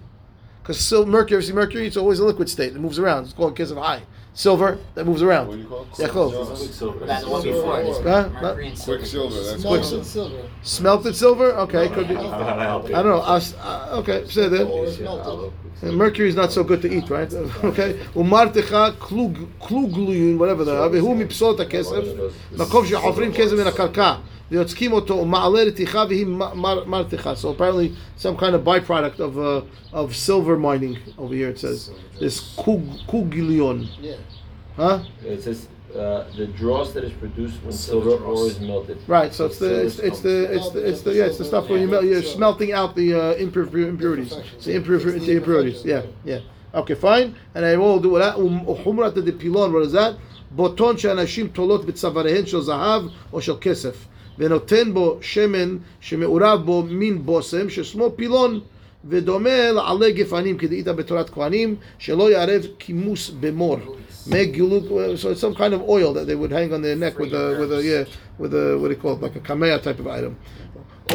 because 0.62 0.92
mercury, 1.06 1.42
see 1.42 1.52
mercury? 1.52 1.86
It's 1.86 1.96
always 1.96 2.18
a 2.20 2.24
liquid 2.24 2.48
state. 2.48 2.74
It 2.74 2.80
moves 2.80 2.98
around. 2.98 3.24
It's 3.24 3.32
called 3.32 3.56
kesef 3.56 3.80
high 3.80 4.02
silver 4.34 4.78
that 4.94 5.04
moves 5.06 5.22
around. 5.22 5.48
What 5.48 5.54
do 5.56 5.62
you 5.62 5.66
call 5.68 5.82
it? 5.82 5.90
Quicksilver. 5.90 7.06
Mercury 7.06 8.68
and 8.68 8.78
silver. 8.78 9.68
Quicksilver. 9.68 10.48
Smelted 10.62 11.16
silver. 11.16 11.52
Okay, 11.52 11.88
could 11.88 12.08
be. 12.08 12.16
I 12.16 13.02
don't 13.02 13.06
know. 13.06 13.20
I, 13.20 13.42
uh, 13.60 13.98
okay, 14.00 14.26
say 14.28 14.48
that. 14.48 15.52
And 15.82 15.96
mercury 15.96 16.28
is 16.28 16.36
not 16.36 16.52
so 16.52 16.62
good 16.62 16.80
to 16.82 16.92
eat, 16.92 17.10
right? 17.10 17.32
okay. 17.64 17.94
Umartecha 18.14 18.98
klug 18.98 19.36
klugluyun, 19.60 20.38
whatever 20.38 20.64
that. 20.64 20.90
Who 20.92 21.14
mipsot 21.14 21.58
ha-kesef? 21.58 22.32
Makov 22.52 22.86
she'ofrim 22.86 23.32
kesef 23.32 23.56
min 23.56 23.66
ha-karka. 23.66 24.20
ויוצקים 24.51 24.91
אותו, 24.93 25.13
ומעלה 25.15 25.61
רתיחה 25.63 26.03
והיא 26.09 26.25
מ- 26.25 26.37
מר- 26.61 26.83
מרתיחה. 26.85 27.33
So 27.35 27.49
apparently 27.49 27.91
some 28.17 28.35
kind 28.37 28.55
of 28.55 28.63
byproduct 28.63 29.19
of 29.19 29.37
uh, 29.37 29.61
of 29.93 30.15
silver 30.15 30.55
mining 30.57 30.97
over 31.17 31.33
here. 31.33 31.49
It 31.49 31.59
says 31.59 31.89
this 32.19 32.39
kug 32.63 32.81
kuglion, 33.09 33.87
Yeah. 34.01 34.15
huh? 34.75 34.99
It 35.25 35.41
says 35.43 35.67
uh, 35.95 36.23
the 36.39 36.47
dross 36.61 36.87
that 36.95 37.03
is 37.09 37.13
produced 37.23 37.57
when 37.63 37.71
silver 37.73 38.15
ore 38.29 38.45
is 38.51 38.59
melted. 38.59 38.97
Right. 39.07 39.31
So 39.37 39.41
it's 39.49 39.59
the 39.65 39.71
it's, 39.87 39.99
it's 40.09 40.21
the 40.27 40.37
it's 40.55 40.69
the 40.75 40.81
it's 40.89 41.01
the 41.07 41.13
yeah 41.19 41.29
it's 41.29 41.39
the 41.43 41.45
stuff 41.51 41.63
where 41.69 41.79
you 41.83 41.87
melt, 41.93 42.03
you're 42.05 42.21
smelting 42.37 42.71
out 42.79 42.95
the 43.01 43.09
uh, 43.13 43.43
impur- 43.45 43.73
impurities, 43.93 44.31
the 44.65 44.71
impur- 44.79 45.19
the 45.27 45.33
impurities. 45.41 45.79
Yeah, 45.93 46.03
yeah. 46.31 46.39
Okay, 46.81 46.95
fine. 46.95 47.27
And 47.55 47.65
I 47.65 47.75
will 47.81 47.99
do 48.07 48.11
that. 48.19 48.35
וחומרת 48.67 49.13
דפילון, 49.17 49.71
what 49.73 49.83
is 49.87 49.93
that? 49.93 50.13
בוטון 50.51 50.97
שאנשים 50.97 51.47
תולות 51.47 51.85
בצוואריהן 51.85 52.45
של 52.45 52.61
זהב 52.61 53.03
או 53.33 53.41
של 53.41 53.53
כסף, 53.61 53.95
ונותן 54.39 54.93
בו 54.93 55.17
שמן 55.21 55.77
שמעורב 56.01 56.65
בו 56.65 56.83
מין 56.89 57.25
בושם 57.25 57.69
ששמו 57.69 58.13
פילון, 58.15 58.59
ודומה 59.09 59.71
לעלי 59.71 60.11
גפנים 60.11 60.57
כדאית 60.57 60.87
בתורת 60.87 61.29
כהנים, 61.29 61.75
שלא 61.99 62.31
יערב 62.31 62.61
כימוס 62.79 63.31
במור. 63.39 63.77
מגילוק, 64.29 64.85
so 65.15 65.29
it's 65.29 65.39
some 65.39 65.55
kind 65.55 65.73
of 65.73 65.81
oil 65.87 66.13
that 66.13 66.27
they 66.27 66.35
would 66.35 66.51
hang 66.51 66.73
on 66.73 66.81
their 66.81 66.95
neck 66.95 67.17
with 67.17 67.33
a, 67.33 67.55
with 67.59 67.71
a, 67.71 67.81
yeah, 67.81 68.03
with 68.37 68.53
a, 68.53 68.77
what 68.77 68.89
do 68.89 68.93
you 68.93 68.99
call 68.99 69.13
it, 69.13 69.21
like 69.21 69.35
a 69.35 69.39
kamea 69.39 69.81
type 69.81 69.99
of 69.99 70.07
item. 70.07 70.37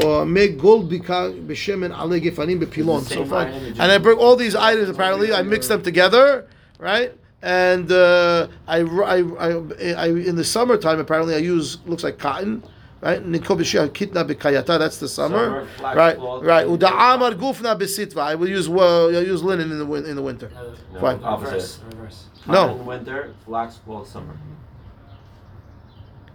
Or 0.03 0.25
make 0.25 0.59
gold 0.59 0.91
b'shemen 0.91 1.91
ale 1.93 2.19
gefanim 2.21 2.59
bepilon. 2.63 3.03
So 3.03 3.17
same 3.17 3.29
fine. 3.29 3.49
item 3.49 3.63
that 3.63 3.77
you- 3.77 3.83
And 3.83 3.93
I 3.93 3.99
bring 3.99 4.17
all 4.17 4.37
these 4.37 4.55
items. 4.55 4.89
Apparently, 4.89 5.35
I 5.35 5.43
mix 5.43 5.69
them 5.69 5.83
together, 5.83 6.47
right? 6.79 7.13
And 7.43 7.93
uh, 7.93 8.49
I, 8.67 8.79
I, 8.81 9.19
I, 9.47 9.93
I, 10.05 10.07
in 10.31 10.37
the 10.37 10.45
summertime, 10.45 10.99
apparently, 10.99 11.35
I 11.35 11.39
use 11.39 11.79
looks 11.87 12.05
like 12.05 12.19
cotton, 12.19 12.63
right? 13.02 13.24
Nikol 13.26 13.58
b'shia 13.60 13.90
kitna 13.90 14.28
b'kayata. 14.30 14.80
That's 14.80 14.98
the 14.98 15.08
summer, 15.08 15.68
Summer, 15.78 15.96
right? 15.96 16.18
Right. 16.44 16.68
and- 16.68 16.80
Uda'amar 16.80 17.34
gufna 17.40 17.78
b'sitva. 17.80 18.20
I 18.22 18.36
will 18.36 18.50
use 18.50 18.68
well, 18.70 19.08
I 19.16 19.20
use 19.22 19.44
linen 19.44 19.72
in 19.72 19.80
the 19.80 19.86
win- 19.86 20.06
in 20.06 20.16
the 20.16 20.22
winter. 20.22 20.50
No, 20.54 20.74
No, 20.94 21.00
Fine. 21.00 21.20
opposite. 21.24 21.54
Reverse. 21.54 21.80
Reverse. 21.96 22.24
No. 22.48 22.54
Cotton 22.68 22.86
winter, 22.86 23.34
flax 23.46 23.76
cloth 23.86 24.08
summer. 24.10 24.34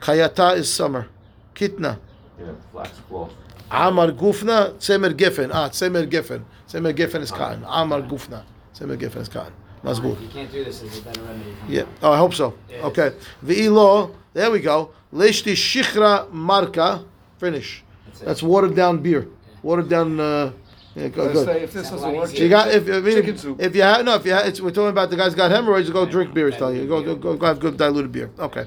Kayata 0.01 0.57
is 0.57 0.73
summer. 0.73 1.07
Kitna. 1.55 1.99
Yeah, 2.39 2.47
flax 2.73 2.91
cloth. 3.09 3.33
Amar 3.71 4.09
Gufna, 4.09 4.75
Tzemer 4.75 5.17
Giffen. 5.17 5.51
Ah, 5.53 5.69
Tzemer 5.69 6.09
Giffen. 6.11 6.45
Tzemer 6.69 6.95
Giffen 6.95 7.23
is 7.23 7.31
cotton. 7.31 7.65
Amar 7.67 8.03
Gufna. 8.03 8.43
Tzemer 8.75 8.99
Giffen 8.99 9.23
is 9.23 9.29
cotton. 9.29 9.53
Mazbut. 9.85 10.13
If 10.15 10.23
you 10.23 10.29
can't 10.29 10.53
do 10.53 10.65
this, 10.65 10.81
there's 10.81 10.99
a 10.99 11.03
better 11.03 11.23
remedy. 11.23 11.55
Yeah. 11.69 11.85
Oh, 12.03 12.13
I 12.13 12.17
hope 12.19 12.35
so. 12.35 12.55
Yeah, 12.71 12.85
Okay. 12.87 13.13
Ve'ilo. 13.45 14.13
There 14.35 14.51
we 14.51 14.61
go. 14.61 14.91
Leshti 15.13 15.53
Shichra 15.53 16.31
Marka. 16.31 17.05
Finish. 17.39 17.83
That's 18.25 18.43
watered 18.43 18.75
down 18.77 19.03
beer. 19.03 19.29
Watered 19.63 19.89
down. 19.89 20.19
Uh, 20.21 20.53
yeah, 20.95 21.09
go, 21.09 21.25
Let's 21.25 21.39
say 21.41 21.45
good. 21.55 21.63
if 21.63 21.73
this 21.73 21.91
doesn't 21.91 22.15
work, 22.17 22.31
easier. 22.31 22.45
You 22.45 22.51
got 22.51 22.69
if 22.71 22.87
I 22.87 23.01
mean, 23.01 23.15
chicken 23.17 23.39
soup. 23.39 23.61
if 23.63 23.75
you 23.75 23.81
have 23.83 24.05
no 24.05 24.15
if 24.17 24.27
you 24.27 24.33
have, 24.33 24.47
it's, 24.47 24.61
we're 24.61 24.71
talking 24.71 24.91
about 24.91 25.09
the 25.09 25.17
guy's 25.17 25.35
got 25.35 25.51
hemorrhoids 25.51 25.89
go 25.91 26.05
drink 26.05 26.35
beer. 26.35 26.51
Tell 26.51 26.73
you 26.73 26.87
go 26.87 27.03
go, 27.03 27.15
go 27.17 27.37
go 27.37 27.47
have 27.47 27.59
good 27.61 27.77
diluted 27.79 28.13
beer. 28.13 28.31
Okay. 28.39 28.67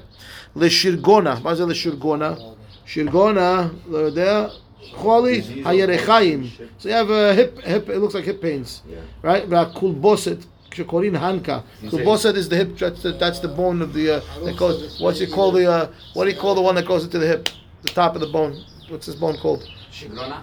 Leshirgona. 0.56 1.42
What 1.42 1.52
is 1.54 1.60
it? 1.60 1.68
Leshirgona. 1.68 2.56
Shirgona. 2.86 3.70
uh, 3.94 4.10
There. 4.10 4.50
Choli 4.96 5.62
hayerechaim. 5.62 6.50
So 6.78 6.88
you 6.88 6.94
have 6.94 7.10
a 7.10 7.34
hip 7.34 7.60
hip. 7.62 7.88
It 7.88 7.98
looks 7.98 8.14
like 8.14 8.24
hip 8.24 8.40
pains. 8.42 8.82
Yeah. 8.88 8.98
right? 9.22 9.48
Kulboset, 9.48 10.44
Shekorin 10.76 11.18
Hanka. 11.18 11.62
Kulboset 11.82 12.36
is 12.36 12.48
the 12.48 12.56
hip. 12.56 12.76
That's 12.78 13.02
the, 13.02 13.12
that's 13.12 13.40
the 13.40 13.48
bone 13.48 13.82
of 13.82 13.92
the. 13.92 14.16
Uh, 14.16 14.44
that 14.44 14.56
goes, 14.56 15.00
what's 15.00 15.20
it 15.20 15.32
called? 15.32 15.54
The 15.56 15.70
uh, 15.70 15.92
what 16.14 16.24
do 16.24 16.30
you 16.30 16.36
call 16.36 16.54
the 16.54 16.60
one 16.60 16.74
that 16.74 16.86
goes 16.86 17.04
into 17.04 17.18
the 17.18 17.26
hip? 17.26 17.48
The 17.82 17.88
top 17.88 18.14
of 18.14 18.20
the 18.20 18.26
bone. 18.26 18.64
What's 18.88 19.06
this 19.06 19.14
bone 19.14 19.36
called? 19.38 19.68
Shigrona. 19.90 20.42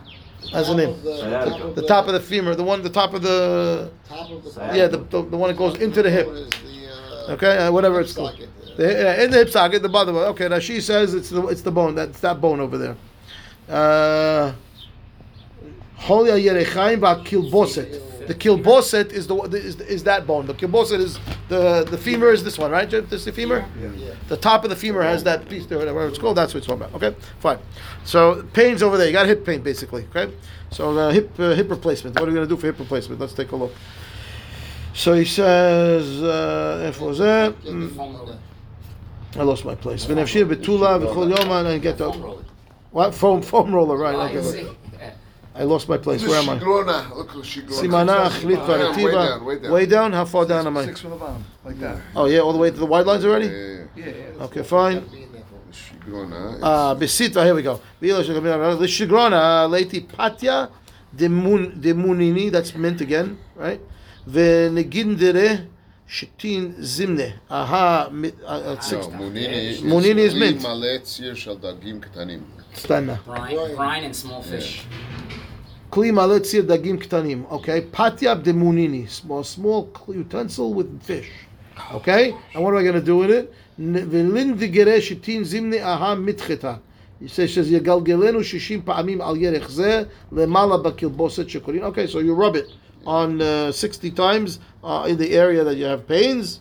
That's 0.52 0.68
the 0.68 0.76
name. 0.76 1.02
the- 1.04 1.20
top 1.30 1.62
of 1.62 1.76
The 1.76 1.88
top 1.88 2.08
of 2.08 2.14
the 2.14 2.20
femur. 2.20 2.56
The 2.56 2.64
one. 2.64 2.82
The 2.82 2.90
top 2.90 3.14
of 3.14 3.22
the. 3.22 3.92
Top 4.08 4.30
of 4.30 4.44
the. 4.44 4.72
Yeah, 4.76 4.88
the, 4.88 4.98
the, 4.98 5.22
the 5.24 5.38
one 5.38 5.50
that 5.50 5.58
goes 5.58 5.78
into 5.78 6.02
the 6.02 6.10
hip. 6.10 6.28
Is 6.28 6.50
the, 6.50 6.88
uh, 7.30 7.34
Okay, 7.34 7.58
uh, 7.58 7.72
whatever 7.72 8.02
it's 8.02 8.14
called. 8.14 8.38
The, 8.76 9.18
uh, 9.20 9.24
in 9.24 9.32
the 9.32 9.38
hip 9.38 9.50
socket, 9.50 9.82
the 9.82 9.90
bottom. 9.90 10.16
one. 10.16 10.26
Okay, 10.26 10.48
now 10.50 10.60
she 10.60 10.82
says 10.82 11.14
it's 11.14 11.30
the 11.30 11.46
it's 11.48 11.62
the 11.62 11.72
bone. 11.72 11.96
That's 11.96 12.20
that 12.22 12.42
bone 12.42 12.60
over 12.60 12.78
there. 12.78 12.96
Uh, 13.70 14.54
Holy 15.96 16.32
Yerechaim 16.32 17.00
kilboset. 17.24 18.13
The 18.28 18.36
kilboset 18.36 19.12
is 19.12 19.28
the 19.28 19.36
is, 19.36 19.80
is 19.82 20.04
that 20.04 20.26
bone. 20.26 20.46
The 20.48 20.54
kilboset 20.54 21.00
is 21.00 21.20
the 21.50 21.84
the 21.84 21.98
femur 21.98 22.32
is 22.32 22.44
this 22.44 22.58
one, 22.58 22.72
right? 22.72 22.90
This 22.90 23.12
is 23.12 23.26
the 23.26 23.32
femur. 23.32 23.66
Yeah. 23.80 23.92
yeah. 23.96 24.14
The 24.28 24.38
top 24.38 24.64
of 24.64 24.70
the 24.70 24.76
femur 24.76 25.02
has 25.02 25.24
that 25.24 25.48
piece 25.50 25.66
there, 25.66 25.78
whatever 25.78 26.08
it's 26.08 26.18
called. 26.18 26.38
That's 26.38 26.54
what 26.54 26.60
it's 26.60 26.68
talking 26.68 26.84
about. 26.84 26.96
Okay, 27.02 27.16
fine. 27.40 27.60
So 28.06 28.44
pain's 28.54 28.82
over 28.82 28.98
there. 28.98 29.08
You 29.08 29.14
got 29.14 29.26
hip 29.26 29.46
pain 29.46 29.62
basically. 29.62 30.06
Okay. 30.16 30.34
So 30.72 30.94
the 30.94 31.14
hip 31.14 31.40
uh, 31.40 31.54
hip 31.54 31.70
replacement. 31.70 32.20
What 32.20 32.28
are 32.28 32.32
we 32.32 32.36
gonna 32.36 32.48
do 32.48 32.58
for 32.58 32.68
hip 32.68 32.80
replacement? 32.80 33.20
Let's 33.20 33.34
take 33.34 33.52
a 33.52 33.56
look. 33.56 33.74
So 34.94 35.14
he 35.14 35.26
says, 35.26 36.22
uh. 36.22 36.92
I 39.36 39.42
lost 39.42 39.66
my 39.66 39.74
place. 39.74 40.06
Benefshir 40.06 40.46
betula 40.48 41.00
v'chol 41.02 41.36
yoman 41.36 41.66
and 41.66 41.82
get 41.82 42.00
up. 42.00 42.16
What 42.92 43.16
foam 43.16 43.42
foam 43.42 43.74
roller? 43.74 43.98
Right. 43.98 44.76
I 45.56 45.64
lost 45.64 45.88
my 45.88 45.98
place. 45.98 46.26
Where 46.26 46.40
am 46.40 46.50
I? 46.50 46.58
Shigrona. 46.58 47.16
Look, 47.16 47.30
Shigrona. 47.30 47.82
Simana, 47.82 48.30
Achlit, 48.30 48.96
Way 48.96 49.12
down, 49.12 49.72
way 49.72 49.86
down. 49.86 50.14
How 50.14 50.26
far 50.26 50.46
down 50.46 50.66
am 50.66 50.78
I? 50.78 50.86
Six 50.86 51.02
from 51.02 51.12
the 51.12 51.18
bottom, 51.18 51.46
like 51.64 51.80
that. 51.80 52.02
Oh, 52.16 52.26
yeah, 52.26 52.40
all 52.40 52.54
the 52.54 52.60
way 52.60 52.72
to 52.72 52.78
the 52.78 52.86
wide 52.86 53.06
lines 53.06 53.24
already? 53.24 53.48
Yeah, 53.48 53.84
yeah, 53.96 54.06
yeah. 54.38 54.44
Okay, 54.46 54.64
fine. 54.64 55.06
Uh, 56.62 56.96
here 56.96 57.56
we 57.56 57.62
go. 57.62 57.80
The 58.00 58.08
shigrona 58.08 59.70
Leiti 59.70 60.06
Patya, 60.08 60.72
Demunini, 61.16 62.52
that's 62.52 62.74
mint 62.76 63.02
again, 63.02 63.38
right? 63.56 63.80
The 64.26 64.70
Venegindere, 64.74 65.68
Shitin 66.08 66.76
Zimne. 66.80 67.34
Aha, 67.50 68.10
uh, 68.12 68.46
uh, 68.46 68.80
six. 68.80 69.08
Munini 69.08 70.18
is 70.18 70.36
mint. 70.36 70.62
Brine, 73.26 73.76
brine 73.76 74.04
and 74.04 74.16
small 74.16 74.42
fish. 74.42 74.86
Yeah. 74.90 75.23
Kli 75.93 76.13
malet 76.13 76.43
tzir 76.43 76.63
dagim 76.63 76.99
ktanim. 76.99 77.51
Okay, 77.51 77.81
patya 77.83 78.37
demunini, 78.43 79.09
small 79.09 79.43
small 79.43 79.91
utensil 80.09 80.75
with 80.75 81.03
fish. 81.03 81.31
Okay, 81.93 82.35
and 82.55 82.63
what 82.63 82.75
am 82.75 82.79
I 82.79 82.83
going 82.83 82.95
to 82.95 83.01
do 83.01 83.17
with 83.17 83.31
it? 83.31 83.53
Velin 83.81 84.59
digere 84.59 85.01
shitin 85.01 85.43
zimne 85.43 85.83
aha 85.83 86.15
mitcheta. 86.15 86.81
He 87.21 87.29
says 87.29 87.55
says 87.55 87.71
yegalgelenu 87.71 88.41
shishim 88.41 88.83
pa'amim 88.83 89.21
al 89.21 89.37
yerech 89.37 89.67
zeh 89.67 90.09
lemala 90.31 90.83
bakilboset 90.83 91.47
shekorin. 91.49 91.83
Okay, 91.85 92.07
so 92.07 92.19
you 92.19 92.35
rub 92.35 92.57
it 92.57 92.69
on 93.07 93.41
uh, 93.41 93.73
sixty 93.73 94.11
times 94.11 94.61
uh, 94.85 95.07
in 95.09 95.17
the 95.17 95.33
area 95.33 95.65
that 95.65 95.77
you 95.77 95.85
have 95.85 96.07
pains. 96.07 96.61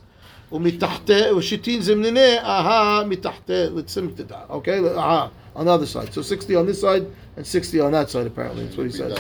ומתחת, 0.52 1.10
ושיטין 1.38 1.82
זמננה, 1.82 2.40
אהה, 2.40 3.04
מתחת 3.04 3.50
לצמתתה. 3.50 4.36
Okay, 4.50 4.80
אהה, 4.98 5.28
on 5.58 5.66
the 5.66 5.72
other 5.72 5.86
side. 5.86 6.14
So 6.14 6.22
60 6.22 6.56
on 6.56 6.66
this 6.66 6.80
side 6.80 7.06
and 7.37 7.47
60 7.47 7.81
on 7.81 7.93
that 7.93 8.11
side, 8.11 8.27
apparently. 8.27 8.65
That's 8.65 8.77
what 8.77 8.87
he 8.87 8.93
says. 8.93 9.19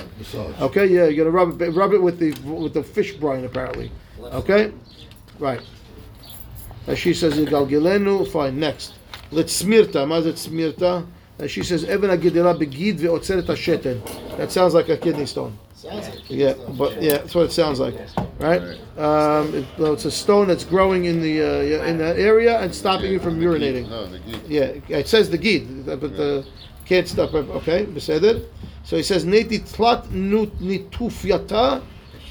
Okay, 0.61 0.87
yeah, 0.87 1.07
you're 1.07 1.25
gonna 1.25 1.31
rub 1.31 1.61
it, 1.62 1.70
rub 1.70 1.92
it 1.92 2.03
with 2.03 2.18
the 2.18 2.33
with 2.51 2.75
the 2.75 2.83
fish 2.83 3.14
brine, 3.14 3.44
apparently. 3.44 3.90
Okay, 4.20 4.72
right. 5.38 5.61
And 6.87 6.98
she 6.98 7.14
says, 7.14 7.35
"Galgilenu." 7.35 8.29
Fine. 8.29 8.59
Next, 8.59 8.94
let's 9.31 9.62
smirta. 9.62 10.07
Mazet 10.07 10.35
smirta. 10.35 11.07
And 11.38 11.51
she 11.51 11.62
says, 11.62 11.85
"Even 11.85 12.11
agidela 12.11 12.57
begid 12.59 12.98
ve'otzeret 12.98 13.46
hasheten." 13.46 14.01
That 14.37 14.53
sounds 14.53 14.75
like 14.75 14.88
a 14.88 14.96
kidney 14.96 15.27
stone. 15.27 15.59
Sounds 15.75 16.09
like 16.09 16.31
Yeah, 16.31 16.55
but 16.79 17.03
yeah, 17.03 17.18
that's 17.18 17.35
what 17.35 17.46
it 17.46 17.53
sounds 17.53 17.81
like, 17.81 17.94
right? 18.38 18.61
Um, 18.96 19.55
it, 19.55 19.66
well, 19.79 19.94
it's 19.94 20.05
a 20.05 20.11
stone 20.11 20.46
that's 20.46 20.64
growing 20.64 21.07
in 21.07 21.20
the 21.20 21.42
uh, 21.42 21.87
in 21.87 21.98
that 21.98 22.18
area 22.18 22.61
and 22.61 22.72
stopping 22.72 23.11
you 23.11 23.18
from 23.18 23.40
urinating. 23.40 23.88
No, 23.88 24.07
the 24.07 24.18
gid. 24.20 24.40
Yeah, 24.46 24.98
it 24.98 25.09
says 25.09 25.31
the 25.31 25.38
gid, 25.38 25.87
but 25.87 26.01
the 26.01 26.46
can't 26.85 27.09
stop. 27.09 27.35
Okay, 27.35 27.87
beseder. 27.87 28.45
So 28.85 28.97
he 28.97 29.03
says 29.03 29.25
neti 29.25 29.61
tlat 29.61 30.11
nut 30.11 30.51
nitufyata. 30.59 31.83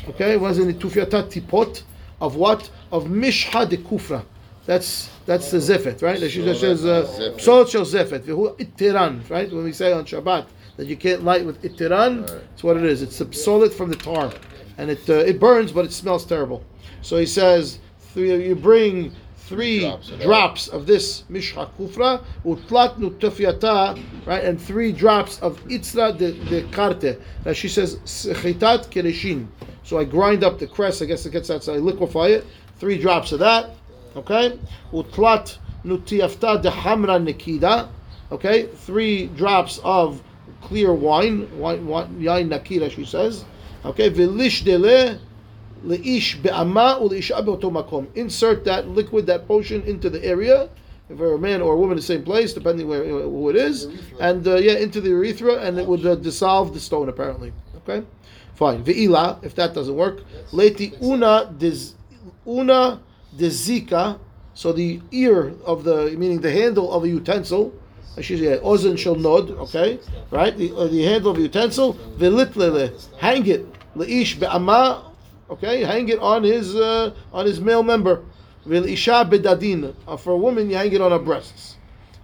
Okay, 0.10 0.38
what 0.38 0.52
is 0.52 0.60
it 0.60 0.80
nitufyata 0.80 1.24
tipot 1.32 1.84
of 2.22 2.36
what 2.36 2.70
of 2.92 3.06
de 3.06 3.78
kufra. 3.78 4.24
That's 4.66 5.10
that's 5.26 5.50
the 5.52 5.58
zefet, 5.58 6.02
right? 6.04 6.20
That 6.20 6.30
she 6.30 6.42
says 6.54 6.86
uh, 6.86 7.04
Zefet. 7.04 7.40
shel 7.70 7.84
zefet. 7.84 8.22
V'hu 8.22 8.56
itiran, 8.58 9.28
right? 9.30 9.52
When 9.52 9.64
we 9.64 9.74
say 9.74 9.92
on 9.92 10.06
Shabbat 10.06 10.46
that 10.78 10.86
you 10.86 10.96
can't 10.96 11.24
light 11.24 11.44
with 11.46 11.62
itiran, 11.64 12.30
it's 12.54 12.64
what 12.64 12.78
it 12.78 12.84
is. 12.84 13.02
It's 13.02 13.18
the 13.18 13.26
psolit 13.26 13.74
from 13.74 13.90
the 13.90 13.96
tar, 13.96 14.32
and 14.78 14.92
it 14.92 15.10
uh, 15.10 15.14
it 15.14 15.40
burns, 15.40 15.72
but 15.72 15.86
it 15.86 15.92
smells 15.92 16.26
terrible. 16.26 16.64
So 17.02 17.18
he 17.18 17.26
says 17.26 17.80
you 18.16 18.56
bring 18.56 19.16
three 19.52 19.82
Drops 19.82 20.10
of 20.10 20.22
drops 20.22 20.68
of 20.70 20.86
this 20.88 21.24
mishha 21.30 21.70
kufra, 21.78 22.24
utlat 22.46 22.98
nutufyata, 22.98 24.02
right, 24.26 24.44
and 24.46 24.60
three 24.60 24.94
drops 24.94 25.40
of 25.42 25.62
itzra 25.66 26.18
de, 26.18 26.32
de 26.46 26.64
karte. 26.70 27.22
Now 27.46 27.52
she 27.52 27.68
says 27.68 27.98
chitat 28.06 28.90
kereshin. 28.90 29.48
So 29.84 30.00
I 30.00 30.06
grind 30.06 30.46
up 30.46 30.58
the 30.58 30.68
cress. 30.68 31.02
I 31.02 31.06
guess 31.06 31.26
it 31.26 31.32
gets 31.32 31.50
that. 31.50 31.64
So 31.64 31.74
I 31.74 31.78
liquefy 31.78 32.28
it. 32.28 32.46
Three 32.78 32.98
drops 32.98 33.34
of 33.34 33.40
that. 33.40 33.72
Okay. 34.16 34.58
Utlat 34.94 35.58
nutiafta 35.84 36.62
de 36.62 36.72
hamra 36.72 37.20
nikida. 37.20 37.90
Okay. 38.32 38.68
Three 38.68 39.28
drops 39.28 39.82
of 39.84 40.24
clear 40.62 40.94
wine. 40.94 41.60
Wine, 41.60 41.86
wine 41.86 42.22
yain 42.22 42.50
nakida. 42.50 42.90
She 42.90 43.04
says. 43.04 43.44
Okay. 43.84 44.10
Vilish 44.10 44.64
dele. 44.64 45.20
Leish 45.84 46.38
be'ama 46.38 47.00
u'leisha 47.02 47.44
be'oto 47.44 47.72
makom. 47.72 48.08
Insert 48.15 48.65
that 48.65 48.88
liquid, 48.88 49.26
that 49.26 49.48
potion, 49.48 49.82
into 49.84 50.10
the 50.10 50.24
area. 50.24 50.70
If 51.10 51.20
a 51.20 51.38
man 51.38 51.62
or 51.62 51.74
a 51.74 51.78
woman, 51.78 51.98
the 51.98 52.02
same 52.02 52.24
place, 52.24 52.54
depending 52.54 52.88
where 52.88 53.04
who 53.04 53.50
it 53.50 53.58
is, 53.58 53.88
and 54.22 54.48
uh, 54.48 54.56
yeah, 54.56 54.74
into 54.74 55.02
the 55.02 55.10
urethra, 55.10 55.56
and 55.56 55.78
it 55.78 55.86
would 55.86 56.06
uh, 56.06 56.15
dissolve 56.15 56.74
the 56.74 56.80
stone. 56.80 57.10
Apparently, 57.10 57.52
okay, 57.78 58.06
fine. 58.56 58.82
Ve'ila, 58.84 59.44
if 59.44 59.54
that 59.56 59.74
doesn't 59.74 59.96
work, 59.96 60.22
leti 60.54 60.94
una 61.04 61.54
des 61.58 61.94
una 62.48 63.02
dezika. 63.36 64.20
So 64.54 64.72
the 64.72 65.02
ear 65.12 65.54
of 65.65 65.84
the, 65.84 66.12
meaning 66.17 66.39
the 66.39 66.52
handle 66.52 66.91
of 66.94 67.04
a 67.04 67.08
utensil. 67.08 67.74
She's 68.22 68.39
yeah, 68.39 68.58
ozen 68.58 68.98
shall 68.98 69.15
nod. 69.15 69.52
Okay, 69.52 70.00
right. 70.30 70.56
The, 70.56 70.74
uh, 70.74 70.88
the 70.88 71.04
handle 71.04 71.32
of 71.32 71.38
a 71.38 71.41
utensil. 71.41 71.96
Velitlele, 72.17 73.17
hang 73.17 73.48
it. 73.48 73.65
Leish 73.96 74.39
be'ama 74.39 75.11
Okay, 75.52 75.84
hang 75.84 76.08
it 76.08 76.18
on 76.20 76.44
his 76.44 76.78
uh, 76.78 77.14
on 77.34 77.46
his 77.46 77.60
male 77.60 77.84
member. 77.84 78.24
Uh, 78.66 80.18
For 80.18 80.32
a 80.32 80.38
woman, 80.38 80.70
you 80.70 80.78
hang 80.78 80.94
it 80.94 81.02
on 81.02 81.12
her 81.12 81.20
breasts. 81.20 81.76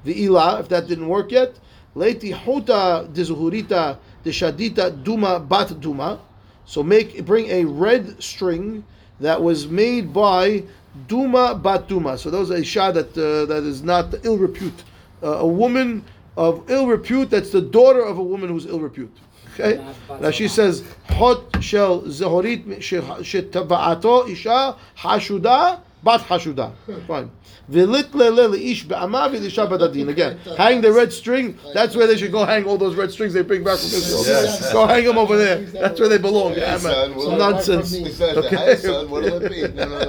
The 0.06 0.24
ila, 0.24 0.62
if 0.62 0.70
that 0.70 0.88
didn't 0.88 1.10
work 1.10 1.34
yet, 1.34 1.60
leiti 1.94 2.34
huta 2.34 3.10
de 3.12 3.22
zuhurita 3.26 3.98
de 4.24 4.30
shadita 4.30 5.04
duma 5.04 5.42
bat 5.42 5.78
duma. 5.82 6.22
So 6.64 6.82
make 6.84 7.26
bring 7.26 7.50
a 7.50 7.66
red 7.66 8.24
string 8.24 8.86
that 9.20 9.42
was 9.42 9.68
made 9.68 10.14
by 10.14 10.64
duma 11.08 11.54
bat 11.54 11.90
duma. 11.90 12.18
So 12.18 12.30
those 12.32 12.50
are 12.50 12.58
isha 12.58 12.94
that 12.94 13.18
uh, 13.18 13.46
that 13.48 13.64
is 13.64 13.84
not 13.84 14.14
ill 14.24 14.38
repute. 14.38 14.86
Uh, 15.22 15.40
a 15.40 15.48
woman 15.48 16.06
of 16.38 16.64
ill 16.70 16.88
repute. 16.88 17.30
That's 17.30 17.52
the 17.52 17.62
daughter 17.62 18.04
of 18.04 18.20
a 18.20 18.24
woman 18.24 18.48
who's 18.50 18.68
ill 18.68 18.80
repute. 18.80 19.12
Okay. 19.60 19.84
Now 20.22 20.32
she 20.32 20.48
says, 20.48 20.84
"Hot 21.10 21.64
shel 21.64 22.02
zehorit 22.04 22.66
shetavaato 22.78 24.30
isha 24.30 24.76
hashuda 25.00 25.80
bat 26.04 26.22
hashuda." 26.22 26.72
Fine. 27.08 27.32
V'lit 27.70 28.14
lele 28.14 28.48
leish 28.50 28.84
be'ama 28.88 29.28
v'lisha 29.30 29.68
badadin. 29.68 30.08
Again, 30.10 30.38
hang 30.58 30.80
the 30.82 30.94
red 30.94 31.12
string. 31.12 31.58
That's 31.74 31.96
where 31.98 32.08
they 32.08 32.16
should 32.16 32.32
go 32.32 32.46
hang 32.46 32.64
all 32.66 32.78
those 32.78 32.96
red 32.96 33.12
strings 33.12 33.34
they 33.34 33.42
bring 33.42 33.64
back 33.64 33.78
from 33.80 33.88
Israel. 33.88 34.24
Yes. 34.26 34.72
Go 34.72 34.86
hang 34.88 35.04
them 35.04 35.18
over 35.18 35.36
there. 35.38 35.58
That's 35.66 36.00
where 36.00 36.08
they 36.08 36.18
belong. 36.18 36.54
Hey, 36.54 36.62
Yeah, 36.62 36.78
son, 36.78 36.92
man. 37.10 37.16
what 37.18 37.24
Some 37.26 37.34
about- 37.34 37.52
nonsense. 37.56 37.92
He 37.92 38.10
says, 38.12 38.38
Okay. 38.38 38.56
"Hey, 38.56 38.76
son, 38.78 39.10
what'll 39.10 39.42
it 39.44 39.52
be?" 39.52 39.62
No, 39.76 39.86
no, 39.86 40.00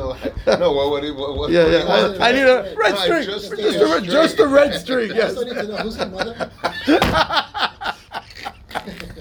no. 0.46 0.56
No, 0.58 0.72
what, 0.72 0.90
what, 0.90 1.16
what, 1.16 1.36
what, 1.36 1.50
Yeah, 1.50 1.64
what 1.64 1.70
do 1.70 1.72
you 1.72 1.78
yeah. 1.78 2.02
want? 2.08 2.20
I, 2.20 2.28
I 2.28 2.32
need 2.32 2.42
a 2.42 2.74
red 2.76 2.90
No, 2.94 3.00
string. 3.00 3.24
just 3.24 3.50
Just, 3.56 3.76
a 3.78 3.84
a 3.84 3.94
red, 3.94 4.04
just 4.04 4.38
a 4.38 4.46
red 4.46 4.74
string. 4.80 5.10
I 5.14 5.14
Yes. 5.16 5.30
still 5.32 5.44
need 5.46 5.54
to 5.54 5.66
know 5.68 5.76
who's 5.78 5.96
the 5.96 6.06
mother. 6.06 6.50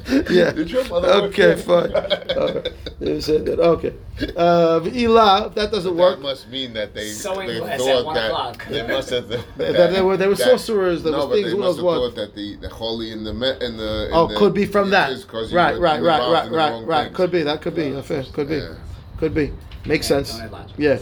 Yeah. 0.30 0.52
Did 0.52 0.72
your 0.72 0.88
mother 0.88 1.08
Okay, 1.28 1.56
here? 1.56 1.58
fine. 1.70 1.92
Okay. 1.94 2.72
They 3.00 3.20
said 3.22 3.46
that. 3.46 3.60
Okay. 3.60 3.94
Uh, 4.36 4.80
Ila, 4.94 5.48
if 5.48 5.56
that 5.56 5.72
doesn't 5.72 5.96
That 5.96 6.02
work. 6.02 6.20
must 6.22 6.48
mean 6.50 6.74
that 6.74 6.94
they, 6.94 7.10
Sewing 7.10 7.48
they 7.48 7.60
class 7.60 7.74
at 7.74 7.80
thought 7.80 8.14
that 8.14 8.70
they 8.70 8.88
must 8.88 9.10
have. 9.10 9.28
That 9.58 9.92
they 9.94 10.02
were- 10.02 10.18
they 10.18 10.28
were 10.28 10.36
sorcerers, 10.36 11.04
there 11.04 11.12
no, 11.12 11.20
was 11.20 11.28
but 11.28 11.34
things, 11.36 11.52
they 11.52 11.58
must 11.58 11.62
knows 11.62 11.76
have 11.78 11.86
what. 11.86 11.96
thought 11.96 12.16
that 12.16 12.36
the 12.36 12.56
the 12.58 12.70
holy 12.70 13.12
in 13.12 13.24
the 13.24 13.34
me- 13.34 13.58
in 13.62 13.78
the 13.78 14.08
in 14.08 14.14
Oh, 14.14 14.28
the, 14.28 14.36
could 14.38 14.54
be 14.54 14.66
from 14.66 14.90
that. 14.92 15.12
Right, 15.52 15.78
right, 15.80 16.02
right, 16.02 16.02
right, 16.32 16.50
right, 16.52 16.86
right. 16.86 17.14
Could 17.14 17.32
be. 17.32 17.44
That 17.44 17.62
could 17.62 17.76
be. 17.76 17.92
That's 17.92 18.08
fair. 18.08 18.24
Could 18.24 18.48
be. 18.50 18.56
Yeah. 18.58 18.76
Could 19.18 19.34
be. 19.34 19.52
Makes 19.88 20.08
sense. 20.08 20.34
Don't 20.34 20.42
add 20.46 20.52
logic. 20.52 20.76
Yeah. 20.78 21.00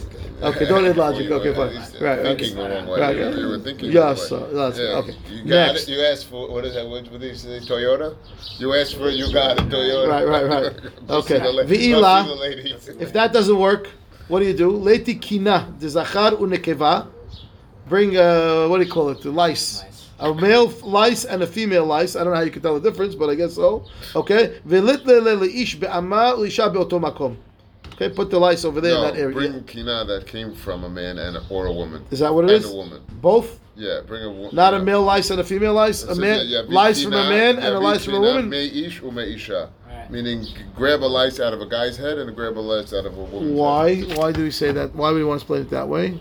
Okay. 0.48 0.64
Don't 0.66 0.84
add 0.86 0.96
logic. 0.96 1.30
Okay. 1.30 1.54
Fine. 1.54 1.74
least 1.74 2.00
Right. 2.00 2.20
Thinking 2.22 2.58
Okay. 2.58 2.68
the 2.68 2.74
wrong 2.76 2.86
way. 2.88 3.00
Right, 3.00 3.16
You- 3.16 3.22
yeah. 3.24 3.36
You 3.36 3.48
were 3.48 3.58
thinking. 3.58 3.90
Yes, 3.92 4.30
wrong 4.30 4.40
way. 4.42 4.46
uh, 4.48 4.52
that's- 4.70 4.78
Yeah. 4.78 4.98
okay. 4.98 5.14
You 5.30 5.44
got 5.44 5.72
Next. 5.72 5.82
it. 5.88 5.92
You 5.92 6.00
asked 6.04 6.26
for 6.26 6.48
what 6.52 6.64
is 6.64 6.74
that? 6.74 6.86
What, 6.88 7.10
what 7.10 7.22
is 7.22 7.44
it? 7.44 7.62
Toyota? 7.64 8.14
You 8.58 8.74
asked 8.74 8.94
for 8.96 9.08
you 9.08 9.32
got 9.32 9.58
it. 9.60 9.68
Toyota. 9.68 10.08
Right, 10.08 10.26
right, 10.28 10.46
right. 10.50 10.72
Go 11.08 11.20
see 11.22 11.34
Okay. 11.34 11.38
the 11.44 11.52
la- 11.52 11.62
go 11.64 11.68
Ve'ila. 11.68 12.26
the 12.28 12.34
lady. 12.34 12.74
If 13.00 13.12
that 13.14 13.32
doesn't 13.32 13.58
work, 13.58 13.88
what 14.28 14.40
do 14.40 14.46
you 14.46 14.54
do? 14.54 14.70
Leti 14.70 15.14
kina 15.14 15.72
de 15.80 15.88
zachar 15.88 16.32
unekeva. 16.32 17.06
Bring 17.88 18.16
uh, 18.16 18.66
what 18.68 18.78
do 18.78 18.84
you 18.84 18.90
call 18.90 19.10
it? 19.10 19.20
The 19.22 19.30
lice. 19.30 19.82
Nice. 19.82 19.92
A 20.18 20.34
male 20.34 20.72
lice 20.82 21.24
and 21.24 21.42
a 21.42 21.46
female 21.46 21.84
lice. 21.86 22.16
I 22.16 22.24
don't 22.24 22.32
know 22.32 22.38
how 22.38 22.42
you 22.44 22.50
can 22.50 22.62
tell 22.62 22.78
the 22.80 22.90
difference, 22.90 23.14
but 23.14 23.28
I 23.30 23.34
guess 23.34 23.54
so. 23.54 23.84
Okay. 24.14 24.54
V'litle 24.66 25.40
leish 25.40 25.76
be'ama 25.78 26.34
u'isha 26.36 26.72
be'oto 26.72 26.98
makom. 27.00 27.36
Okay, 27.96 28.14
put 28.14 28.30
the 28.30 28.38
lice 28.38 28.66
over 28.66 28.82
there 28.82 28.92
no, 28.92 29.08
in 29.08 29.14
that 29.14 29.20
area. 29.20 29.34
bring 29.34 29.64
kina 29.64 30.04
that 30.04 30.26
came 30.26 30.54
from 30.54 30.84
a 30.84 30.88
man 30.88 31.18
and 31.18 31.38
or 31.48 31.66
a 31.66 31.72
woman. 31.72 32.04
Is 32.10 32.18
that 32.18 32.34
what 32.34 32.44
it 32.44 32.50
and 32.50 32.64
is? 32.64 32.70
a 32.70 32.74
woman. 32.74 33.02
Both? 33.22 33.58
Yeah, 33.74 34.00
bring 34.06 34.22
a 34.22 34.30
woman. 34.30 34.50
Not 34.54 34.74
a 34.74 34.80
male 34.80 35.02
lice 35.02 35.30
and 35.30 35.40
a 35.40 35.44
female 35.44 35.72
lice. 35.72 36.02
A 36.02 36.14
man 36.14 36.46
lice 36.68 37.02
from 37.02 37.14
a 37.14 37.28
man 37.28 37.56
and 37.56 37.74
a 37.74 37.80
lice 37.80 38.04
from 38.04 38.14
a 38.14 38.20
woman. 38.20 38.50
Me 38.50 38.84
ish 38.84 39.02
or 39.02 39.12
me 39.12 39.34
isha. 39.34 39.70
Right. 39.86 40.10
Meaning, 40.10 40.44
grab 40.74 41.02
a 41.02 41.06
lice 41.06 41.40
out 41.40 41.54
of 41.54 41.62
a 41.62 41.66
guy's 41.66 41.96
head 41.96 42.18
and 42.18 42.34
grab 42.36 42.58
a 42.58 42.60
lice 42.60 42.92
out 42.92 43.06
of 43.06 43.16
a 43.16 43.22
woman's 43.22 43.58
Why? 43.58 43.94
head. 43.94 44.18
Why 44.18 44.32
do 44.32 44.42
we 44.42 44.50
say 44.50 44.72
that? 44.72 44.94
Why 44.94 45.10
would 45.10 45.18
we 45.18 45.24
want 45.24 45.40
to 45.40 45.44
explain 45.44 45.62
it 45.62 45.70
that 45.70 45.88
way? 45.88 46.18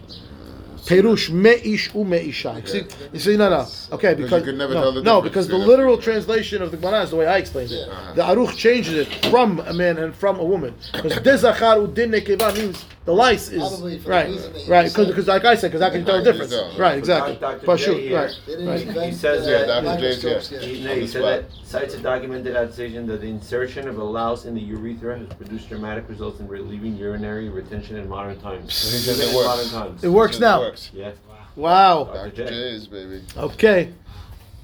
Perush 0.85 1.29
me'ish 1.31 1.93
u 1.95 2.03
me'isha. 2.03 2.61
You 2.61 2.67
see, 2.67 2.85
you 3.13 3.19
see, 3.19 3.37
no, 3.37 3.49
no. 3.49 3.67
Okay, 3.91 4.13
Because 4.13 4.29
because 4.29 4.39
you 4.41 4.45
could 4.45 4.57
never 4.57 4.73
no, 4.73 4.81
tell 4.81 4.91
the 4.93 5.01
no, 5.01 5.21
because 5.21 5.47
the 5.47 5.57
literal 5.57 5.97
translation 5.97 6.61
of 6.61 6.71
the 6.71 6.77
Gemara 6.77 7.01
is 7.03 7.09
the 7.09 7.15
way 7.15 7.27
I 7.27 7.37
explained 7.37 7.71
it. 7.71 7.89
The 8.15 8.21
Aruch 8.21 8.55
changes 8.55 8.93
it 8.93 9.07
from 9.31 9.59
a 9.61 9.73
man 9.73 9.97
and 9.97 10.13
from 10.15 10.39
a 10.39 10.43
woman. 10.43 10.75
Because 10.93 11.13
dezachar 11.13 11.81
u 11.81 11.87
din 11.87 12.11
nekeva 12.11 12.55
means 12.55 12.85
the 13.05 13.13
lice 13.13 13.49
is 13.49 13.61
for 14.03 14.09
right, 14.09 14.27
reason 14.27 14.53
that 14.53 14.67
right. 14.67 14.83
Because 14.85 14.93
said. 14.95 15.07
because 15.07 15.27
like 15.27 15.45
I 15.45 15.55
said, 15.55 15.67
because 15.71 15.81
I 15.83 15.89
can 15.91 16.03
tell 16.05 16.17
the 16.23 16.31
difference. 16.31 16.51
tell. 16.51 16.75
Right, 16.77 16.97
exactly. 16.97 17.35
Dr. 17.35 17.65
Pashut, 17.65 17.85
J 17.85 18.07
here. 18.07 18.17
right. 18.19 18.39
They 18.47 18.51
didn't 18.53 18.67
Right. 18.67 18.81
invent, 18.81 19.05
He 19.11 19.15
says 19.15 19.45
uh, 19.47 19.49
that- 19.67 19.83
Dr. 19.83 19.99
J's, 19.99 20.23
microscopes 20.23 20.51
yeah. 20.51 20.59
yet. 20.59 20.67
He, 20.69 20.83
no, 20.83 20.95
he 20.95 21.07
said 21.07 21.23
that 21.23 21.45
cites 21.63 21.93
a 21.93 21.99
documented 21.99 22.55
attestation 22.55 23.05
that 23.07 23.21
the 23.21 23.27
insertion 23.27 23.87
of 23.87 23.99
a 23.99 24.03
louse 24.03 24.45
in 24.45 24.55
the 24.55 24.61
urethra 24.61 25.19
has 25.19 25.27
produced 25.29 25.69
dramatic 25.69 26.09
results 26.09 26.39
in 26.39 26.47
relieving 26.47 26.97
urinary 26.97 27.49
retention 27.49 27.95
in 27.97 28.09
modern 28.09 28.39
times. 28.41 28.71
he 28.91 28.97
says 28.97 29.19
Even 29.19 29.29
it 29.29 29.35
works. 29.35 29.47
modern 29.47 29.69
times. 29.69 30.03
It 30.03 30.09
works 30.09 30.37
It 30.37 30.41
now. 30.41 30.59
Works. 30.61 30.89
Yeah. 30.93 31.11
Wow. 31.55 32.05
Dr. 32.05 32.31
J. 32.31 32.45
J's, 32.47 32.87
baby. 32.87 33.21
Okay. 33.37 33.93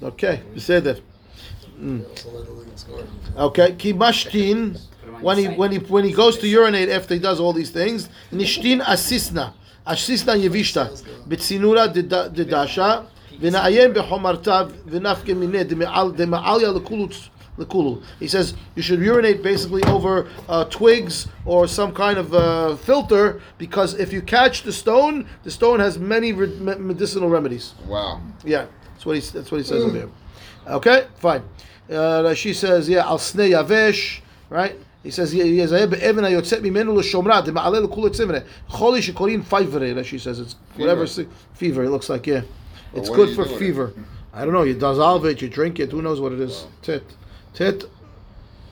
Okay. 0.02 0.42
You 0.52 0.60
said 0.60 0.82
that. 0.84 1.00
Okay, 3.36 3.74
ki 3.76 3.92
mashtin 3.92 4.78
when 5.20 5.38
he 5.38 5.46
when 5.48 5.72
he 5.72 5.78
when 5.78 6.04
he 6.04 6.12
goes 6.12 6.38
to 6.38 6.46
urinate 6.46 6.88
after 6.88 7.14
he 7.14 7.20
does 7.20 7.40
all 7.40 7.52
these 7.52 7.70
things, 7.70 8.08
nishtin 8.32 8.82
asisna, 8.82 9.52
asisna 9.86 10.36
yevishta, 10.36 10.90
bitzinura 11.26 11.92
dedasha, 11.92 13.06
v'na'ayem 13.40 13.94
bechomartav 13.94 14.72
v'nafke 14.84 15.34
mineh 15.34 15.64
deme'alya 15.64 16.78
lekulutz 16.78 17.28
lekulu. 17.58 18.02
He 18.18 18.28
says 18.28 18.54
you 18.74 18.82
should 18.82 19.00
urinate 19.00 19.42
basically 19.42 19.82
over 19.84 20.28
uh, 20.48 20.64
twigs 20.64 21.28
or 21.44 21.66
some 21.66 21.92
kind 21.92 22.18
of 22.18 22.34
uh, 22.34 22.76
filter 22.76 23.40
because 23.58 23.94
if 23.94 24.12
you 24.12 24.22
catch 24.22 24.62
the 24.62 24.72
stone, 24.72 25.26
the 25.42 25.50
stone 25.50 25.80
has 25.80 25.98
many 25.98 26.32
re- 26.32 26.76
medicinal 26.78 27.28
remedies. 27.28 27.74
Wow. 27.86 28.20
Yeah, 28.44 28.66
that's 28.92 29.06
what 29.06 29.16
he 29.16 29.20
that's 29.20 29.50
what 29.50 29.58
he 29.58 29.64
says 29.64 29.84
over 29.84 29.96
here. 29.96 30.08
Okay, 30.66 31.06
fine. 31.16 31.42
Uh, 31.90 32.34
she 32.34 32.54
says, 32.54 32.88
yeah, 32.88 33.04
al 33.06 33.18
snei 33.18 33.50
yavesh, 33.50 34.20
right? 34.48 34.76
He 35.02 35.10
says, 35.10 35.34
"Ev- 35.34 35.42
even 35.42 36.24
hayotzet 36.24 36.60
mimenu 36.60 36.94
l'shomra, 36.96 37.44
dema'ale 37.44 37.82
l'kul 37.82 38.08
etzimre. 38.08 38.44
Choli 38.70 39.00
shekorin 39.00 39.94
that 39.94 40.06
she 40.06 40.18
says, 40.18 40.38
it's 40.38 40.54
whatever, 40.76 41.06
Fever. 41.06 41.28
fever, 41.54 41.84
it 41.84 41.90
looks 41.90 42.08
like, 42.08 42.26
yeah. 42.26 42.42
It's 42.94 43.08
good 43.08 43.34
for 43.34 43.44
it? 43.44 43.58
fever. 43.58 43.92
I 44.32 44.44
don't 44.44 44.54
know, 44.54 44.62
you 44.62 44.74
dissolve 44.74 45.26
it, 45.26 45.42
you 45.42 45.48
drink 45.48 45.80
it, 45.80 45.90
who 45.90 46.02
knows 46.02 46.20
what 46.20 46.32
it 46.32 46.40
is. 46.40 46.66
Tit. 46.82 47.02
Tit. 47.52 47.84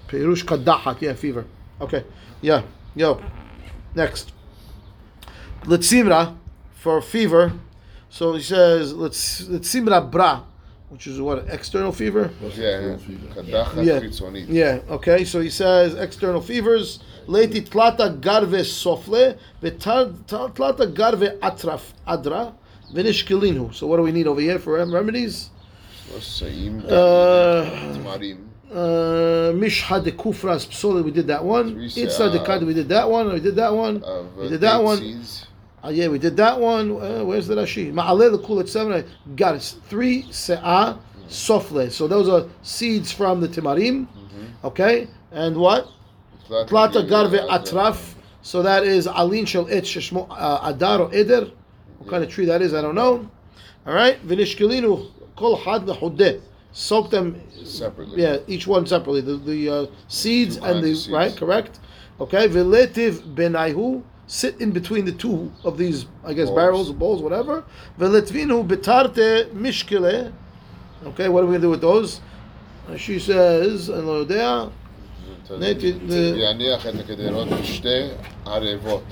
Perush 0.08 0.44
kadahat, 0.44 1.00
yeah, 1.00 1.14
fever. 1.14 1.44
Okay, 1.80 2.04
yeah, 2.40 2.62
yo. 2.94 3.20
Next. 3.94 4.32
Litzimra, 5.64 6.36
for 6.74 7.02
fever. 7.02 7.52
So 8.08 8.34
he 8.34 8.42
says, 8.42 8.94
let's 8.94 9.42
Litzimra 9.42 10.08
bra, 10.08 10.44
which 10.90 11.06
is 11.06 11.20
what, 11.20 11.46
external 11.48 11.92
fever? 11.92 12.30
Yeah. 12.42 12.96
Kadachat 13.34 13.84
Yeah. 13.84 14.00
chitzonit. 14.00 14.46
Yeah, 14.48 14.80
okay, 14.90 15.24
so 15.24 15.40
he 15.40 15.48
says 15.48 15.94
external 15.94 16.40
fevers. 16.40 16.98
Leti 17.26 17.62
tlata 17.62 18.20
garve 18.20 18.60
sofle, 18.64 19.36
tlata 19.62 20.92
garve 20.92 21.38
atraf 21.38 21.82
adra, 22.06 22.52
vinishkilinu. 22.92 23.72
So 23.72 23.86
what 23.86 23.98
do 23.98 24.02
we 24.02 24.10
need 24.12 24.26
over 24.26 24.40
here 24.40 24.58
for 24.58 24.84
remedies? 24.84 25.50
Saim. 26.18 26.84
Uh, 26.86 27.64
Tamarim. 27.94 28.38
uh, 28.72 29.52
Mishha 29.54 30.02
de 30.02 30.10
kufras 30.10 30.66
psoli, 30.66 31.04
we 31.04 31.12
did 31.12 31.28
that 31.28 31.44
one. 31.44 31.72
Three 31.74 31.86
Itza 31.86 32.28
de 32.30 32.38
sa- 32.38 32.44
kad, 32.44 32.64
we 32.64 32.74
did 32.74 32.88
that 32.88 33.08
one. 33.08 33.32
We 33.32 33.38
did 33.38 33.54
that 33.54 33.72
one. 33.72 34.00
We 34.36 34.46
uh, 34.46 34.48
did 34.48 34.60
that 34.62 34.78
date 34.78 34.84
one. 34.84 35.22
Uh, 35.84 35.88
yeah, 35.88 36.08
we 36.08 36.18
did 36.18 36.36
that 36.36 36.58
one. 36.60 36.90
Uh, 37.00 37.24
where's 37.24 37.46
the 37.46 37.54
Rashi? 37.54 37.92
Ma'aleh 37.92 38.32
l'kul 38.32 38.60
et 38.60 38.68
seven. 38.68 39.04
Got 39.36 39.54
it. 39.56 39.76
Three 39.88 40.24
se'ah 40.24 40.98
sofle. 41.28 41.90
So 41.90 42.06
those 42.06 42.28
are 42.28 42.46
seeds 42.62 43.10
from 43.12 43.40
the 43.40 43.48
timarim. 43.48 44.06
Okay, 44.62 45.08
and 45.32 45.56
what? 45.56 45.88
Plata 46.66 47.00
garve 47.00 47.48
atraf. 47.48 48.14
So 48.42 48.62
that 48.62 48.84
is 48.84 49.06
alin 49.06 49.46
shel 49.46 49.68
et 49.70 49.84
sheshmo 49.84 50.26
uh, 50.30 50.60
adar 50.64 51.00
or 51.00 51.14
eder. 51.14 51.50
What 51.98 52.10
kind 52.10 52.24
of 52.24 52.30
tree 52.30 52.46
that 52.46 52.60
is, 52.62 52.74
I 52.74 52.82
don't 52.82 52.94
know. 52.94 53.30
All 53.86 53.94
right, 53.94 54.18
vinishkelinu 54.26 55.10
kol 55.36 55.56
had 55.56 55.82
lehudeh. 55.82 56.40
Soak 56.72 57.10
them 57.10 57.40
Separately. 57.64 58.22
yeah, 58.22 58.38
each 58.46 58.66
one 58.66 58.86
separately. 58.86 59.20
The 59.22 59.36
the 59.36 59.68
uh, 59.68 59.86
seeds 60.08 60.56
and 60.58 60.82
the 60.84 60.94
seeds. 60.94 61.10
right, 61.10 61.34
correct. 61.36 61.80
Okay, 62.20 62.48
veletiv 62.48 63.34
benaihu 63.34 64.02
sit 64.29 64.59
in 64.59 64.71
between 64.71 65.05
the 65.05 65.11
two 65.11 65.51
of 65.63 65.77
these, 65.77 66.05
I 66.25 66.33
guess, 66.33 66.47
Bowls. 66.49 66.55
barrels, 66.55 66.91
bowls, 66.91 67.21
whatever. 67.21 67.63
Veletvinu 67.99 68.63
betarte 68.67 69.47
mishkele. 69.53 70.31
Okay, 71.05 71.29
what 71.29 71.43
are 71.43 71.47
we 71.47 71.53
gonna 71.53 71.59
do 71.59 71.69
with 71.69 71.81
those? 71.81 72.19
Uh, 72.89 72.97
She 72.97 73.19
says, 73.19 73.89
and 73.89 74.05
lo 74.07 74.23
יודע, 74.25 74.69
Neti- 75.49 75.99
the- 76.07 76.35
יניח 76.37 76.87
את 76.87 76.99
הקדרות 76.99 77.47
בשתי 77.49 78.07
ערבות. 78.45 79.03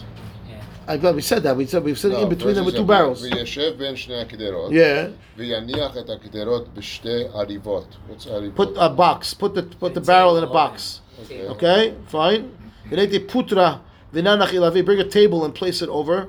I 0.86 0.98
thought 0.98 1.16
we 1.16 1.22
said 1.22 1.44
that. 1.44 1.56
We 1.56 1.66
said 1.66 1.82
we 1.86 1.92
were 1.94 1.96
sitting 1.96 2.18
לא, 2.18 2.24
in 2.24 2.30
between 2.30 2.56
them 2.56 2.66
with 2.66 2.76
two 2.76 2.84
וזה- 2.84 2.88
barrels. 2.88 3.22
וישב 3.24 3.74
בין 3.78 3.96
שני 3.96 4.16
הקדרות. 4.22 4.72
Yeah, 4.72 5.12
ויניח 5.38 5.98
את 5.98 6.10
הקדרות 6.10 6.74
בשתי 6.74 7.24
עריבות. 7.34 7.86
What's 8.10 8.28
עריבות? 8.28 8.56
put 8.56 8.78
a 8.78 8.90
box. 8.90 9.34
Put 9.34 9.54
the 9.56 9.64
put 9.80 9.94
the 9.94 10.02
barrel 10.02 10.38
in 10.38 10.44
a 10.44 10.48
box. 10.48 11.00
Okay. 11.26 11.48
Okay, 11.48 11.94
fine. 12.08 12.50
V'neti 12.92 13.20
putra 13.32 13.78
V'nanach 14.13 14.85
bring 14.85 15.01
a 15.01 15.05
table 15.05 15.45
and 15.45 15.55
place 15.55 15.81
it 15.83 15.89
over. 15.89 16.29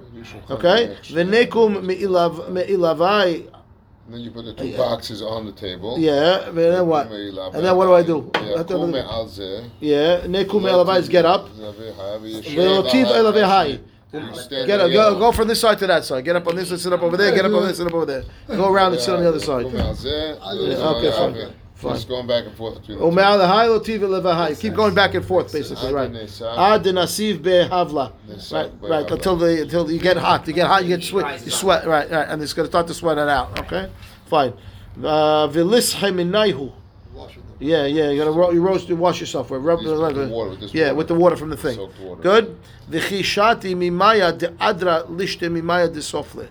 Okay? 0.49 0.95
Me'ilavai. 1.13 3.49
Then 4.09 4.21
you 4.21 4.31
put 4.31 4.45
the 4.45 4.55
two 4.55 4.75
boxes 4.75 5.21
on 5.21 5.45
the 5.45 5.51
table. 5.51 5.99
Yeah, 5.99 6.49
and 6.49 6.57
then 6.57 6.87
what? 6.87 7.11
And 7.11 7.63
then 7.63 7.75
what 7.77 7.85
do 7.85 7.93
I 7.93 8.01
do? 8.01 8.31
Yeah, 9.79 10.21
nekum 10.25 10.63
me'ilavai 10.63 10.97
is 10.97 11.09
get 11.09 11.25
up. 11.25 11.47
Get 14.11 14.79
up, 14.79 14.91
go, 14.91 15.19
go 15.19 15.31
from 15.31 15.47
this 15.47 15.61
side 15.61 15.77
to 15.77 15.85
that 15.85 16.03
side. 16.03 16.25
Get 16.25 16.35
up 16.35 16.47
on 16.47 16.55
this 16.55 16.71
and 16.71 16.79
sit 16.79 16.91
up 16.91 17.03
over 17.03 17.15
there. 17.15 17.31
Get 17.35 17.45
up 17.45 17.53
on 17.53 17.61
this 17.67 17.77
and 17.79 17.87
sit 17.87 17.87
up 17.87 17.93
over 17.93 18.07
there. 18.07 18.23
Go 18.47 18.73
around 18.73 18.93
and 18.93 19.01
sit 19.01 19.13
on 19.13 19.21
the 19.21 19.29
other 19.29 19.39
side. 19.39 19.67
Okay, 19.67 21.11
fine. 21.11 21.53
Just 21.81 22.07
going 22.09 22.27
back 22.27 22.45
and 22.45 22.55
forth 22.55 22.79
between 22.81 22.97
the 22.99 23.05
two. 23.05 23.11
me'al 23.11 23.39
hai 23.47 23.65
lo 23.67 23.79
tiv 23.79 24.01
elavei 24.01 24.33
hai. 24.33 24.53
Keep 24.55 24.73
going 24.75 24.93
back 24.93 25.13
and 25.13 25.25
forth, 25.25 25.51
basically, 25.51 25.93
right? 25.93 26.09
Ad 26.11 26.83
nasiv 26.83 27.39
behavla. 27.39 28.11
Right, 28.51 28.71
right. 28.81 29.11
Until 29.11 29.35
the 29.37 29.61
until 29.61 29.89
you 29.91 29.99
get 29.99 30.17
hot, 30.17 30.47
you 30.47 30.53
get 30.53 30.67
hot, 30.67 30.83
you 30.83 30.89
get 30.89 31.03
sweat, 31.03 31.45
you 31.45 31.51
sweat, 31.51 31.85
right, 31.87 32.09
right, 32.09 32.27
and 32.29 32.41
it's 32.41 32.53
gonna 32.53 32.67
start 32.67 32.87
to 32.87 32.93
sweat 32.93 33.17
it 33.17 33.27
out. 33.29 33.57
Okay, 33.61 33.89
fine. 34.25 34.53
Uh, 35.01 35.47
Vilishe 35.47 35.95
minayhu. 36.13 36.73
Wash 37.13 37.35
with 37.37 37.45
them. 37.47 37.55
Yeah, 37.59 37.85
yeah. 37.85 38.09
You 38.09 38.17
gotta 38.19 38.31
ro- 38.31 38.51
you 38.51 38.61
roast, 38.61 38.89
you 38.89 38.95
wash 38.97 39.19
yourself 39.21 39.49
with 39.49 39.61
rub 39.61 39.79
with 39.79 39.87
the 39.87 40.27
water, 40.29 40.49
with 40.49 40.59
this 40.59 40.73
Yeah, 40.73 40.87
water. 40.87 40.95
with 40.95 41.07
the 41.07 41.15
water 41.15 41.35
from 41.37 41.49
the 41.49 41.57
thing. 41.57 41.75
Soaked 41.75 41.99
water. 42.01 42.21
Good. 42.21 42.57
Vichishati 42.91 43.75
mimaya 43.75 44.37
de 44.37 44.49
adra 44.49 45.05
lishte 45.07 45.49
mimaya 45.49 45.87
de 45.93 45.99
sofle. 45.99 46.47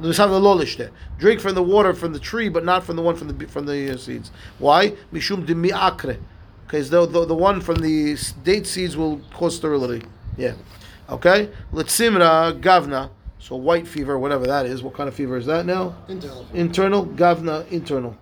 Drink 0.00 1.40
from 1.40 1.54
the 1.54 1.62
water 1.62 1.94
from 1.94 2.12
the 2.12 2.18
tree, 2.18 2.48
but 2.48 2.64
not 2.64 2.84
from 2.84 2.96
the 2.96 3.02
one 3.02 3.16
from 3.16 3.28
the 3.28 3.46
from 3.46 3.66
the 3.66 3.94
uh, 3.94 3.96
seeds. 3.96 4.30
Why? 4.58 4.90
Mishum. 5.12 5.46
Because 6.66 6.90
the, 6.90 7.06
the 7.06 7.24
the 7.24 7.34
one 7.34 7.60
from 7.60 7.76
the 7.76 8.16
date 8.44 8.66
seeds 8.66 8.96
will 8.96 9.20
cause 9.32 9.56
sterility. 9.56 10.06
Yeah. 10.36 10.54
Okay. 11.08 11.50
Letsimra 11.72 12.60
gavna. 12.60 13.10
So 13.40 13.56
white 13.56 13.86
fever, 13.86 14.18
whatever 14.18 14.46
that 14.46 14.66
is. 14.66 14.82
What 14.82 14.94
kind 14.94 15.08
of 15.08 15.14
fever 15.14 15.36
is 15.36 15.46
that 15.46 15.64
now? 15.64 15.96
Internal. 16.08 16.46
Internal, 16.52 17.06
gavna, 17.06 17.70
internal. 17.70 18.16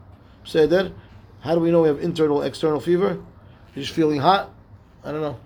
Say 0.45 0.67
that. 0.67 0.93
How 1.41 1.55
do 1.55 1.61
we 1.61 1.71
know 1.71 1.83
we 1.83 1.89
have 1.89 2.01
internal, 2.01 2.43
external 2.43 2.81
fever? 2.81 3.19
You're 3.75 3.83
just 3.83 3.95
feeling 3.95 4.21
hot? 4.21 4.51
I 5.05 5.13
don't 5.13 5.23
know. 5.23 5.39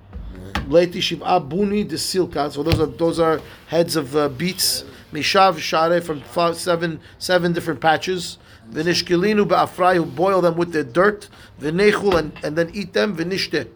Leiti 0.68 0.98
shiv'a 0.98 1.46
buni 1.46 1.84
de 1.84 1.96
silka. 1.96 2.50
So 2.50 2.62
those 2.62 2.80
are 2.80 2.86
those 2.86 3.18
are 3.18 3.40
heads 3.66 3.96
of 3.96 4.16
uh, 4.16 4.28
beets. 4.28 4.84
Mishav 5.12 5.58
Share 5.58 6.00
from 6.00 6.20
five, 6.20 6.56
seven, 6.56 7.00
seven 7.18 7.52
different 7.52 7.80
patches. 7.80 8.38
Vinishkilinu 8.70 9.46
ba'afrai, 9.46 9.96
who 9.96 10.04
boil 10.04 10.40
them 10.40 10.56
with 10.56 10.72
their 10.72 10.84
dirt. 10.84 11.28
Vinechul, 11.60 12.16
and, 12.18 12.32
and 12.44 12.56
then 12.56 12.70
eat 12.72 12.92
them. 12.92 13.16
Vinishte. 13.16 13.68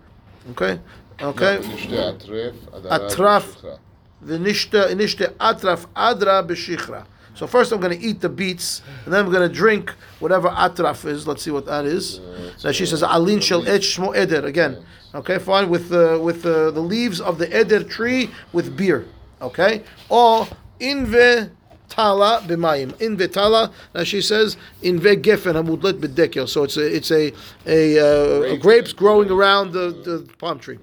Okay? 0.50 0.80
Okay? 1.20 1.58
Atraf. 2.90 3.78
Vinishte, 4.24 4.90
inishte 4.90 5.32
atraf 5.34 5.86
adra 5.94 6.46
b'shichra. 6.46 7.04
So 7.34 7.48
first 7.48 7.72
I'm 7.72 7.80
going 7.80 7.98
to 7.98 8.04
eat 8.04 8.20
the 8.20 8.28
beets, 8.28 8.80
and 9.04 9.12
then 9.12 9.24
I'm 9.24 9.32
going 9.32 9.46
to 9.46 9.52
drink 9.54 9.90
whatever 10.20 10.48
atraf 10.48 11.04
is. 11.04 11.26
Let's 11.26 11.42
see 11.42 11.50
what 11.50 11.66
that 11.66 11.84
is. 11.84 12.20
Now 12.62 12.70
she 12.70 12.86
says, 12.86 13.02
"Alin 13.02 13.42
shel 13.42 13.66
et 13.66 13.80
shmo 13.80 14.14
eder." 14.16 14.46
Again, 14.46 14.84
okay, 15.14 15.38
fine 15.38 15.68
with 15.68 15.92
uh, 15.92 16.18
with 16.22 16.46
uh, 16.46 16.70
the 16.70 16.80
leaves 16.80 17.20
of 17.20 17.38
the 17.38 17.54
eder 17.54 17.82
tree 17.82 18.30
with 18.52 18.76
beer, 18.76 19.04
okay, 19.42 19.82
or 20.08 20.46
inve 20.84 21.50
tala 21.88 22.42
b'mayim. 22.46 22.92
Inve 22.98 23.32
tala. 23.32 23.72
Now 23.94 24.04
she 24.04 24.20
says 24.20 24.56
inve 24.82 25.22
gefen 25.22 25.54
hamudlet 25.54 26.00
b'dekel. 26.00 26.48
So 26.48 26.64
it's 26.64 26.76
a 26.76 26.96
it's 26.96 27.10
a 27.10 27.32
a, 27.66 28.52
uh, 28.52 28.56
grapes 28.56 28.92
growing 28.92 29.30
around 29.30 29.72
the, 29.72 29.90
the 29.90 30.28
palm 30.38 30.58
tree. 30.58 30.78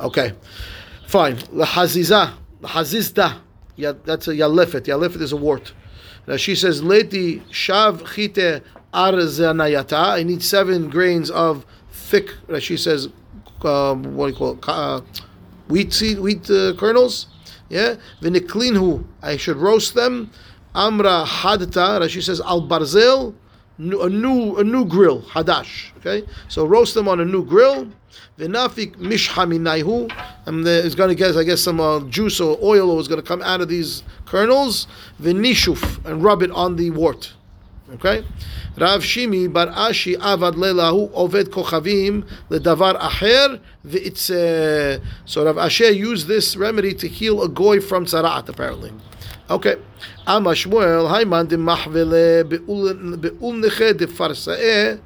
Okay, 0.00 0.32
fine. 1.06 1.36
Lahaziza, 1.36 2.34
lahazizda. 2.62 3.40
Yeah, 3.76 3.92
that's 4.04 4.28
a 4.28 4.32
yalefet. 4.32 4.86
Yalefet 4.86 5.22
is 5.22 5.32
a 5.32 5.36
wart. 5.36 5.72
Now 6.26 6.36
she 6.36 6.54
says, 6.54 6.82
Leti 6.82 7.40
shav 7.50 8.06
chite 8.14 8.62
arzanayata. 8.92 10.18
I 10.18 10.22
need 10.22 10.42
seven 10.42 10.90
grains 10.90 11.30
of 11.30 11.64
thick, 11.90 12.34
she 12.58 12.76
says, 12.76 13.08
um, 13.62 14.16
what 14.16 14.26
do 14.26 14.32
you 14.32 14.38
call 14.38 14.52
it? 14.52 14.64
Uh, 14.66 15.00
wheat 15.68 15.92
seed, 15.92 16.18
wheat 16.18 16.50
uh, 16.50 16.74
kernels. 16.74 17.26
Yeah. 17.70 17.96
Viniklinhu. 18.20 19.04
I 19.22 19.38
should 19.38 19.56
roast 19.56 19.94
them. 19.94 20.30
Amra 20.74 21.24
hadta. 21.26 22.00
Rashi 22.00 22.22
says, 22.22 22.42
al 22.42 22.68
barzel. 22.68 23.34
A 23.78 24.10
new, 24.10 24.56
a 24.56 24.62
new 24.62 24.84
grill, 24.84 25.22
hadash. 25.22 25.96
Okay, 25.96 26.28
so 26.48 26.66
roast 26.66 26.92
them 26.92 27.08
on 27.08 27.18
a 27.18 27.24
new 27.24 27.42
grill. 27.42 27.86
V'nafik 28.38 28.96
mishha 28.96 29.48
minayhu, 29.48 30.14
and 30.44 30.66
there's 30.66 30.94
going 30.94 31.08
to 31.08 31.14
get, 31.14 31.34
I 31.34 31.44
guess, 31.44 31.62
some 31.62 31.80
uh, 31.80 32.00
juice 32.00 32.40
or 32.40 32.58
oil 32.62 33.00
is 33.00 33.08
going 33.08 33.22
to 33.22 33.26
come 33.26 33.40
out 33.40 33.62
of 33.62 33.68
these 33.68 34.02
kernels. 34.26 34.86
V'nishuf, 35.22 36.04
and 36.04 36.22
rub 36.22 36.42
it 36.42 36.50
on 36.50 36.76
the 36.76 36.90
wart. 36.90 37.32
Okay, 37.94 38.24
Rav 38.76 39.02
Shimi 39.02 39.52
bar 39.52 39.66
Ashi 39.66 40.16
avad 40.16 40.54
lelahu 40.54 41.10
oved 41.10 41.46
kochavim 41.46 42.24
ledavar 42.48 42.96
acher 43.00 43.60
v'itz. 43.84 45.00
So 45.24 45.44
Rav 45.44 45.58
Asher 45.58 45.90
used 45.90 46.28
this 46.28 46.56
remedy 46.56 46.94
to 46.94 47.08
heal 47.08 47.42
a 47.42 47.48
goy 47.48 47.80
from 47.80 48.06
tzaraat 48.06 48.48
apparently. 48.48 48.92
Okay. 49.50 49.74
Ama 50.24 50.50
Shmuel, 50.50 51.08
Hayman 51.10 51.48
de 51.48 51.56
mahvele 51.56 52.44
be'ulneche 52.48 53.98
de 53.98 54.06
farsa'eh 54.06 55.00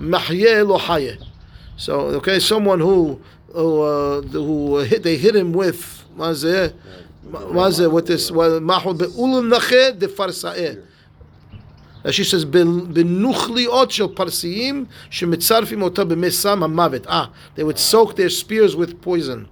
mahye 0.00 0.66
lo. 0.66 0.78
So, 1.76 2.00
okay, 2.16 2.40
someone 2.40 2.80
who 2.80 3.20
who, 3.52 3.82
uh, 3.82 4.20
who 4.22 4.78
hit, 4.78 5.04
they 5.04 5.16
hit 5.16 5.36
him 5.36 5.52
with 5.52 6.04
mazeh, 6.16 6.72
mazeh 7.24 7.88
with 7.92 8.08
this 8.08 8.32
mahul 8.32 8.98
be'ulneche 8.98 9.96
de 9.96 10.08
farsa'eh. 10.08 10.82
Uh, 12.04 12.10
she 12.10 12.24
says, 12.24 12.44
"Benuchliot 12.44 13.90
shel 13.90 14.10
parsiim 14.10 14.86
shemitzarfim 15.10 15.82
ota 15.82 16.04
b'mesam 16.04 16.60
hamavet." 16.60 17.06
Ah, 17.08 17.30
they 17.54 17.64
would 17.64 17.78
soak 17.78 18.16
their 18.16 18.28
spears 18.28 18.76
with 18.76 19.00
poison. 19.00 19.48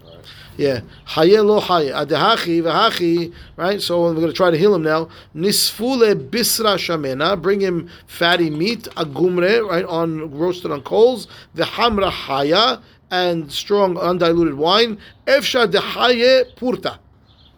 Yeah, 0.58 0.80
haye 1.06 1.40
lo 1.40 1.60
haye 1.60 1.90
adehachi 1.90 2.62
v'hachi. 2.62 3.32
Right, 3.56 3.80
so 3.80 4.02
we're 4.02 4.14
going 4.14 4.26
to 4.26 4.34
try 4.34 4.50
to 4.50 4.58
heal 4.58 4.74
him 4.74 4.82
now. 4.82 5.08
Nisfule 5.34 6.28
bisra 6.28 6.76
shamena. 6.76 7.40
Bring 7.40 7.60
him 7.60 7.88
fatty 8.06 8.50
meat 8.50 8.82
agumre. 8.96 9.66
Right 9.66 9.86
on 9.86 10.30
roasted 10.30 10.70
on 10.70 10.82
coals. 10.82 11.26
V'hamra 11.56 12.10
haya 12.10 12.82
and 13.10 13.50
strong 13.50 13.96
undiluted 13.96 14.54
wine. 14.54 14.98
Efsha 15.26 15.66
dehaye 15.66 16.54
purta. 16.56 16.98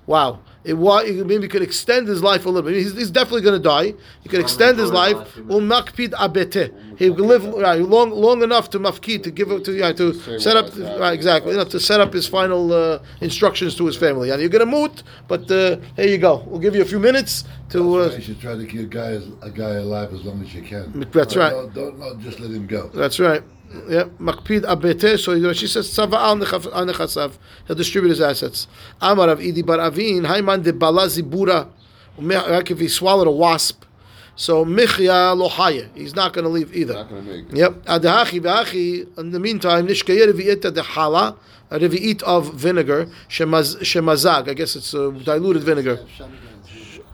Wow. 0.06 0.38
It, 0.64 0.74
it 0.74 1.26
maybe 1.26 1.46
could 1.46 1.62
extend 1.62 2.08
his 2.08 2.22
life 2.22 2.46
a 2.46 2.48
little 2.48 2.68
bit. 2.68 2.76
He's, 2.78 2.96
he's 2.96 3.10
definitely 3.10 3.42
going 3.42 3.60
to 3.60 3.62
die. 3.62 3.94
He 4.22 4.28
could 4.30 4.40
extend 4.40 4.78
his 4.78 4.90
life. 4.90 5.16
Umakpid 5.34 6.12
abete. 6.12 6.72
He 6.98 7.08
could 7.10 7.20
live 7.20 7.44
right, 7.44 7.80
long 7.80 8.10
long 8.10 8.42
enough 8.42 8.70
to 8.70 8.78
mafkid 8.78 9.22
to 9.24 9.30
give 9.30 9.48
to 9.64 9.72
yeah, 9.72 9.92
to 9.92 10.14
set 10.40 10.56
up 10.56 10.74
right, 11.00 11.12
exactly 11.12 11.52
enough 11.52 11.68
to 11.70 11.80
set 11.80 12.00
up 12.00 12.12
his 12.12 12.26
final 12.26 12.72
uh, 12.72 12.98
instructions 13.20 13.74
to 13.76 13.86
his 13.86 13.96
family. 13.96 14.30
And 14.30 14.40
you're 14.40 14.48
going 14.48 14.60
to 14.60 14.76
moot, 14.78 15.02
but 15.28 15.50
uh, 15.50 15.76
here 15.96 16.06
you 16.06 16.18
go. 16.18 16.44
We'll 16.46 16.60
give 16.60 16.74
you 16.74 16.82
a 16.82 16.86
few 16.86 17.00
minutes 17.00 17.44
to. 17.70 18.00
Uh, 18.00 18.10
you 18.12 18.20
should 18.22 18.40
try 18.40 18.56
to 18.56 18.66
keep 18.66 18.80
a 18.80 18.84
guy, 18.84 19.18
a 19.42 19.50
guy 19.50 19.74
alive 19.74 20.12
as 20.14 20.24
long 20.24 20.40
as 20.42 20.54
you 20.54 20.62
can. 20.62 21.06
That's 21.12 21.36
right. 21.36 21.50
Don't, 21.50 21.74
don't, 21.74 21.98
not 21.98 22.18
just 22.20 22.40
let 22.40 22.50
him 22.50 22.66
go. 22.66 22.88
That's 22.88 23.20
right. 23.20 23.42
Yeah, 23.88 24.04
makpid 24.20 24.62
abete. 24.62 25.18
So 25.18 25.52
she 25.52 25.66
says 25.66 25.88
tzava 25.88 26.14
al 26.14 26.36
nechasav. 26.36 27.36
He'll 27.66 27.76
distribute 27.76 28.10
his 28.10 28.20
assets. 28.20 28.68
Amar 29.00 29.28
of 29.28 29.40
Idi 29.40 29.64
bar 29.64 29.80
Avin. 29.80 30.24
Hayman 30.24 30.62
de 30.62 30.72
balazi 30.72 31.22
bura. 31.22 31.68
Like 32.16 32.70
if 32.70 32.78
he 32.78 32.88
swallowed 32.88 33.26
a 33.26 33.30
wasp. 33.30 33.84
So 34.36 34.64
michya 34.64 35.34
lohaya. 35.34 35.88
He's 35.94 36.14
not 36.14 36.32
going 36.32 36.44
to 36.44 36.48
leave 36.48 36.74
either. 36.74 36.94
Not 36.94 37.08
gonna 37.08 37.22
make 37.22 37.46
it. 37.50 37.56
Yep. 37.56 37.84
Adahachi 37.84 38.40
v'achi. 38.40 39.18
In 39.18 39.30
the 39.32 39.40
meantime, 39.40 39.86
nishkayer 39.88 40.32
revi'ita 40.32 40.72
de. 40.72 40.82
A 41.70 41.78
revi'it 41.78 42.22
of 42.22 42.54
vinegar. 42.54 43.06
Shemaz, 43.28 43.76
shemazag. 43.80 44.48
I 44.48 44.54
guess 44.54 44.76
it's 44.76 44.94
uh, 44.94 45.10
diluted 45.24 45.64
vinegar. 45.64 45.98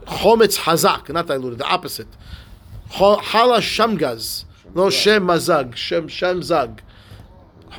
Chometz 0.05 0.59
hazak. 0.59 1.09
Not 1.09 1.27
diluted. 1.27 1.59
The 1.59 1.65
opposite. 1.65 2.07
Hala 2.89 3.59
shamgaz. 3.59 4.45
No 4.73 4.89
shem 4.89 5.27
mazag. 5.27 5.75
Shem 5.75 6.07
shamzag. 6.07 6.79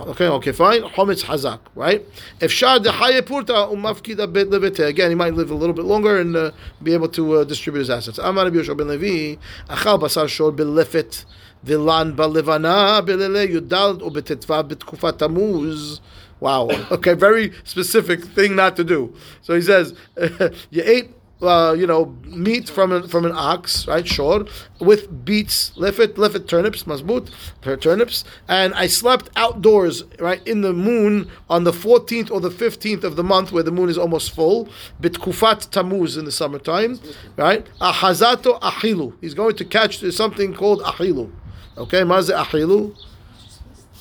Okay, 0.00 0.26
okay, 0.26 0.52
fine. 0.52 0.82
Chometz 0.82 1.22
hazak, 1.24 1.60
right? 1.74 2.02
If 2.40 2.50
shar 2.50 2.78
de 2.78 2.90
purta 2.90 3.70
umafkida 3.70 4.32
bet 4.32 4.48
levete. 4.48 4.86
Again, 4.86 5.10
he 5.10 5.14
might 5.14 5.34
live 5.34 5.50
a 5.50 5.54
little 5.54 5.74
bit 5.74 5.84
longer 5.84 6.18
and 6.18 6.34
uh, 6.34 6.50
be 6.82 6.94
able 6.94 7.08
to 7.08 7.40
uh, 7.40 7.44
distribute 7.44 7.80
his 7.80 7.90
assets. 7.90 8.18
Amar 8.18 8.46
Yoshua 8.46 8.76
ben 8.76 8.88
Levi, 8.88 9.38
achal 9.68 10.00
basar 10.00 10.28
shor 10.28 10.50
belefet 10.50 11.26
vilan 11.64 12.16
balevana 12.16 13.06
belele 13.06 13.46
yudal 13.52 14.00
ubetetva 14.00 14.66
betkufat 14.66 15.18
tamuz. 15.18 16.00
Wow. 16.40 16.70
Okay, 16.90 17.14
very 17.14 17.52
specific 17.62 18.24
thing 18.24 18.56
not 18.56 18.76
to 18.76 18.84
do. 18.84 19.14
So 19.42 19.54
he 19.54 19.60
says, 19.60 19.94
you 20.70 20.82
ate 20.84 21.10
uh, 21.42 21.72
you 21.72 21.86
know, 21.86 22.16
meat 22.24 22.68
from 22.68 22.92
an, 22.92 23.08
from 23.08 23.24
an 23.24 23.32
ox, 23.32 23.86
right? 23.86 24.06
Sure, 24.06 24.46
with 24.80 25.24
beets, 25.24 25.70
lefet, 25.76 26.14
lefet 26.14 26.46
turnips, 26.46 26.84
masbut, 26.84 27.30
per 27.60 27.76
turnips, 27.76 28.24
and 28.48 28.72
I 28.74 28.86
slept 28.86 29.30
outdoors, 29.36 30.04
right, 30.18 30.46
in 30.46 30.62
the 30.62 30.72
moon 30.72 31.28
on 31.50 31.64
the 31.64 31.72
14th 31.72 32.30
or 32.30 32.40
the 32.40 32.50
15th 32.50 33.04
of 33.04 33.16
the 33.16 33.24
month 33.24 33.52
where 33.52 33.62
the 33.62 33.72
moon 33.72 33.88
is 33.88 33.98
almost 33.98 34.34
full, 34.34 34.68
bitkufat 35.00 35.68
tamuz 35.70 36.18
in 36.18 36.24
the 36.24 36.32
summertime, 36.32 37.00
right? 37.36 37.66
Ahazato 37.80 38.60
ahilu. 38.60 39.14
He's 39.20 39.34
going 39.34 39.56
to 39.56 39.64
catch 39.64 40.00
something 40.12 40.54
called 40.54 40.80
ahilu. 40.82 41.30
Okay, 41.76 42.04
maze 42.04 42.30
ahilu. 42.30 42.96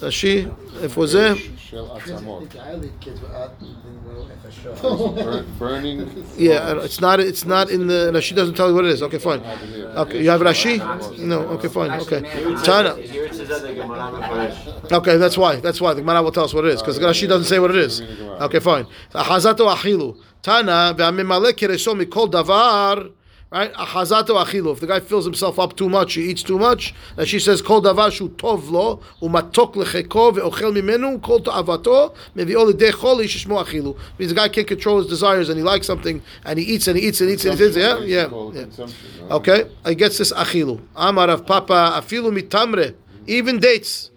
Uh, 0.01 0.09
she, 0.09 0.47
if 0.81 0.97
was 0.97 1.13
there. 1.13 1.35
Shel 1.35 1.87
atzamot. 1.89 2.59
I 2.59 2.73
lead 2.75 2.99
kids 2.99 3.21
without 3.21 3.59
didn't 3.59 4.03
know 4.07 4.27
if 4.27 4.45
I 4.45 4.49
show. 4.49 5.09
Burn- 5.13 5.45
Burning. 5.59 6.25
Yeah, 6.37 6.81
it's 6.81 6.99
not. 6.99 7.19
It's 7.19 7.45
not 7.45 7.69
in 7.69 7.85
the. 7.87 8.11
No, 8.11 8.19
she 8.19 8.33
doesn't 8.33 8.55
tell 8.55 8.67
you 8.69 8.73
what 8.73 8.85
it 8.85 8.91
is. 8.91 9.03
Okay, 9.03 9.19
fine. 9.19 9.41
Okay, 9.41 10.23
you 10.23 10.29
have 10.31 10.41
Rashi? 10.41 10.79
No. 11.19 11.41
Okay, 11.55 11.67
fine. 11.67 11.91
Okay, 12.01 12.21
Tana. 12.63 12.95
Here 12.95 13.25
it 13.25 13.35
says 13.35 13.47
that 13.49 13.61
the 13.61 13.73
Gemara 13.75 14.11
Mefaresh. 14.11 14.91
Okay, 14.91 15.17
that's 15.17 15.37
why. 15.37 15.57
That's 15.57 15.79
why 15.79 15.93
the 15.93 16.01
Gemara 16.01 16.23
will 16.23 16.31
tell 16.31 16.45
us 16.45 16.53
what 16.53 16.65
it 16.65 16.73
is 16.73 16.81
because 16.81 16.97
Rashi 16.97 17.27
doesn't 17.27 17.45
say 17.45 17.59
what 17.59 17.69
it 17.69 17.77
is. 17.77 18.01
Okay, 18.01 18.59
fine. 18.59 18.87
Ahazato 19.13 19.71
achilu. 19.73 20.17
Tana 20.41 20.95
ve'amimalek 20.97 21.53
kereso 21.53 21.93
mikol 21.93 22.31
davar. 22.31 23.11
Right? 23.51 23.73
Ahazato 23.73 24.41
achilu. 24.41 24.71
If 24.71 24.79
the 24.79 24.87
guy 24.87 25.01
fills 25.01 25.25
himself 25.25 25.59
up 25.59 25.75
too 25.75 25.89
much, 25.89 26.13
he 26.13 26.29
eats 26.29 26.41
too 26.41 26.57
much. 26.57 26.93
And 27.17 27.27
she 27.27 27.37
says 27.37 27.61
kol 27.61 27.81
davar 27.81 28.09
shu 28.09 28.29
tov 28.29 28.69
lo 28.69 29.01
umatok 29.21 29.73
lecheko 29.73 30.33
ve'ochel 30.37 30.73
mimenu 30.73 31.21
kol 31.21 31.41
ta'avato 31.41 32.15
mevi'ol 32.33 32.71
lidei 32.71 32.91
choli 32.91 33.25
shishmo 33.25 33.61
achilu. 33.61 33.97
Means 34.17 34.31
the 34.31 34.35
guy 34.35 34.47
can't 34.47 34.65
control 34.65 34.99
his 34.99 35.07
desires 35.07 35.49
and 35.49 35.57
he 35.57 35.63
likes 35.63 35.85
something 35.85 36.21
and 36.45 36.59
he 36.59 36.65
eats 36.65 36.87
and 36.87 36.97
he 36.97 37.07
eats 37.07 37.19
and 37.19 37.27
he 37.27 37.33
eats 37.33 37.43
and 37.43 37.59
he 37.59 37.65
eats. 37.65 37.75
Yeah, 37.75 37.99
yeah. 37.99 38.29
yeah. 38.53 39.35
Okay, 39.35 39.69
I 39.83 39.95
gets 39.95 40.17
this 40.17 40.31
achilu. 40.31 40.79
Amar 40.95 41.29
of 41.29 41.45
Papa 41.45 41.99
afilu 42.01 42.31
mitamre, 42.31 42.95
even 43.27 43.59
dates. 43.59 44.11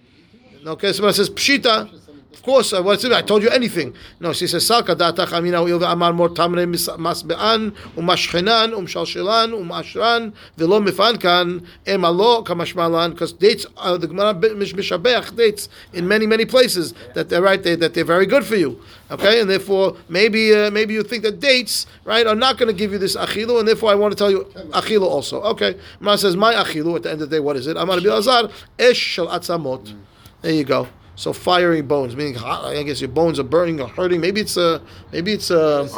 Okay, 0.65 0.93
somebody 0.93 1.15
says 1.17 1.31
pshita. 1.31 2.04
Course, 2.45 2.73
what's 2.73 3.03
it? 3.05 3.13
I 3.13 3.23
told 3.23 3.43
you 3.43 3.49
anything. 3.49 3.95
No, 4.21 4.35
she 4.35 4.47
says 4.47 4.69
salka 4.69 4.95
datach 4.95 5.33
amina 5.33 5.63
uil 5.63 5.81
ve'amar 5.81 6.15
mor 6.15 6.29
tamre 6.29 6.67
masbe'an 6.67 7.71
umashchenan 7.97 8.75
umshalshelan 8.75 9.53
umashran 9.53 10.35
velo 10.59 10.79
mifankan 10.79 11.67
kamashmalan 11.87 13.13
because 13.13 13.33
dates 13.33 13.65
uh, 13.79 13.97
the 13.97 14.07
Gemara 14.07 14.35
mish- 14.35 14.75
mishabeach 14.75 15.35
dates 15.35 15.71
in 15.95 16.07
many 16.07 16.27
many 16.27 16.45
places 16.45 16.93
that 17.15 17.31
they're 17.31 17.41
right 17.41 17.63
they, 17.63 17.77
that 17.77 17.95
they're 17.95 18.05
very 18.05 18.27
good 18.27 18.45
for 18.45 18.57
you. 18.57 18.79
Okay, 19.11 19.41
and 19.41 19.49
therefore 19.49 19.97
maybe 20.11 20.55
uh, 20.55 20.71
maybe 20.71 20.93
you 20.93 21.03
think 21.03 21.23
that 21.23 21.41
dates 21.41 21.87
right 22.05 22.27
are 22.27 22.35
not 22.35 22.59
going 22.59 22.69
to 22.69 22.77
give 22.79 22.93
you 22.93 22.99
this 22.99 23.17
achilu, 23.17 23.59
and 23.59 23.67
therefore 23.67 23.91
I 23.91 23.95
want 23.95 24.13
to 24.13 24.19
tell 24.19 24.31
you 24.31 24.45
achilu 24.73 25.07
also. 25.07 25.41
Okay, 25.45 25.79
Gemara 25.99 26.19
says 26.19 26.37
my 26.37 26.53
achilu 26.53 26.97
at 26.97 27.05
the 27.05 27.11
end 27.11 27.23
of 27.23 27.31
the 27.31 27.37
day 27.37 27.41
what 27.41 27.57
is 27.57 27.67
it? 27.67 27.79
Amar 27.79 27.97
Azar 27.97 28.51
esh 28.79 29.17
atzamot. 29.17 29.95
There 30.43 30.53
you 30.53 30.65
go. 30.65 30.89
So 31.17 31.33
fiery 31.33 31.81
bones, 31.81 32.17
meaning 32.17 32.35
hot. 32.35 32.65
I 32.65 32.83
guess 32.83 33.01
your 33.01 33.09
bones 33.09 33.39
are 33.39 33.45
burning 33.45 33.81
or 33.81 33.89
hurting. 33.89 34.21
Maybe 34.21 34.41
it's 34.41 34.57
a, 34.57 34.83
maybe 35.13 35.33
it's 35.33 35.51
a. 35.51 35.89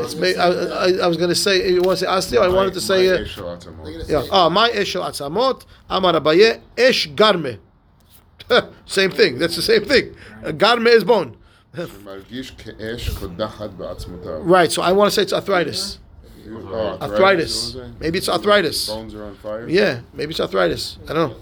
It's, 0.00 0.14
may, 0.16 0.34
I, 0.34 0.48
I, 0.48 0.92
I, 1.04 1.06
was 1.06 1.16
going 1.16 1.28
to 1.28 1.34
say 1.34 1.70
you 1.70 1.80
want 1.80 2.00
to 2.00 2.04
say 2.04 2.10
astio. 2.10 2.42
I 2.42 2.48
wanted 2.48 2.74
to 2.74 2.80
say 2.80 3.08
uh, 3.08 3.24
yeah. 4.08 4.26
Oh, 4.32 4.50
my 4.50 4.70
esh 4.70 4.94
atzamot. 4.94 5.64
Amar 5.88 6.14
Abaye 6.14 6.60
esh 6.76 7.08
garme. 7.10 7.58
Same 8.86 9.10
thing. 9.10 9.38
That's 9.38 9.56
the 9.56 9.62
same 9.62 9.84
thing. 9.84 10.14
Uh, 10.44 10.48
garme 10.48 10.88
is 10.88 11.04
bone. 11.04 11.36
right. 14.42 14.70
So 14.70 14.82
I 14.82 14.92
want 14.92 15.10
to 15.10 15.14
say 15.14 15.22
it's 15.22 15.32
arthritis. 15.32 15.98
Oh, 16.46 16.98
arthritis. 17.00 17.74
arthritis. 17.74 18.00
Maybe 18.00 18.18
it's 18.18 18.28
arthritis. 18.28 18.88
Bones 18.88 19.14
are 19.14 19.24
on 19.24 19.36
fire. 19.36 19.68
Yeah. 19.68 20.00
Maybe 20.12 20.30
it's 20.30 20.40
arthritis. 20.40 20.98
I 21.08 21.14
don't 21.14 21.30
know. 21.30 21.36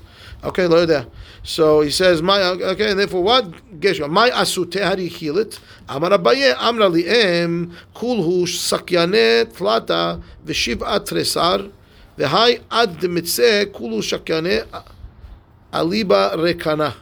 Okay, 0.44 0.66
look 0.66 0.88
there. 0.88 1.06
So 1.44 1.82
he 1.82 1.90
says, 1.90 2.20
"My 2.20 2.42
okay," 2.42 2.90
and 2.90 2.98
therefore 2.98 3.22
what? 3.22 3.44
Geshma. 3.78 4.10
My 4.10 4.30
asute 4.30 4.82
how 4.82 4.96
do 4.96 5.02
you 5.02 5.08
heal 5.08 5.38
it? 5.38 5.60
Amar 5.88 6.10
Abaye 6.10 6.56
Amra 6.58 6.88
li'em 6.88 7.72
kulhu 7.94 8.42
sakyane 8.46 9.44
tlata 9.46 10.20
v'shiv'a 10.44 10.98
tresar 11.06 11.70
v'hai 12.18 12.60
ad 12.70 12.98
demitzeh 12.98 13.66
kulu 13.72 14.02
sakyane 14.02 14.66
aliba 15.72 16.34
rekana. 16.34 16.94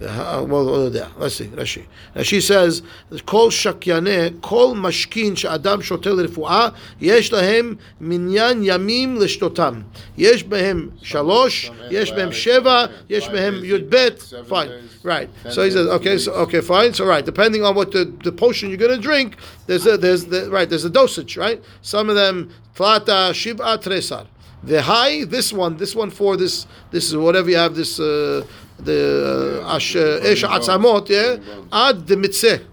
Well. 0.00 0.90
Let's 1.18 1.36
see. 1.36 1.46
Rashi. 1.46 1.86
Rashi 2.16 2.42
says, 2.42 2.82
"Kol 3.26 3.50
shakyane, 3.50 4.40
kol 4.42 4.74
mashkin 4.74 5.36
she'adam 5.36 5.82
shotel 5.82 6.26
refuah, 6.26 6.74
yesh 6.98 7.30
lahem 7.30 7.78
minyan 8.00 8.64
yamim 8.64 9.18
leshtotam. 9.18 9.84
Yesh 10.16 10.44
behem 10.44 10.90
shalosh, 11.00 11.70
yesh 11.92 12.10
behem 12.10 12.30
sheva, 12.30 12.92
yesh 13.08 13.28
behem 13.28 13.62
yud 13.62 13.88
bet. 13.88 14.20
Fine, 14.48 14.70
right. 15.04 15.30
So 15.50 15.62
he 15.62 15.70
says, 15.70 15.86
okay, 15.86 16.18
so 16.18 16.32
okay, 16.32 16.60
fine. 16.60 16.92
So 16.92 17.06
right, 17.06 17.24
depending 17.24 17.62
on 17.62 17.76
what 17.76 17.92
the, 17.92 18.12
the 18.24 18.32
potion 18.32 18.70
you're 18.70 18.78
going 18.78 18.96
to 18.96 19.00
drink, 19.00 19.36
there's 19.66 19.86
a 19.86 19.96
there's 19.96 20.24
the 20.24 20.50
right 20.50 20.68
there's 20.68 20.84
a 20.84 20.90
dosage, 20.90 21.36
right? 21.36 21.62
Some 21.82 22.08
of 22.10 22.16
them 22.16 22.50
tlata 22.74 23.30
shiv'a 23.30 23.80
tresar. 23.80 24.26
The 24.64 24.80
high, 24.80 25.24
this 25.24 25.52
one, 25.52 25.76
this 25.76 25.94
one 25.94 26.08
for 26.08 26.38
this, 26.38 26.66
this 26.90 27.04
is 27.08 27.16
whatever 27.16 27.50
you 27.50 27.56
have, 27.56 27.74
this, 27.74 28.00
uh, 28.00 28.46
the 28.78 29.62
ash, 29.66 29.96
esh 29.96 30.44
atzamot, 30.44 31.08
yeah, 31.08 31.36
ad 31.72 32.06
the 32.06 32.16
mitzeh. 32.16 32.64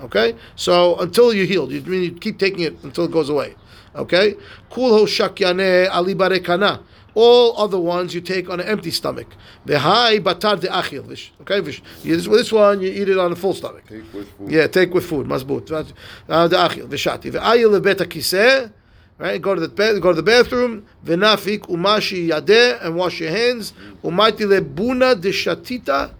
Okay, 0.00 0.34
so 0.56 0.96
until 0.98 1.32
you 1.32 1.46
heal, 1.46 1.70
you 1.70 1.80
mean 1.82 2.02
you 2.02 2.12
keep 2.12 2.38
taking 2.38 2.60
it 2.60 2.76
until 2.82 3.04
it 3.04 3.10
goes 3.10 3.28
away. 3.28 3.54
Okay, 3.94 4.34
kulho 4.70 5.06
shakyane 5.06 5.88
ali 5.90 6.14
barekana. 6.14 6.82
All 7.14 7.54
other 7.58 7.78
ones 7.78 8.14
you 8.14 8.22
take 8.22 8.48
on 8.48 8.58
an 8.58 8.66
empty 8.66 8.90
stomach. 8.90 9.26
The 9.66 9.78
high 9.78 10.18
batar 10.18 10.58
de 10.58 10.68
achil. 10.68 11.04
Okay, 11.42 11.60
this, 11.60 12.26
this 12.26 12.50
one 12.50 12.80
you 12.80 12.90
eat 12.90 13.08
it 13.10 13.18
on 13.18 13.32
a 13.32 13.36
full 13.36 13.52
stomach. 13.52 13.84
Take 13.86 14.10
with 14.14 14.30
food. 14.30 14.50
Yeah, 14.50 14.66
take 14.66 14.94
with 14.94 15.04
food, 15.04 15.26
masbut. 15.26 15.66
The 15.66 15.94
achil, 16.56 16.88
v'shati. 16.88 17.30
V'ayil 17.32 17.78
lebet 17.78 17.98
kiseh. 18.08 18.72
Right? 19.22 19.40
Go 19.40 19.54
to 19.54 19.60
the 19.60 20.00
go 20.00 20.10
to 20.10 20.14
the 20.16 20.22
bathroom. 20.24 20.84
Venafik 21.06 21.60
umashi 21.68 22.30
yadeh 22.30 22.84
and 22.84 22.96
wash 22.96 23.20
your 23.20 23.30
hands. 23.30 23.72
Umati 24.02 24.40
lebuna 24.40 25.14
deshatita 25.14 26.12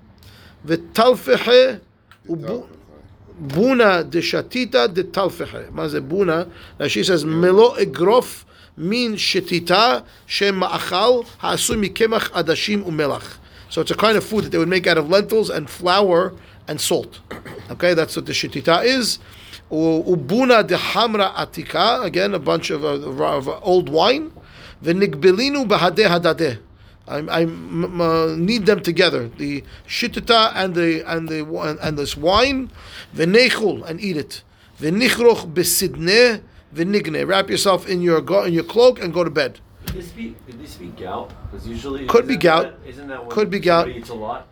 vetalfehe 0.64 1.80
buna 2.28 4.08
deshatita 4.08 4.86
detalfehe. 4.86 5.72
Maze 5.72 6.00
buna. 6.00 6.48
Now 6.78 6.86
she 6.86 7.02
says 7.02 7.24
melo 7.24 7.74
egrof 7.74 8.44
min 8.76 9.14
shetita 9.14 10.04
shema'achal 10.28 11.26
ha'asui 11.38 11.92
kemach 11.92 12.30
adashim 12.30 12.84
umelach. 12.84 13.38
So 13.68 13.80
it's 13.80 13.90
a 13.90 13.96
kind 13.96 14.16
of 14.16 14.22
food 14.22 14.44
that 14.44 14.50
they 14.50 14.58
would 14.58 14.68
make 14.68 14.86
out 14.86 14.96
of 14.96 15.08
lentils 15.10 15.50
and 15.50 15.68
flour 15.68 16.34
and 16.68 16.80
salt. 16.80 17.18
Okay, 17.68 17.94
that's 17.94 18.14
what 18.14 18.26
the 18.26 18.32
shetita 18.32 18.84
is. 18.84 19.18
Ubuna 19.72 20.66
de 20.66 20.76
hamra 20.76 21.32
atika, 21.34 22.04
again 22.04 22.34
a 22.34 22.38
bunch 22.38 22.68
of, 22.70 22.84
uh, 22.84 22.88
of 23.24 23.48
old 23.62 23.88
wine. 23.88 24.30
V'nigbelinu 24.84 25.66
bahadeh 25.66 26.08
hadadeh. 26.08 26.58
I, 27.08 27.16
I 27.18 27.42
m- 27.42 28.00
m- 28.00 28.44
need 28.44 28.66
them 28.66 28.80
together. 28.80 29.28
The 29.28 29.64
shitita 29.88 30.52
and 30.54 30.74
the 30.74 31.02
and 31.10 31.28
the 31.28 31.44
and, 31.46 31.78
and 31.80 31.98
this 31.98 32.16
wine, 32.16 32.70
v'nechul 33.14 33.82
and 33.88 33.98
eat 34.00 34.16
it. 34.18 34.42
V'nichroch 34.78 35.50
besidneh 35.54 36.42
v'nigne. 36.74 37.26
Wrap 37.26 37.48
yourself 37.48 37.88
in 37.88 38.02
your 38.02 38.20
go, 38.20 38.44
in 38.44 38.52
your 38.52 38.64
cloak 38.64 39.02
and 39.02 39.12
go 39.14 39.24
to 39.24 39.30
bed. 39.30 39.58
Could 39.86 39.94
this 39.96 40.08
be, 40.10 40.36
could 40.46 40.60
this 40.60 40.74
be 40.76 40.88
gout? 40.88 41.32
Because 41.50 41.66
usually. 41.66 42.06
Could 42.06 42.26
be 42.28 42.36
gout. 42.36 42.64
that- 42.82 42.88
Isn't 42.88 43.08
that 43.08 43.28
Could 43.30 43.48
be 43.50 43.58
gout. 43.58 43.88
eats 43.88 44.10
a 44.10 44.14
lot? 44.14 44.46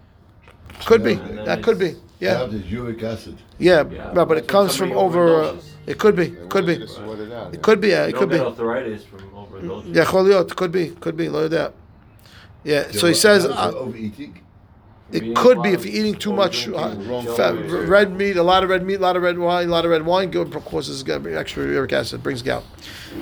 Could 0.86 1.04
be. 1.04 1.14
That 1.44 1.62
could 1.62 1.78
be. 1.78 1.96
It's- 2.20 2.40
Yeah. 2.40 2.46
That 2.46 2.54
is 2.54 2.70
uric 2.70 3.02
acid. 3.02 3.36
Yeah. 3.58 3.84
Yeah, 3.90 4.08
Right, 4.12 4.14
but 4.14 4.36
it 4.38 4.46
that's 4.46 4.52
when 4.52 4.62
comes 4.62 4.76
from 4.76 4.88
somebody 4.90 5.06
over. 5.06 5.42
Uh, 5.42 5.52
overdoses. 5.52 5.64
it 5.86 5.98
could 5.98 6.16
be. 6.16 6.26
They 6.26 6.46
Could 6.48 6.66
be. 6.66 6.72
you 6.74 6.78
to 6.86 6.86
it 7.20 7.32
out. 7.32 7.54
It 7.54 7.62
could 7.62 7.80
be. 7.80 7.88
Yeah. 7.88 8.02
You 8.02 8.08
It 8.08 8.12
don't 8.12 8.20
could 8.20 8.28
be. 8.30 8.36
get 8.36 8.46
arthritis 8.46 9.04
from 9.04 9.20
overdosing. 9.30 9.94
Yeah. 9.94 10.04
choliot, 10.04 10.54
Could 10.56 10.72
be. 10.72 10.90
Could 10.90 11.16
be. 11.16 11.28
Look 11.28 11.44
at 11.46 11.50
that. 11.52 11.72
Yeah. 12.64 12.90
So 12.92 13.06
he 13.06 13.14
says. 13.14 13.46
Uh, 13.46 13.72
overeating. 13.74 14.40
It 15.12 15.34
could 15.36 15.62
be 15.62 15.70
if 15.70 15.84
you're 15.84 15.94
eating 15.94 16.14
too 16.14 16.32
much 16.32 16.68
uh, 16.68 16.94
fat, 17.36 17.54
red 17.88 18.16
meat, 18.16 18.36
a 18.36 18.42
lot 18.42 18.62
of 18.62 18.70
red 18.70 18.84
meat, 18.84 18.96
a 18.96 19.00
lot 19.00 19.16
of 19.16 19.22
red 19.22 19.38
wine, 19.38 19.68
a 19.68 19.70
lot 19.70 19.84
of 19.84 19.90
red 19.90 20.04
wine. 20.06 20.30
Good 20.30 20.52
causes 20.64 21.04
extra 21.08 21.64
uric 21.66 21.92
acid, 21.92 22.22
brings 22.22 22.42
gout. 22.42 22.64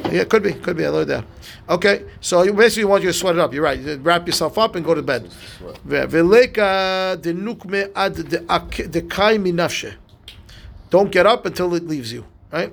Yeah, 0.04 0.20
it 0.22 0.28
could 0.28 0.42
be, 0.42 0.52
could 0.52 0.76
be. 0.76 0.84
I 0.84 0.90
learned 0.90 1.10
that. 1.10 1.24
Okay, 1.68 2.04
so 2.20 2.42
you 2.42 2.52
basically 2.52 2.84
want 2.84 3.02
you 3.02 3.08
to 3.10 3.12
sweat 3.12 3.36
it 3.36 3.40
up. 3.40 3.52
You're 3.54 3.62
right. 3.62 3.78
You 3.78 3.96
wrap 3.96 4.26
yourself 4.26 4.58
up 4.58 4.74
and 4.74 4.84
go 4.84 4.94
to 4.94 5.02
bed. 5.02 5.30
Veleka 5.86 7.20
de 7.20 7.32
nukme 7.34 7.90
ad 7.94 8.14
de 8.28 8.44
ak- 8.48 8.90
de 8.90 9.02
kai 9.02 9.38
minafshe. 9.38 9.94
Don't 10.90 11.10
get 11.10 11.26
up 11.26 11.46
until 11.46 11.74
it 11.74 11.86
leaves 11.86 12.12
you. 12.12 12.24
Right. 12.52 12.72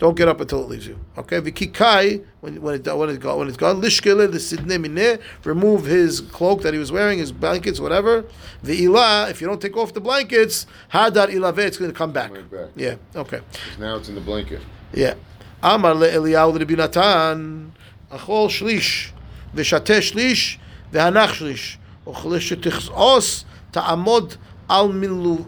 Don't 0.00 0.16
get 0.16 0.28
up 0.28 0.40
until 0.40 0.64
it 0.64 0.70
leaves 0.70 0.86
you. 0.86 0.98
Okay, 1.18 1.42
vikikai 1.42 2.24
when 2.40 2.62
when 2.62 2.74
it 2.76 2.96
when 2.96 3.10
it 3.10 3.20
go 3.20 3.36
when 3.36 3.48
it's 3.48 3.58
gone 3.58 3.82
lishkele 3.82 4.32
the 4.32 4.38
sidne 4.38 5.20
remove 5.44 5.84
his 5.84 6.22
cloak 6.22 6.62
that 6.62 6.72
he 6.72 6.78
was 6.78 6.90
wearing, 6.90 7.18
his 7.18 7.32
blankets, 7.32 7.78
whatever. 7.78 8.24
Ve'ilah 8.64 9.30
if 9.30 9.42
you 9.42 9.46
don't 9.46 9.60
take 9.60 9.76
off 9.76 9.92
the 9.92 10.00
blankets, 10.00 10.66
hadar 10.90 11.28
ilave 11.28 11.58
it's 11.58 11.76
going 11.76 11.90
to 11.90 11.96
come 11.96 12.12
back. 12.12 12.32
Back. 12.32 12.70
Yeah. 12.76 12.94
Okay. 13.14 13.40
Now 13.78 13.96
it's 13.96 14.08
in 14.08 14.14
the 14.14 14.22
blanket. 14.22 14.62
Yeah. 14.94 15.16
Amar 15.62 15.92
le'eliyahu 15.92 16.58
l'Rabbi 16.58 16.78
Natan, 16.78 17.72
achol 18.10 18.48
shlish, 18.48 19.10
v'shateh 19.54 20.00
shlish, 20.00 20.56
v'hanach 20.92 21.34
shlish, 21.34 21.76
uchlish 22.06 22.56
shetichos 22.56 23.44
ta'amod 23.72 24.38
al 24.70 24.88
milu 24.88 25.44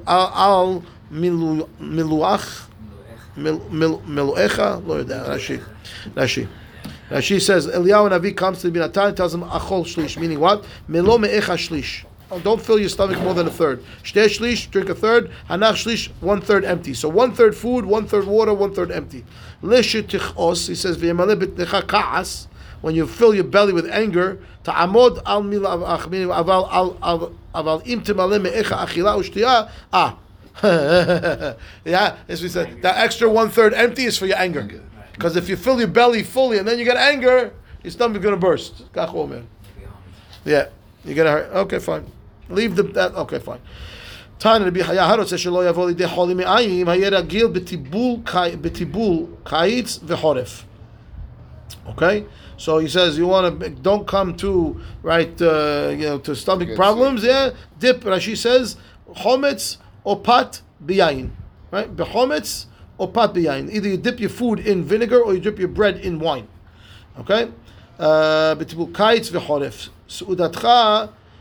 al 3.38 3.47
al 3.47 3.53
milu 3.53 3.61
miluach 3.67 3.69
mil 3.71 3.99
mil 3.99 4.34
miluecha. 4.36 4.86
Lo 4.86 5.03
יודע, 5.03 5.28
Rashi, 5.28 5.63
Rashi. 6.15 6.47
Rashi 7.09 7.41
says 7.41 7.67
Eliyahu 7.67 8.11
Navi 8.11 8.36
comes 8.36 8.59
to 8.61 8.69
the 8.69 8.80
Natan 8.80 9.07
and 9.07 9.17
tells 9.17 9.34
him 9.34 9.41
achol 9.43 9.86
shlish, 9.86 10.19
meaning 10.19 10.39
what? 10.39 10.65
Milo 10.88 11.17
me'echa 11.17 11.55
shlish. 11.55 12.05
Oh, 12.30 12.39
Don't 12.39 12.61
fill 12.61 12.78
your 12.78 12.89
stomach 12.89 13.17
more 13.21 13.34
than 13.34 13.47
a 13.47 13.51
third. 13.51 13.82
Shteh 14.03 14.25
shlish, 14.25 14.69
drink 14.69 14.89
a 14.89 14.95
third. 14.95 15.32
Hanach 15.49 15.75
shlish, 15.86 16.09
one 16.19 16.41
third 16.41 16.65
empty. 16.65 16.93
So 16.93 17.07
one 17.07 17.34
third 17.34 17.55
food, 17.55 17.86
one 17.86 18.05
third 18.05 18.28
water, 18.28 18.53
one 18.53 18.73
third 18.73 18.91
empty. 18.91 19.23
Leshitichos, 19.63 20.67
he 20.67 20.75
says, 20.75 20.97
v'yemale 20.97 21.41
bitnecha 21.41 21.88
ka'as, 21.88 22.49
when 22.82 22.95
you 22.95 23.07
fill 23.07 23.34
your 23.34 23.45
belly 23.45 23.71
with 23.71 23.89
anger, 23.89 24.39
ta'amod 24.65 25.21
al 25.25 25.43
mila 25.43 25.78
avach, 25.78 26.09
meaning 26.09 26.28
aval 26.28 26.67
al 26.69 26.97
al- 27.01 27.32
aval 27.55 27.88
im 27.88 28.01
timale 28.01 28.41
me'echa 28.41 28.86
achila 28.86 29.17
ushtiya, 29.17 29.71
ah. 29.93 30.17
yeah, 30.63 32.17
as 32.28 32.41
we 32.41 32.49
said, 32.49 32.82
that 32.82 32.97
extra 32.97 33.30
one 33.30 33.49
third 33.49 33.73
empty 33.73 34.05
is 34.05 34.17
for 34.17 34.25
your 34.25 34.38
anger. 34.38 34.67
Because 35.13 35.36
if 35.36 35.49
you 35.49 35.55
fill 35.55 35.80
your 35.80 35.88
belly 35.88 36.23
fully 36.23 36.57
and 36.57 36.67
then 36.67 36.78
you 36.80 36.86
get 36.86 36.97
anger, 36.97 37.53
your 37.84 37.91
stomach's 37.91 38.23
gonna 38.23 38.38
burst. 38.38 38.91
Kach 38.93 39.13
omer. 39.13 39.43
Yeah, 40.45 40.69
you're 41.05 41.15
gonna 41.15 41.32
hurt. 41.32 41.51
Okay, 41.53 41.80
fine. 41.80 42.05
Leave 42.49 42.75
the 42.75 42.84
that. 42.84 43.13
Okay, 43.15 43.39
fine. 43.39 43.59
תנא 44.39 44.65
רבי 44.67 44.84
חיה 44.84 45.05
הרוצה 45.05 45.38
שלא 45.38 45.69
יבוא 45.69 45.88
לידי 45.88 46.07
חולי 46.07 46.34
מעיים, 46.34 46.89
היה 46.89 47.09
רגיל 47.09 47.47
בטיבול 47.47 48.15
קי- 48.25 48.55
בטיבול 48.61 49.25
קיץ 49.43 49.99
וחורף. 50.05 50.63
Okay? 51.88 52.25
So 52.57 52.78
he 52.78 52.88
says 52.88 53.17
you 53.17 53.25
want 53.28 53.59
to 53.59 53.69
don't 53.69 54.05
come 54.07 54.36
to 54.38 54.80
right 55.01 55.41
uh, 55.41 55.89
you 55.97 56.05
know 56.05 56.17
to 56.19 56.36
stomach 56.36 56.67
Get 56.67 56.75
problems, 56.78 57.23
yeah? 57.23 57.49
Dip 57.80 58.03
Rashi 58.03 58.36
says 58.38 58.75
chometz 59.15 59.78
or 60.03 60.19
pat 60.19 60.61
biyain. 60.86 61.30
Right? 61.71 61.93
Bechometz 61.95 62.65
or 62.97 63.11
pat 63.11 63.34
biyain. 63.34 63.71
Either 63.71 63.89
you 63.89 63.97
dip 63.97 64.19
your 64.19 64.30
food 64.30 64.59
in 64.59 64.84
vinegar 64.84 65.19
or 65.19 65.34
you 65.34 65.39
dip 65.39 65.59
your 65.59 65.67
bread 65.69 65.97
in 65.97 66.19
wine. 66.19 66.47
Okay? 67.19 67.49
Uh, 67.99 68.55
בטיבול 68.55 68.88
קיץ 68.93 69.30
וחורף. 69.32 69.89
סעודתך 70.09 70.67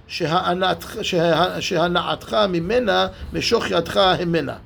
שהנעתך 0.06 0.98
שה- 1.02 1.60
שהנעתך 1.60 2.36
ממנה 2.48 3.08
משוך 3.32 3.70
ידך 3.70 3.96
המנה. 3.96 4.56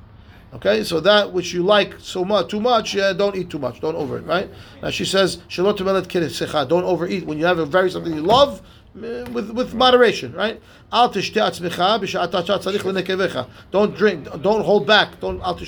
Okay, 0.53 0.83
so 0.83 0.99
that 0.99 1.31
which 1.31 1.53
you 1.53 1.63
like 1.63 1.95
so 1.99 2.25
much, 2.25 2.49
too 2.49 2.59
much, 2.59 2.93
yeah, 2.93 3.13
don't 3.13 3.37
eat 3.37 3.49
too 3.49 3.57
much, 3.57 3.79
don't 3.79 3.95
over 3.95 4.17
it, 4.17 4.25
right? 4.25 4.49
Now 4.83 4.89
she 4.89 5.05
says, 5.05 5.37
"Shalot 5.47 5.77
tumelet 5.77 6.07
kiresecha," 6.09 6.67
don't 6.67 6.83
overeat. 6.83 7.25
When 7.25 7.37
you 7.39 7.45
have 7.45 7.57
a 7.57 7.65
very 7.65 7.89
something 7.89 8.13
you 8.13 8.21
love, 8.21 8.51
uh, 8.59 8.63
uh, 8.96 9.30
with 9.30 9.50
with 9.50 9.74
moderation, 9.74 10.32
right? 10.32 10.60
Al 10.92 11.10
tishte 11.10 11.34
atzmecha 11.34 12.00
b'sha'ata 12.00 12.58
tzarich 12.58 12.80
lenekevecha. 12.80 13.48
Don't 13.70 13.96
drink. 13.96 14.28
Don't 14.42 14.64
hold 14.64 14.86
back. 14.86 15.20
Don't 15.20 15.40
al 15.42 15.58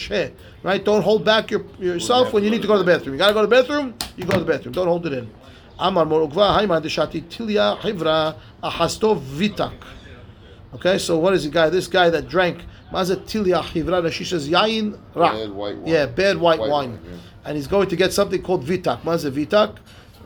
right? 0.62 0.84
Don't 0.84 1.02
hold 1.02 1.24
back 1.24 1.50
your, 1.50 1.64
yourself 1.78 2.32
when 2.32 2.44
you 2.44 2.50
need 2.50 2.62
to 2.62 2.68
go 2.68 2.74
to 2.74 2.82
the 2.82 2.90
bathroom. 2.90 3.14
You 3.14 3.18
gotta 3.18 3.34
go 3.34 3.42
to 3.42 3.46
the 3.46 3.62
bathroom. 3.62 3.94
You 4.16 4.24
go 4.24 4.32
to 4.32 4.40
the 4.40 4.52
bathroom. 4.52 4.72
Don't 4.72 4.88
hold 4.88 5.06
it 5.06 5.12
in. 5.12 5.30
Amar 5.78 6.04
Mar 6.04 6.20
Ukva 6.20 6.58
hayman 6.58 6.82
deshati 6.82 7.22
tilya 7.22 7.78
hivra 7.80 8.36
ahasto 8.62 9.20
vitak. 9.20 9.74
Okay, 10.74 10.98
so 10.98 11.18
what 11.18 11.32
is 11.32 11.44
the 11.44 11.50
guy? 11.50 11.70
This 11.70 11.86
guy 11.86 12.10
that 12.10 12.28
drank 12.28 12.62
Maza 12.92 13.16
Tilya 13.16 13.62
Hivra, 13.62 14.10
she 14.12 14.24
says 14.24 14.48
Yain 14.48 14.98
Ra. 15.14 15.32
Bad 15.32 15.50
white 15.50 15.76
wine. 15.76 15.86
Yeah, 15.86 16.06
bad 16.06 16.36
white, 16.36 16.58
White 16.58 16.70
wine. 16.70 16.90
wine, 16.90 17.00
yeah. 17.04 17.18
And 17.44 17.56
he's 17.56 17.66
going 17.66 17.88
to 17.88 17.96
get 17.96 18.12
something 18.12 18.42
called 18.42 18.64
Vitak. 18.64 19.04
Maza 19.04 19.30
Vitak. 19.30 19.76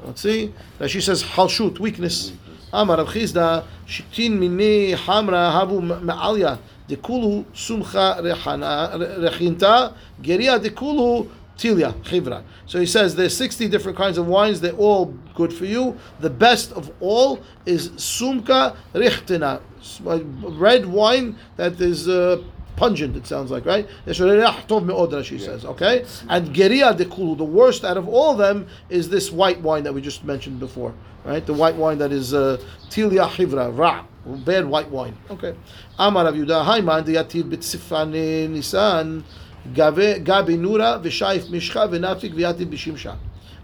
Let's 0.04 0.20
see. 0.20 0.52
Now 0.80 0.88
she 0.88 1.00
says 1.00 1.22
Halshut, 1.22 1.78
weakness. 1.78 2.32
Amar 2.72 2.98
Rav 2.98 3.08
Chisda, 3.08 3.64
Shitin 3.86 4.38
Mini 4.38 4.92
Hamra 4.92 5.52
Havu 5.52 5.80
Ma'alya. 5.80 6.58
Dekulu 6.88 7.44
Sumcha 7.52 8.18
Rechinta. 8.20 9.94
Geria 10.22 10.58
Dekulu 10.58 11.28
Tilya 11.56 11.92
Chivra. 12.02 12.42
So 12.66 12.80
he 12.80 12.86
says 12.86 13.14
there's 13.14 13.36
60 13.36 13.68
different 13.68 13.96
kinds 13.98 14.18
of 14.18 14.26
wines. 14.26 14.60
They're 14.60 14.72
all 14.72 15.06
good 15.34 15.52
for 15.52 15.66
you. 15.66 15.98
The 16.20 16.30
best 16.30 16.72
of 16.72 16.90
all 17.00 17.40
is 17.66 17.90
Sumka 17.90 18.76
Richtina. 18.94 19.60
Red 20.58 20.86
wine 20.86 21.36
that 21.56 21.80
is 21.80 22.08
uh, 22.08 22.42
pungent, 22.76 23.16
it 23.16 23.26
sounds 23.26 23.50
like, 23.50 23.66
right? 23.66 23.88
It's 24.06 24.20
Reach 24.20 24.42
Tov 24.66 24.84
Me'od, 24.84 25.24
she 25.24 25.38
says, 25.38 25.64
okay? 25.64 26.04
And 26.28 26.54
Geria 26.54 26.96
Dekulu, 26.96 27.36
the 27.36 27.44
worst 27.44 27.84
out 27.84 27.96
of 27.96 28.08
all 28.08 28.32
of 28.32 28.38
them 28.38 28.66
is 28.88 29.08
this 29.08 29.30
white 29.30 29.60
wine 29.60 29.84
that 29.84 29.92
we 29.92 30.00
just 30.00 30.24
mentioned 30.24 30.58
before, 30.58 30.94
right? 31.24 31.44
The 31.44 31.54
white 31.54 31.76
wine 31.76 31.98
that 31.98 32.12
is 32.12 32.34
uh, 32.34 32.60
tilia 32.88 33.28
chivra 33.28 33.76
ra, 33.76 34.04
bad 34.26 34.66
white 34.66 34.90
wine. 34.90 35.16
Okay. 35.30 35.54
Amar 35.98 36.24
Rav 36.24 36.34
Yehuda, 36.34 36.64
Haiman 36.64 37.04
diyatir 37.04 37.44
b'tzifane 37.44 38.48
nisan 38.50 39.24
gabi 39.72 40.56
nura 40.58 41.02
v'shaif 41.02 41.48
mishcha 41.48 41.88
v'nafik 41.88 42.34
v'yatir 42.34 42.66
b'shimsha. 42.66 43.16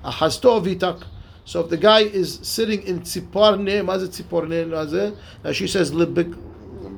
Ahasto 0.05 0.63
vitak. 0.65 1.05
So 1.45 1.61
if 1.61 1.71
the 1.71 1.79
guy 1.79 2.01
is 2.01 2.41
sitting 2.43 2.83
in 2.83 3.01
tziparne, 3.01 3.85
maze 3.85 4.09
tziparne, 4.09 5.17
And 5.43 5.57
she 5.57 5.67
says 5.67 5.91
libik 5.93 6.37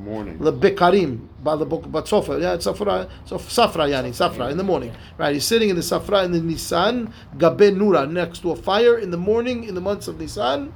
morning. 0.00 0.38
bekarim 0.38 1.28
by 1.42 1.56
the 1.56 1.64
book 1.66 1.84
about 1.84 2.06
Sofra. 2.06 2.40
Yeah, 2.40 2.54
it's 2.54 2.66
Safra, 2.66 3.08
so 3.24 3.36
Safra, 3.36 3.88
Yani, 3.88 4.10
Safra, 4.10 4.50
in 4.50 4.56
the 4.56 4.64
morning. 4.64 4.94
Right, 5.18 5.34
he's 5.34 5.44
sitting 5.44 5.68
in 5.68 5.76
the 5.76 5.82
Safra 5.82 6.24
in 6.24 6.32
the 6.32 6.40
Nisan, 6.40 7.12
Gabe 7.38 7.74
Nura, 7.74 8.10
next 8.10 8.40
to 8.40 8.50
a 8.52 8.56
fire 8.56 8.98
in 8.98 9.10
the 9.10 9.16
morning 9.16 9.64
in 9.64 9.74
the 9.74 9.80
months 9.80 10.08
of 10.08 10.18
Nisan. 10.18 10.72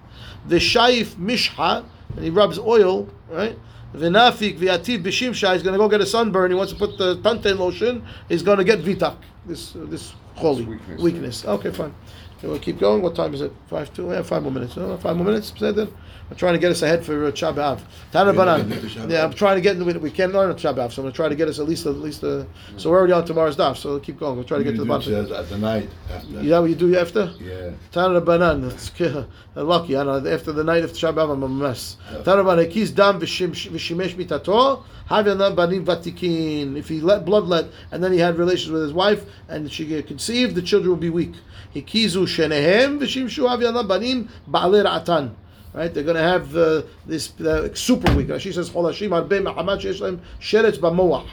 The 0.46 0.56
Shaif 0.56 1.14
Mishha, 1.16 1.84
and 2.14 2.24
he 2.24 2.30
rubs 2.30 2.58
oil, 2.58 3.08
right? 3.28 3.58
Vinafik 3.94 4.58
viativ 4.58 5.02
bishimsha. 5.04 5.52
He's 5.52 5.62
going 5.62 5.74
to 5.74 5.78
go 5.78 5.88
get 5.88 6.00
a 6.00 6.06
sunburn. 6.06 6.50
He 6.50 6.56
wants 6.56 6.72
to 6.72 6.78
put 6.78 6.98
the 6.98 7.16
tantain 7.18 7.58
lotion. 7.58 8.04
He's 8.28 8.42
going 8.42 8.58
to 8.58 8.64
get 8.64 8.80
vitak. 8.80 9.16
This 9.46 9.76
uh, 9.76 9.86
this 9.88 10.14
holy 10.34 10.64
weakness. 10.64 11.00
weakness. 11.00 11.44
Okay, 11.44 11.70
fine. 11.70 11.94
We'll 12.42 12.58
keep 12.58 12.78
going. 12.78 13.00
What 13.00 13.14
time 13.14 13.32
is 13.32 13.40
it? 13.40 13.52
Five 13.68 13.94
two. 13.94 14.10
Yeah, 14.10 14.22
five 14.22 14.42
more 14.42 14.52
minutes. 14.52 14.74
Five 14.74 15.16
more 15.16 15.24
minutes. 15.24 15.52
Said 15.56 15.88
I'm 16.34 16.38
trying 16.38 16.54
to 16.54 16.58
get 16.58 16.72
us 16.72 16.82
ahead 16.82 17.04
for 17.04 17.26
uh, 17.26 17.30
Chab 17.30 17.58
Av. 17.58 17.80
Tana 18.10 18.32
We're 18.32 18.38
gonna 18.38 18.64
Banan. 18.64 18.68
get 18.68 18.78
into 18.82 18.98
Shabbat. 18.98 19.08
Yeah, 19.08 19.24
I'm 19.24 19.32
trying 19.34 19.54
to 19.54 19.60
get. 19.60 19.76
We, 19.76 19.92
we 19.92 20.10
can't 20.10 20.32
learn 20.32 20.50
on 20.50 20.56
Chab 20.56 20.74
so 20.74 20.82
I'm 20.82 21.04
going 21.04 21.12
to 21.12 21.12
try 21.12 21.28
to 21.28 21.36
get 21.36 21.46
us 21.46 21.60
at 21.60 21.68
least 21.68 21.86
at 21.86 21.94
least. 21.98 22.24
Uh, 22.24 22.44
so 22.76 22.90
we're 22.90 22.98
already 22.98 23.12
on 23.12 23.24
tomorrow's 23.24 23.56
daf. 23.56 23.76
So 23.76 24.00
keep 24.00 24.18
going. 24.18 24.34
We'll 24.34 24.44
try 24.44 24.58
to 24.58 24.64
get 24.64 24.72
to 24.72 24.78
the 24.78 24.84
bottom. 24.84 25.12
Says 25.12 25.30
at 25.30 25.48
the 25.48 25.58
night 25.58 25.88
after. 26.10 26.42
That 26.42 26.58
what 26.60 26.70
you 26.70 26.74
do 26.74 26.98
after? 26.98 27.32
Yeah. 27.40 27.70
Tana 27.92 28.20
Banan. 28.20 28.62
That's 28.62 29.00
uh, 29.00 29.26
lucky. 29.54 29.96
I 29.96 30.02
know. 30.02 30.26
After 30.26 30.50
the 30.50 30.64
night 30.64 30.82
of 30.82 30.90
Chab 30.90 31.22
I'm 31.22 31.44
a 31.44 31.48
mess. 31.48 31.98
Tana 32.24 32.42
Banan. 32.42 32.68
Dam 32.96 33.20
v'shimesh 33.20 34.16
mitato. 34.16 34.82
Havyanam 35.08 35.54
banim 35.54 35.84
vatikin. 35.84 36.76
If 36.76 36.88
he 36.88 37.00
let 37.00 37.24
blood 37.24 37.44
let, 37.44 37.66
and 37.92 38.02
then 38.02 38.12
he 38.12 38.18
had 38.18 38.38
relations 38.38 38.72
with 38.72 38.82
his 38.82 38.92
wife, 38.92 39.24
and 39.48 39.70
she 39.70 40.02
conceived, 40.02 40.56
the 40.56 40.62
children 40.62 40.90
will 40.90 40.96
be 40.96 41.10
weak. 41.10 41.34
Hikizu 41.74 42.26
shenehem 42.26 42.98
v'shimshu 42.98 43.48
havyanam 43.48 43.86
banim 43.86 44.28
ba'aler 44.50 44.86
atan. 44.86 45.34
Right, 45.74 45.92
they're 45.92 46.04
going 46.04 46.16
to 46.16 46.22
have 46.22 46.56
uh, 46.56 46.82
this 47.04 47.38
uh, 47.40 47.74
super 47.74 48.14
weak. 48.14 48.28
She 48.40 48.52
says, 48.52 48.70
"Cholashim 48.70 49.10
arbei 49.10 49.42
ma'amad 49.42 49.80
sheyesh 49.80 50.00
lehem 50.00 50.20
sheretz 50.40 50.78
b'moach." 50.78 51.26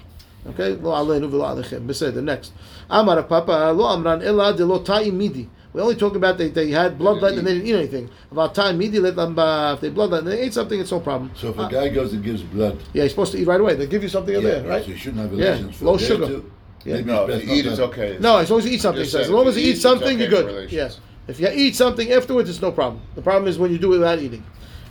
Okay, 0.50 0.70
lo 0.82 0.92
aleinu 0.92 1.30
v'lo 1.30 1.46
alechem. 1.64 1.86
Beseder. 1.86 2.24
Next, 2.24 2.52
Amar 2.90 3.18
Rav 3.18 3.30
Papa 3.30 3.72
lo 3.72 3.86
amran 3.86 4.24
ela 4.24 4.52
de 4.56 4.66
lo 4.66 4.82
ta'im 4.82 5.16
midi. 5.16 5.48
We're 5.74 5.84
only 5.84 5.96
talking 5.96 6.18
about 6.18 6.38
they, 6.38 6.50
they 6.50 6.70
had 6.72 6.98
bloodlet 6.98 7.38
and 7.38 7.48
they 7.48 7.54
didn't 7.54 7.68
eat 7.68 7.76
anything. 7.76 8.10
About 8.32 8.54
time 8.56 8.78
midi 8.78 9.00
let 9.00 9.16
them 9.16 9.38
uh, 9.40 9.74
if 9.76 9.80
they 9.82 9.90
bloodlet 9.92 10.20
and 10.20 10.28
they 10.28 10.42
ate 10.42 10.54
something, 10.54 10.78
it's 10.80 10.92
no 10.92 11.00
problem. 11.00 11.32
So 11.36 11.50
if 11.50 11.60
a 11.60 11.70
guy 11.70 11.88
goes 11.90 12.12
and 12.12 12.22
gives 12.24 12.42
blood, 12.42 12.78
Yeah, 12.94 13.04
you're 13.04 13.10
supposed 13.10 13.32
to 13.34 13.38
eat 13.38 13.48
right 13.48 13.62
away. 13.62 13.76
They 13.76 13.86
give 13.88 14.04
you 14.04 14.10
something 14.10 14.36
in 14.36 14.42
yeah, 14.42 14.50
there, 14.50 14.68
right? 14.68 14.84
so 14.84 14.90
you 14.90 14.98
shouldn't 14.98 15.22
have 15.22 15.32
Yeah, 15.34 15.46
relations 15.52 15.78
for 15.78 15.86
low 15.86 15.96
a 15.96 15.98
day 16.00 16.04
or 16.04 16.08
sugar. 16.08 16.26
two. 16.28 16.52
Yeah. 16.84 16.96
Maybe 16.96 17.06
No, 17.12 17.26
it's 17.28 17.46
to 17.46 17.54
eat 17.54 17.66
not 17.66 17.74
is 17.74 17.80
okay. 17.80 18.18
No, 18.20 18.38
as 18.40 18.50
long 18.50 18.60
as 18.60 18.66
you 18.66 18.72
eat 18.72 18.82
something, 18.82 19.04
Just 19.04 19.14
says. 19.14 19.22
As 19.28 19.30
long 19.30 19.48
as 19.48 19.56
you 19.56 19.62
you 19.62 19.68
eat 19.68 19.70
eat, 19.70 19.74
it's 19.76 19.82
something, 19.84 20.08
okay 20.08 20.18
you're 20.20 20.30
good. 20.30 20.46
relations. 20.48 20.74
Yes. 20.74 21.00
If 21.28 21.40
you 21.40 21.50
eat 21.54 21.76
something 21.76 22.12
afterwards, 22.12 22.50
it's 22.50 22.62
no 22.62 22.72
problem. 22.72 23.02
The 23.16 23.22
problem 23.22 23.48
is 23.48 23.58
when 23.60 23.72
you 23.72 23.78
do 23.78 23.94
it 23.94 24.00
without 24.00 24.20
eating. 24.20 24.44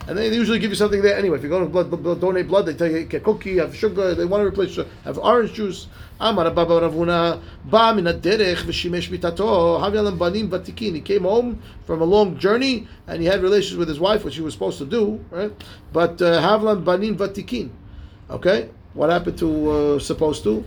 And 0.08 0.16
they 0.16 0.28
usually 0.28 0.58
give 0.58 0.70
you 0.70 0.76
something 0.76 1.02
there 1.02 1.16
anyway. 1.16 1.36
If 1.36 1.42
you're 1.42 1.50
going 1.50 1.64
to 1.64 1.70
blood, 1.70 1.90
blood, 1.90 2.20
donate 2.20 2.48
blood, 2.48 2.66
they 2.66 2.74
tell 2.74 2.90
you 2.90 3.04
get 3.04 3.22
cookie, 3.22 3.58
have 3.58 3.76
sugar. 3.76 4.14
They 4.14 4.24
want 4.24 4.42
to 4.42 4.46
replace 4.46 4.70
sugar. 4.70 4.88
Have 5.04 5.18
orange 5.18 5.52
juice. 5.52 5.88
Amar 6.18 6.50
Baba 6.50 6.80
Ravuna 6.80 7.40
ba 7.64 7.94
min 7.94 8.04
derech 8.04 8.56
v'shimesh 8.64 9.08
mitato 9.08 9.78
havyalam 9.80 10.18
banim 10.18 10.50
vatikin. 10.50 10.94
He 10.94 11.00
came 11.00 11.22
home 11.22 11.62
from 11.86 12.00
a 12.00 12.04
long 12.04 12.38
journey 12.38 12.88
and 13.06 13.20
he 13.20 13.26
had 13.26 13.42
relations 13.42 13.76
with 13.78 13.88
his 13.88 14.00
wife, 14.00 14.24
which 14.24 14.36
he 14.36 14.42
was 14.42 14.54
supposed 14.54 14.78
to 14.78 14.86
do, 14.86 15.24
right? 15.30 15.52
But 15.92 16.20
uh, 16.20 16.40
havlan 16.42 16.84
banim 16.84 17.16
vatikin. 17.16 17.70
Okay, 18.30 18.70
what 18.94 19.10
happened 19.10 19.38
to 19.38 19.70
uh, 19.70 19.98
supposed 19.98 20.42
to? 20.44 20.64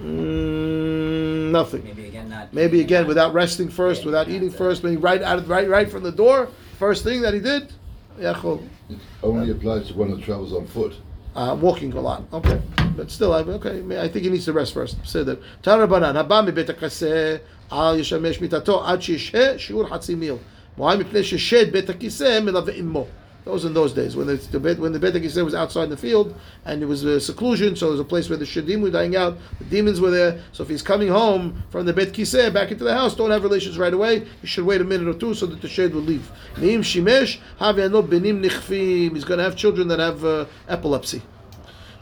Mm, 0.00 1.50
nothing. 1.50 2.07
Maybe 2.52 2.80
again 2.80 3.06
without 3.06 3.34
resting 3.34 3.68
first, 3.68 4.04
without 4.04 4.28
eating 4.28 4.50
first, 4.50 4.82
maybe 4.82 4.96
right 4.96 5.22
out 5.22 5.38
of, 5.38 5.48
right 5.48 5.68
right 5.68 5.90
from 5.90 6.02
the 6.02 6.12
door. 6.12 6.48
First 6.78 7.04
thing 7.04 7.22
that 7.22 7.34
he 7.34 7.40
did, 7.40 7.72
Yachol. 8.18 8.66
It 8.88 8.98
only 9.22 9.50
applies 9.50 9.88
to 9.88 9.94
one 9.94 10.10
who 10.10 10.20
travels 10.20 10.52
on 10.52 10.66
foot. 10.66 10.94
Uh, 11.34 11.56
walking 11.60 11.92
a 11.92 12.00
lot. 12.00 12.22
Okay, 12.32 12.60
but 12.96 13.10
still, 13.10 13.32
I, 13.32 13.40
okay. 13.40 13.82
I 13.98 14.08
think 14.08 14.24
he 14.24 14.30
needs 14.30 14.46
to 14.46 14.52
rest 14.52 14.74
first. 14.74 14.96
Say 15.06 15.22
that. 15.24 15.40
Tarabanan 15.62 16.14
habami 16.14 16.54
bet 16.54 16.68
hakaseh 16.68 17.40
al 17.70 17.96
yishamesh 17.96 18.38
mitato 18.38 18.86
ad 18.86 19.00
shishe 19.00 19.56
shiur 19.56 19.88
hatzimil. 19.88 20.40
Why? 20.76 20.96
Because 20.96 21.26
shished 21.26 21.72
bet 21.72 21.86
hakiseh 21.86 22.42
melav 22.42 22.76
imo. 22.76 23.06
Those 23.44 23.64
in 23.64 23.72
those 23.72 23.94
days, 23.94 24.14
when 24.14 24.26
the, 24.26 24.76
when 24.78 24.92
the 24.92 24.98
Bet 24.98 25.14
HaKiseh 25.14 25.42
was 25.42 25.54
outside 25.54 25.84
in 25.84 25.90
the 25.90 25.96
field 25.96 26.38
and 26.66 26.82
it 26.82 26.86
was 26.86 27.04
a 27.04 27.18
seclusion, 27.18 27.76
so 27.76 27.88
it 27.88 27.92
was 27.92 28.00
a 28.00 28.04
place 28.04 28.28
where 28.28 28.36
the 28.36 28.44
Shadim 28.44 28.82
were 28.82 28.90
dying 28.90 29.16
out, 29.16 29.38
the 29.58 29.64
demons 29.64 30.02
were 30.02 30.10
there. 30.10 30.42
So 30.52 30.62
if 30.62 30.68
he's 30.68 30.82
coming 30.82 31.08
home 31.08 31.62
from 31.70 31.86
the 31.86 31.94
Bet 31.94 32.08
Kiseh 32.08 32.52
back 32.52 32.70
into 32.70 32.84
the 32.84 32.92
house, 32.94 33.14
don't 33.14 33.30
have 33.30 33.42
relations 33.42 33.78
right 33.78 33.94
away. 33.94 34.26
You 34.42 34.48
should 34.48 34.66
wait 34.66 34.82
a 34.82 34.84
minute 34.84 35.08
or 35.08 35.18
two 35.18 35.32
so 35.32 35.46
that 35.46 35.62
the 35.62 35.68
shade 35.68 35.94
will 35.94 36.02
leave. 36.02 36.30
Neim 36.56 36.80
Shimesh, 36.80 37.38
Haviano 37.58 38.06
Benim 38.06 38.42
Nichfim. 38.42 39.14
He's 39.14 39.24
going 39.24 39.38
to 39.38 39.44
have 39.44 39.56
children 39.56 39.88
that 39.88 39.98
have 39.98 40.24
uh, 40.24 40.44
epilepsy. 40.68 41.22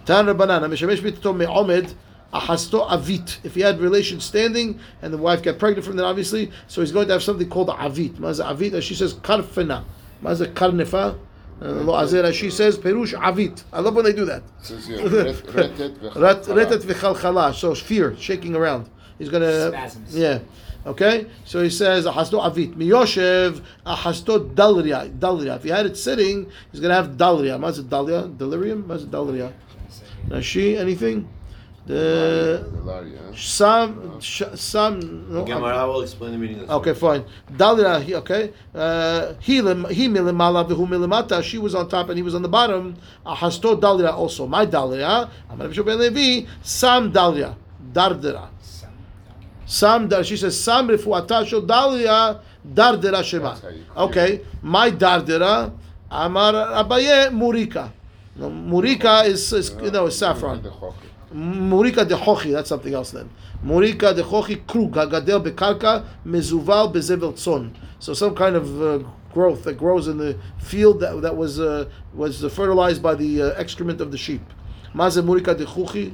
Tan 0.05 0.27
Rabbanan, 0.27 0.63
Mishamesh 0.63 0.99
Bitto 0.99 1.37
Me'omed. 1.37 1.95
Ahasto 2.33 2.89
avit. 2.89 3.39
If 3.45 3.55
he 3.55 3.61
had 3.61 3.81
relations 3.81 4.25
standing 4.25 4.81
and 5.01 5.13
the 5.13 5.19
wife 5.19 5.43
got 5.43 5.59
pregnant 5.59 5.87
from 5.87 5.97
that, 5.97 6.05
obviously, 6.05 6.51
so 6.67 6.81
he's 6.81 6.93
going 6.93 7.07
to 7.07 7.13
have 7.13 7.23
something 7.23 7.49
called 7.49 7.69
avit. 7.69 8.15
Maz 8.15 8.45
avit, 8.45 8.73
as 8.73 8.85
she 8.85 8.95
says, 8.95 9.15
karfena. 9.15 9.85
Maz 10.23 10.45
karnefa. 10.53 11.19
Lo'azera, 11.61 12.33
she 12.33 12.51
says 12.51 12.77
Perush 12.79 13.15
Avit. 13.15 13.65
I 13.73 13.81
love 13.81 13.95
when 13.95 14.05
they 14.05 14.13
do 14.13 14.25
that. 14.27 14.43
Retet 16.55 16.83
v'chalchala. 16.83 17.55
So 17.55 17.75
fear, 17.75 18.15
shaking 18.17 18.55
around. 18.55 18.89
He's 19.19 19.31
going 19.31 19.43
to. 19.43 19.71
Spasms. 19.73 20.15
Yeah. 20.15 20.41
Okay? 20.85 21.27
So 21.45 21.63
he 21.63 21.71
says, 21.71 22.05
Ahasto 22.05 22.41
Avit. 22.43 22.75
Miyoshev, 22.75 23.63
Ahasto 23.87 24.55
Dalria. 24.55 25.11
Dalria. 25.19 25.57
If 25.57 25.65
he 25.65 25.71
had 25.71 25.87
it 25.87 25.97
sitting, 25.97 26.51
he's 26.71 26.81
going 26.81 26.91
to 26.91 26.95
have 26.95 27.17
Dalria. 27.17 27.59
Maz 27.59 27.83
Dalria? 27.83 28.37
Delirium? 28.37 28.85
Maz 28.85 29.07
Dalria? 29.07 29.53
she 30.43 30.77
anything? 30.77 31.29
The 31.87 32.67
some 33.37 34.21
some. 34.21 35.33
No, 35.33 35.45
Gemara 35.45 35.87
will 35.87 36.03
explain 36.03 36.33
the 36.33 36.39
meaning 36.39 36.61
of. 36.65 36.71
Okay, 36.81 36.95
fine. 36.95 37.25
Dalira, 37.53 38.03
okay. 38.15 38.53
Uh, 38.75 39.35
He 39.39 39.57
he 39.59 40.09
milimala 40.09 40.67
v'hu 40.69 40.85
milimata. 40.89 41.41
She 41.45 41.59
was 41.59 41.77
on 41.77 41.89
top 41.89 42.09
and 42.09 42.17
he 42.19 42.25
was 42.25 42.35
on 42.35 42.43
the 42.43 42.49
bottom. 42.49 42.97
Ahasto 43.25 43.81
dalira 43.81 44.13
also. 44.15 44.47
My 44.49 44.67
dalira. 44.67 45.31
Amar 45.49 45.69
Ben 45.69 45.99
Levi. 45.99 46.47
Sam 46.63 47.13
dalira. 47.13 47.55
Dardira. 47.93 48.49
Sam. 49.65 50.09
dar- 50.09 50.25
She 50.25 50.37
says 50.37 50.59
Sam 50.59 50.89
refuata 50.89 51.47
shel 51.47 51.63
dalira. 51.63 52.41
Dardira 52.67 53.23
shema. 53.23 53.51
That's 53.51 53.61
how 53.61 53.69
you 53.69 53.85
clear 53.85 54.05
Okay. 54.09 54.41
My 54.63 54.91
dardira. 54.91 55.73
Amar 56.11 56.53
Abaye 56.53 57.31
murika. 57.31 57.93
No, 58.35 58.51
murika 58.51 59.25
is, 59.27 59.53
is 59.53 59.71
you 59.83 59.91
know 59.91 60.07
is 60.07 60.19
saffron. 60.19 60.63
The 61.36 61.36
chokeh. 61.36 61.38
מוריקה 61.60 62.04
דחוכי, 62.04 62.54
that's 62.54 62.68
something 62.70 62.94
else 62.94 63.12
then. 63.12 63.28
מוריקה 63.64 64.14
דחוכי 64.14 64.56
קרוק, 64.56 64.98
הגדל 64.98 65.38
בקרקע, 65.38 66.00
מזובל 66.26 66.86
בזבל 66.92 67.32
צאן. 67.34 67.70
So 68.00 68.14
some 68.14 68.36
kind 68.36 68.56
of 68.56 68.82
uh, 68.82 69.00
growth 69.34 69.64
that 69.64 69.78
grows 69.78 70.08
in 70.08 70.18
the 70.18 70.36
field 70.58 71.00
that, 71.00 71.22
that 71.22 71.36
was 71.38 71.60
uh, 71.60 71.86
was 72.14 72.44
uh, 72.44 72.50
fertilized 72.50 73.02
by 73.02 73.16
the 73.16 73.42
uh, 73.42 73.62
excrement 73.64 74.02
of 74.02 74.12
the 74.12 74.18
sheep. 74.18 74.42
Maze 74.94 75.18
murika 75.22 75.56
dechuchi 75.56 76.12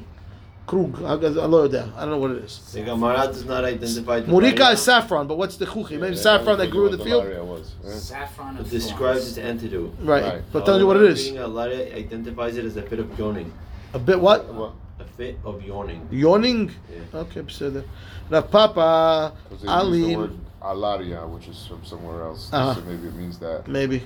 krug. 0.67 1.01
I 1.01 1.15
don't 1.15 1.35
know 1.35 2.17
what 2.17 2.31
it 2.31 2.43
is. 2.43 2.59
The 2.73 2.83
Gemara 2.83 3.25
does 3.27 3.45
not 3.45 3.63
identify 3.63 4.19
the 4.19 4.27
Murika 4.31 4.57
variant, 4.57 4.73
is 4.73 4.81
saffron, 4.81 5.25
but 5.25 5.37
what's 5.37 5.55
the 5.57 5.65
chuchi? 5.65 5.97
Maybe 5.99 6.15
saffron 6.17 6.57
that 6.59 6.69
grew 6.69 6.87
in 6.87 6.97
the 6.97 7.03
field. 7.03 7.23
Was, 7.47 7.73
yeah. 7.83 7.93
Saffron 7.93 8.57
It 8.57 8.61
of 8.61 8.69
describes 8.69 9.21
thorns. 9.21 9.37
its 9.37 9.37
antidote. 9.37 9.93
Right, 10.01 10.23
Right. 10.23 10.41
but 10.51 10.65
tell 10.65 10.77
you 10.77 10.85
what 10.85 10.97
it 10.97 11.03
is. 11.13 11.23
Being 11.23 11.37
a 11.39 11.47
Lara 11.47 11.73
identifies 12.03 12.57
it 12.57 12.65
as 12.65 12.75
a 12.75 12.81
fit 12.83 12.99
of 12.99 13.17
yawning. 13.17 13.51
A 13.93 13.99
bit 13.99 14.19
what? 14.19 14.53
Well, 14.53 14.75
A 14.75 14.80
Fit 15.16 15.38
of 15.44 15.62
yawning. 15.62 16.06
Yawning. 16.10 16.70
Yeah. 16.90 17.20
Okay, 17.20 17.42
beseder. 17.42 17.84
Rav 18.30 18.50
Papa 18.50 19.32
Because 19.48 19.62
they 19.64 19.98
use 19.98 20.08
the 20.08 20.16
word 20.16 20.30
Alim. 20.62 20.78
alaria, 20.78 21.28
which 21.28 21.48
is 21.48 21.66
from 21.66 21.84
somewhere 21.84 22.22
else. 22.22 22.50
Uh-huh. 22.52 22.74
So 22.74 22.80
maybe 22.82 23.08
it 23.08 23.14
means 23.14 23.38
that. 23.40 23.66
Maybe 23.68 24.02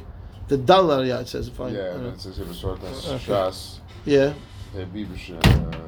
the 0.49 0.57
dollar. 0.57 1.05
Yeah, 1.05 1.21
it 1.21 1.29
says 1.29 1.49
fine. 1.49 1.75
Yeah, 1.75 1.81
Uh, 1.81 1.95
and 1.97 2.07
it 2.07 2.21
says 2.21 2.37
here, 2.37 2.53
sort 2.55 2.83
of 2.83 2.89
Shas, 3.21 3.79
yeah, 4.05 4.33
Hebibish, 4.75 5.31
uh, 5.35 5.79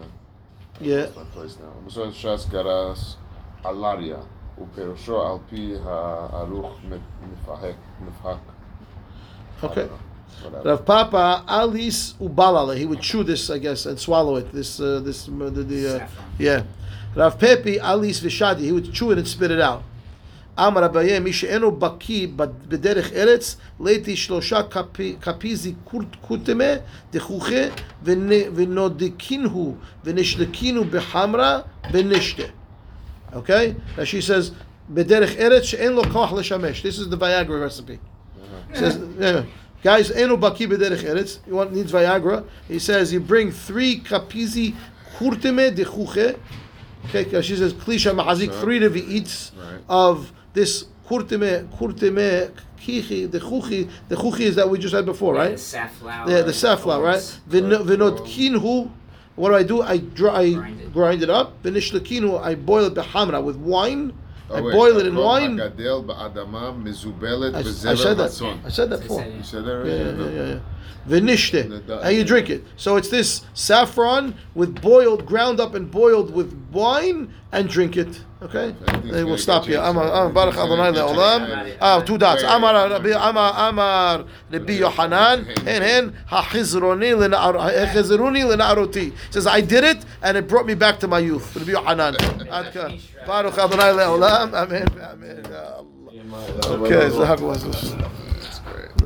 yeah. 0.80 0.96
that's 0.96 1.16
my 1.16 1.22
place 1.24 1.56
now. 1.60 1.72
Masort 1.86 2.12
Shas 2.12 2.46
Garas 2.46 3.16
alaria, 3.64 4.24
uperosho 4.60 5.24
al 5.24 5.38
pi 5.50 5.76
ha'aruch 5.82 6.76
mifahek, 6.88 7.76
mifhak. 8.02 8.40
I 9.62 9.66
Okay. 9.66 9.88
don't 10.41 10.51
know. 10.53 10.59
Whatever. 10.59 10.69
Rav 10.69 10.85
Papa 10.85 11.43
Alis 11.47 12.13
Ubalala. 12.21 12.75
He 12.77 12.85
would 12.85 13.01
chew 13.01 13.23
this, 13.23 13.49
I 13.49 13.57
guess, 13.59 13.85
and 13.85 13.99
swallow 13.99 14.35
it. 14.37 14.51
This, 14.51 14.79
uh, 14.79 14.99
this, 15.03 15.27
uh, 15.27 15.31
the, 15.49 15.63
the 15.63 15.87
uh, 15.87 15.99
Saffron. 15.99 16.25
yeah. 16.39 16.63
Rav 17.15 17.39
Pepi 17.39 17.79
Alis 17.79 18.19
Vishadi. 18.19 18.59
He 18.61 18.71
would 18.71 18.91
chew 18.93 19.11
it 19.11 19.17
and 19.17 19.27
spit 19.27 19.51
it 19.51 19.59
out. 19.61 19.83
אמר 20.59 20.85
אביי, 20.85 21.19
מי 21.19 21.33
שאינו 21.33 21.71
בקיא 21.71 22.27
בד- 22.35 22.67
בדרך 22.67 23.11
ארץ, 23.13 23.57
ליתי 23.83 24.15
שלושה 24.15 24.63
קפי- 24.63 25.15
קפיזי 25.19 25.73
קורט- 25.83 26.15
קוטמה 26.21 26.63
דחוכה 27.13 27.63
ונ- 28.05 28.49
ונודקינו 28.55 29.75
ונשלקינו 30.05 30.83
בחמרה 30.85 31.59
ונשתה. 31.91 32.43
Okay? 33.33 33.73
Now 33.97 34.03
she 34.03 34.21
says, 34.21 34.51
בדרך 34.89 35.35
ארץ 35.35 35.63
שאין 35.63 35.93
לו 35.93 36.01
כוח 36.11 36.33
לשמש. 36.33 36.81
This 36.85 36.99
is 36.99 37.09
the 37.09 37.17
Viagra 37.17 37.57
recipe. 37.69 37.97
says, 38.73 38.97
yeah, 39.19 39.41
Guys, 39.82 40.10
Eno 40.10 40.36
Baki 40.36 40.66
Bederich 40.66 41.04
Eretz, 41.04 41.38
you 41.46 41.54
want, 41.54 41.72
needs 41.72 41.92
Viagra. 41.92 42.44
He 42.66 42.80
says, 42.80 43.12
you 43.12 43.20
bring 43.20 43.52
three 43.52 44.00
kapizi 44.00 44.74
kurtime 45.16 45.72
de 45.74 45.84
chuche. 45.84 46.36
Okay, 47.06 47.36
uh, 47.36 47.40
she 47.40 47.54
says, 47.54 47.72
Klisha 47.72 48.12
Mahazik, 48.12 48.60
three 48.60 48.80
Revi'its 48.80 49.52
right. 49.56 49.80
of 49.88 50.32
this 50.52 50.86
kurtime, 51.08 51.68
kurtime, 51.76 52.50
kichi, 52.80 53.30
the 53.30 53.38
chuchi. 53.38 53.88
The 54.08 54.16
chuchi 54.16 54.40
is 54.40 54.56
that 54.56 54.68
we 54.68 54.80
just 54.80 54.94
had 54.94 55.06
before, 55.06 55.34
right? 55.34 55.50
Yeah, 55.50 55.54
the 55.54 55.58
safflower. 55.58 56.30
Yeah, 56.30 56.42
the 56.42 56.52
safflower, 56.52 57.02
right? 57.04 57.40
Vinot 57.48 58.18
kinhu. 58.26 58.90
What 59.36 59.50
do 59.50 59.54
I 59.54 59.62
do? 59.62 59.82
I, 59.82 59.98
dry, 59.98 60.52
grind, 60.52 60.80
it. 60.80 60.92
grind 60.92 61.22
it 61.22 61.30
up. 61.30 61.62
Vinish 61.62 61.92
kinhu. 61.92 62.42
I 62.42 62.56
boil 62.56 62.86
it 62.86 62.94
behamra 62.94 63.40
with 63.44 63.54
wine. 63.54 64.12
I 64.50 64.60
wait, 64.60 64.72
boil 64.72 64.96
it 64.98 65.06
in 65.06 65.14
wine. 65.14 65.60
I, 65.60 65.66
said 65.66 65.76
that. 68.18 68.60
I 68.64 68.68
said 68.70 68.90
that 68.90 69.00
before. 69.02 69.24
You 69.24 69.42
said 69.42 69.64
that 69.64 69.78
right? 69.78 69.86
Yeah, 69.86 69.94
yeah, 69.94 70.12
yeah. 70.12 70.30
yeah, 70.30 70.46
yeah. 70.54 70.58
Vinishte. 71.08 72.02
How 72.02 72.08
you 72.10 72.24
drink 72.24 72.50
it? 72.50 72.64
So 72.76 72.96
it's 72.96 73.08
this 73.08 73.44
saffron 73.54 74.34
with 74.54 74.80
boiled, 74.80 75.26
ground 75.26 75.58
up 75.58 75.74
and 75.74 75.90
boiled 75.90 76.32
with 76.34 76.52
wine, 76.70 77.32
and 77.52 77.68
drink 77.68 77.96
it. 77.96 78.20
Okay, 78.40 78.72
We'll 79.24 79.36
stop 79.36 79.66
you. 79.66 79.80
a 79.80 79.92
Baruch 80.32 80.56
Adonai 80.56 80.92
leolam. 80.96 81.76
Ah, 81.80 82.00
two 82.02 82.18
dots. 82.18 82.42
Amar, 82.44 82.88
Rabbi, 82.88 83.08
Amar, 83.10 83.68
Amar, 83.68 84.24
Rabbi 84.50 84.74
Yohanan. 84.74 85.46
And 85.66 85.84
and 85.84 86.12
hachizroni 86.30 87.14
lenaroti. 87.16 89.12
Says 89.30 89.46
I 89.46 89.60
did 89.60 89.82
it, 89.82 90.04
and 90.22 90.36
it 90.36 90.46
brought 90.46 90.66
me 90.66 90.74
back 90.74 91.00
to 91.00 91.08
my 91.08 91.18
youth. 91.18 91.56
Rabbi 91.56 91.72
Yohanan. 91.72 92.14
Baruch 93.28 93.58
Adonai 93.58 93.92
le'olam. 93.92 94.54
Amen. 94.54 94.88
Amen. 95.12 95.42
Allah. 95.52 96.80
Okay, 96.86 97.26
have 97.26 97.42
one. 97.42 98.27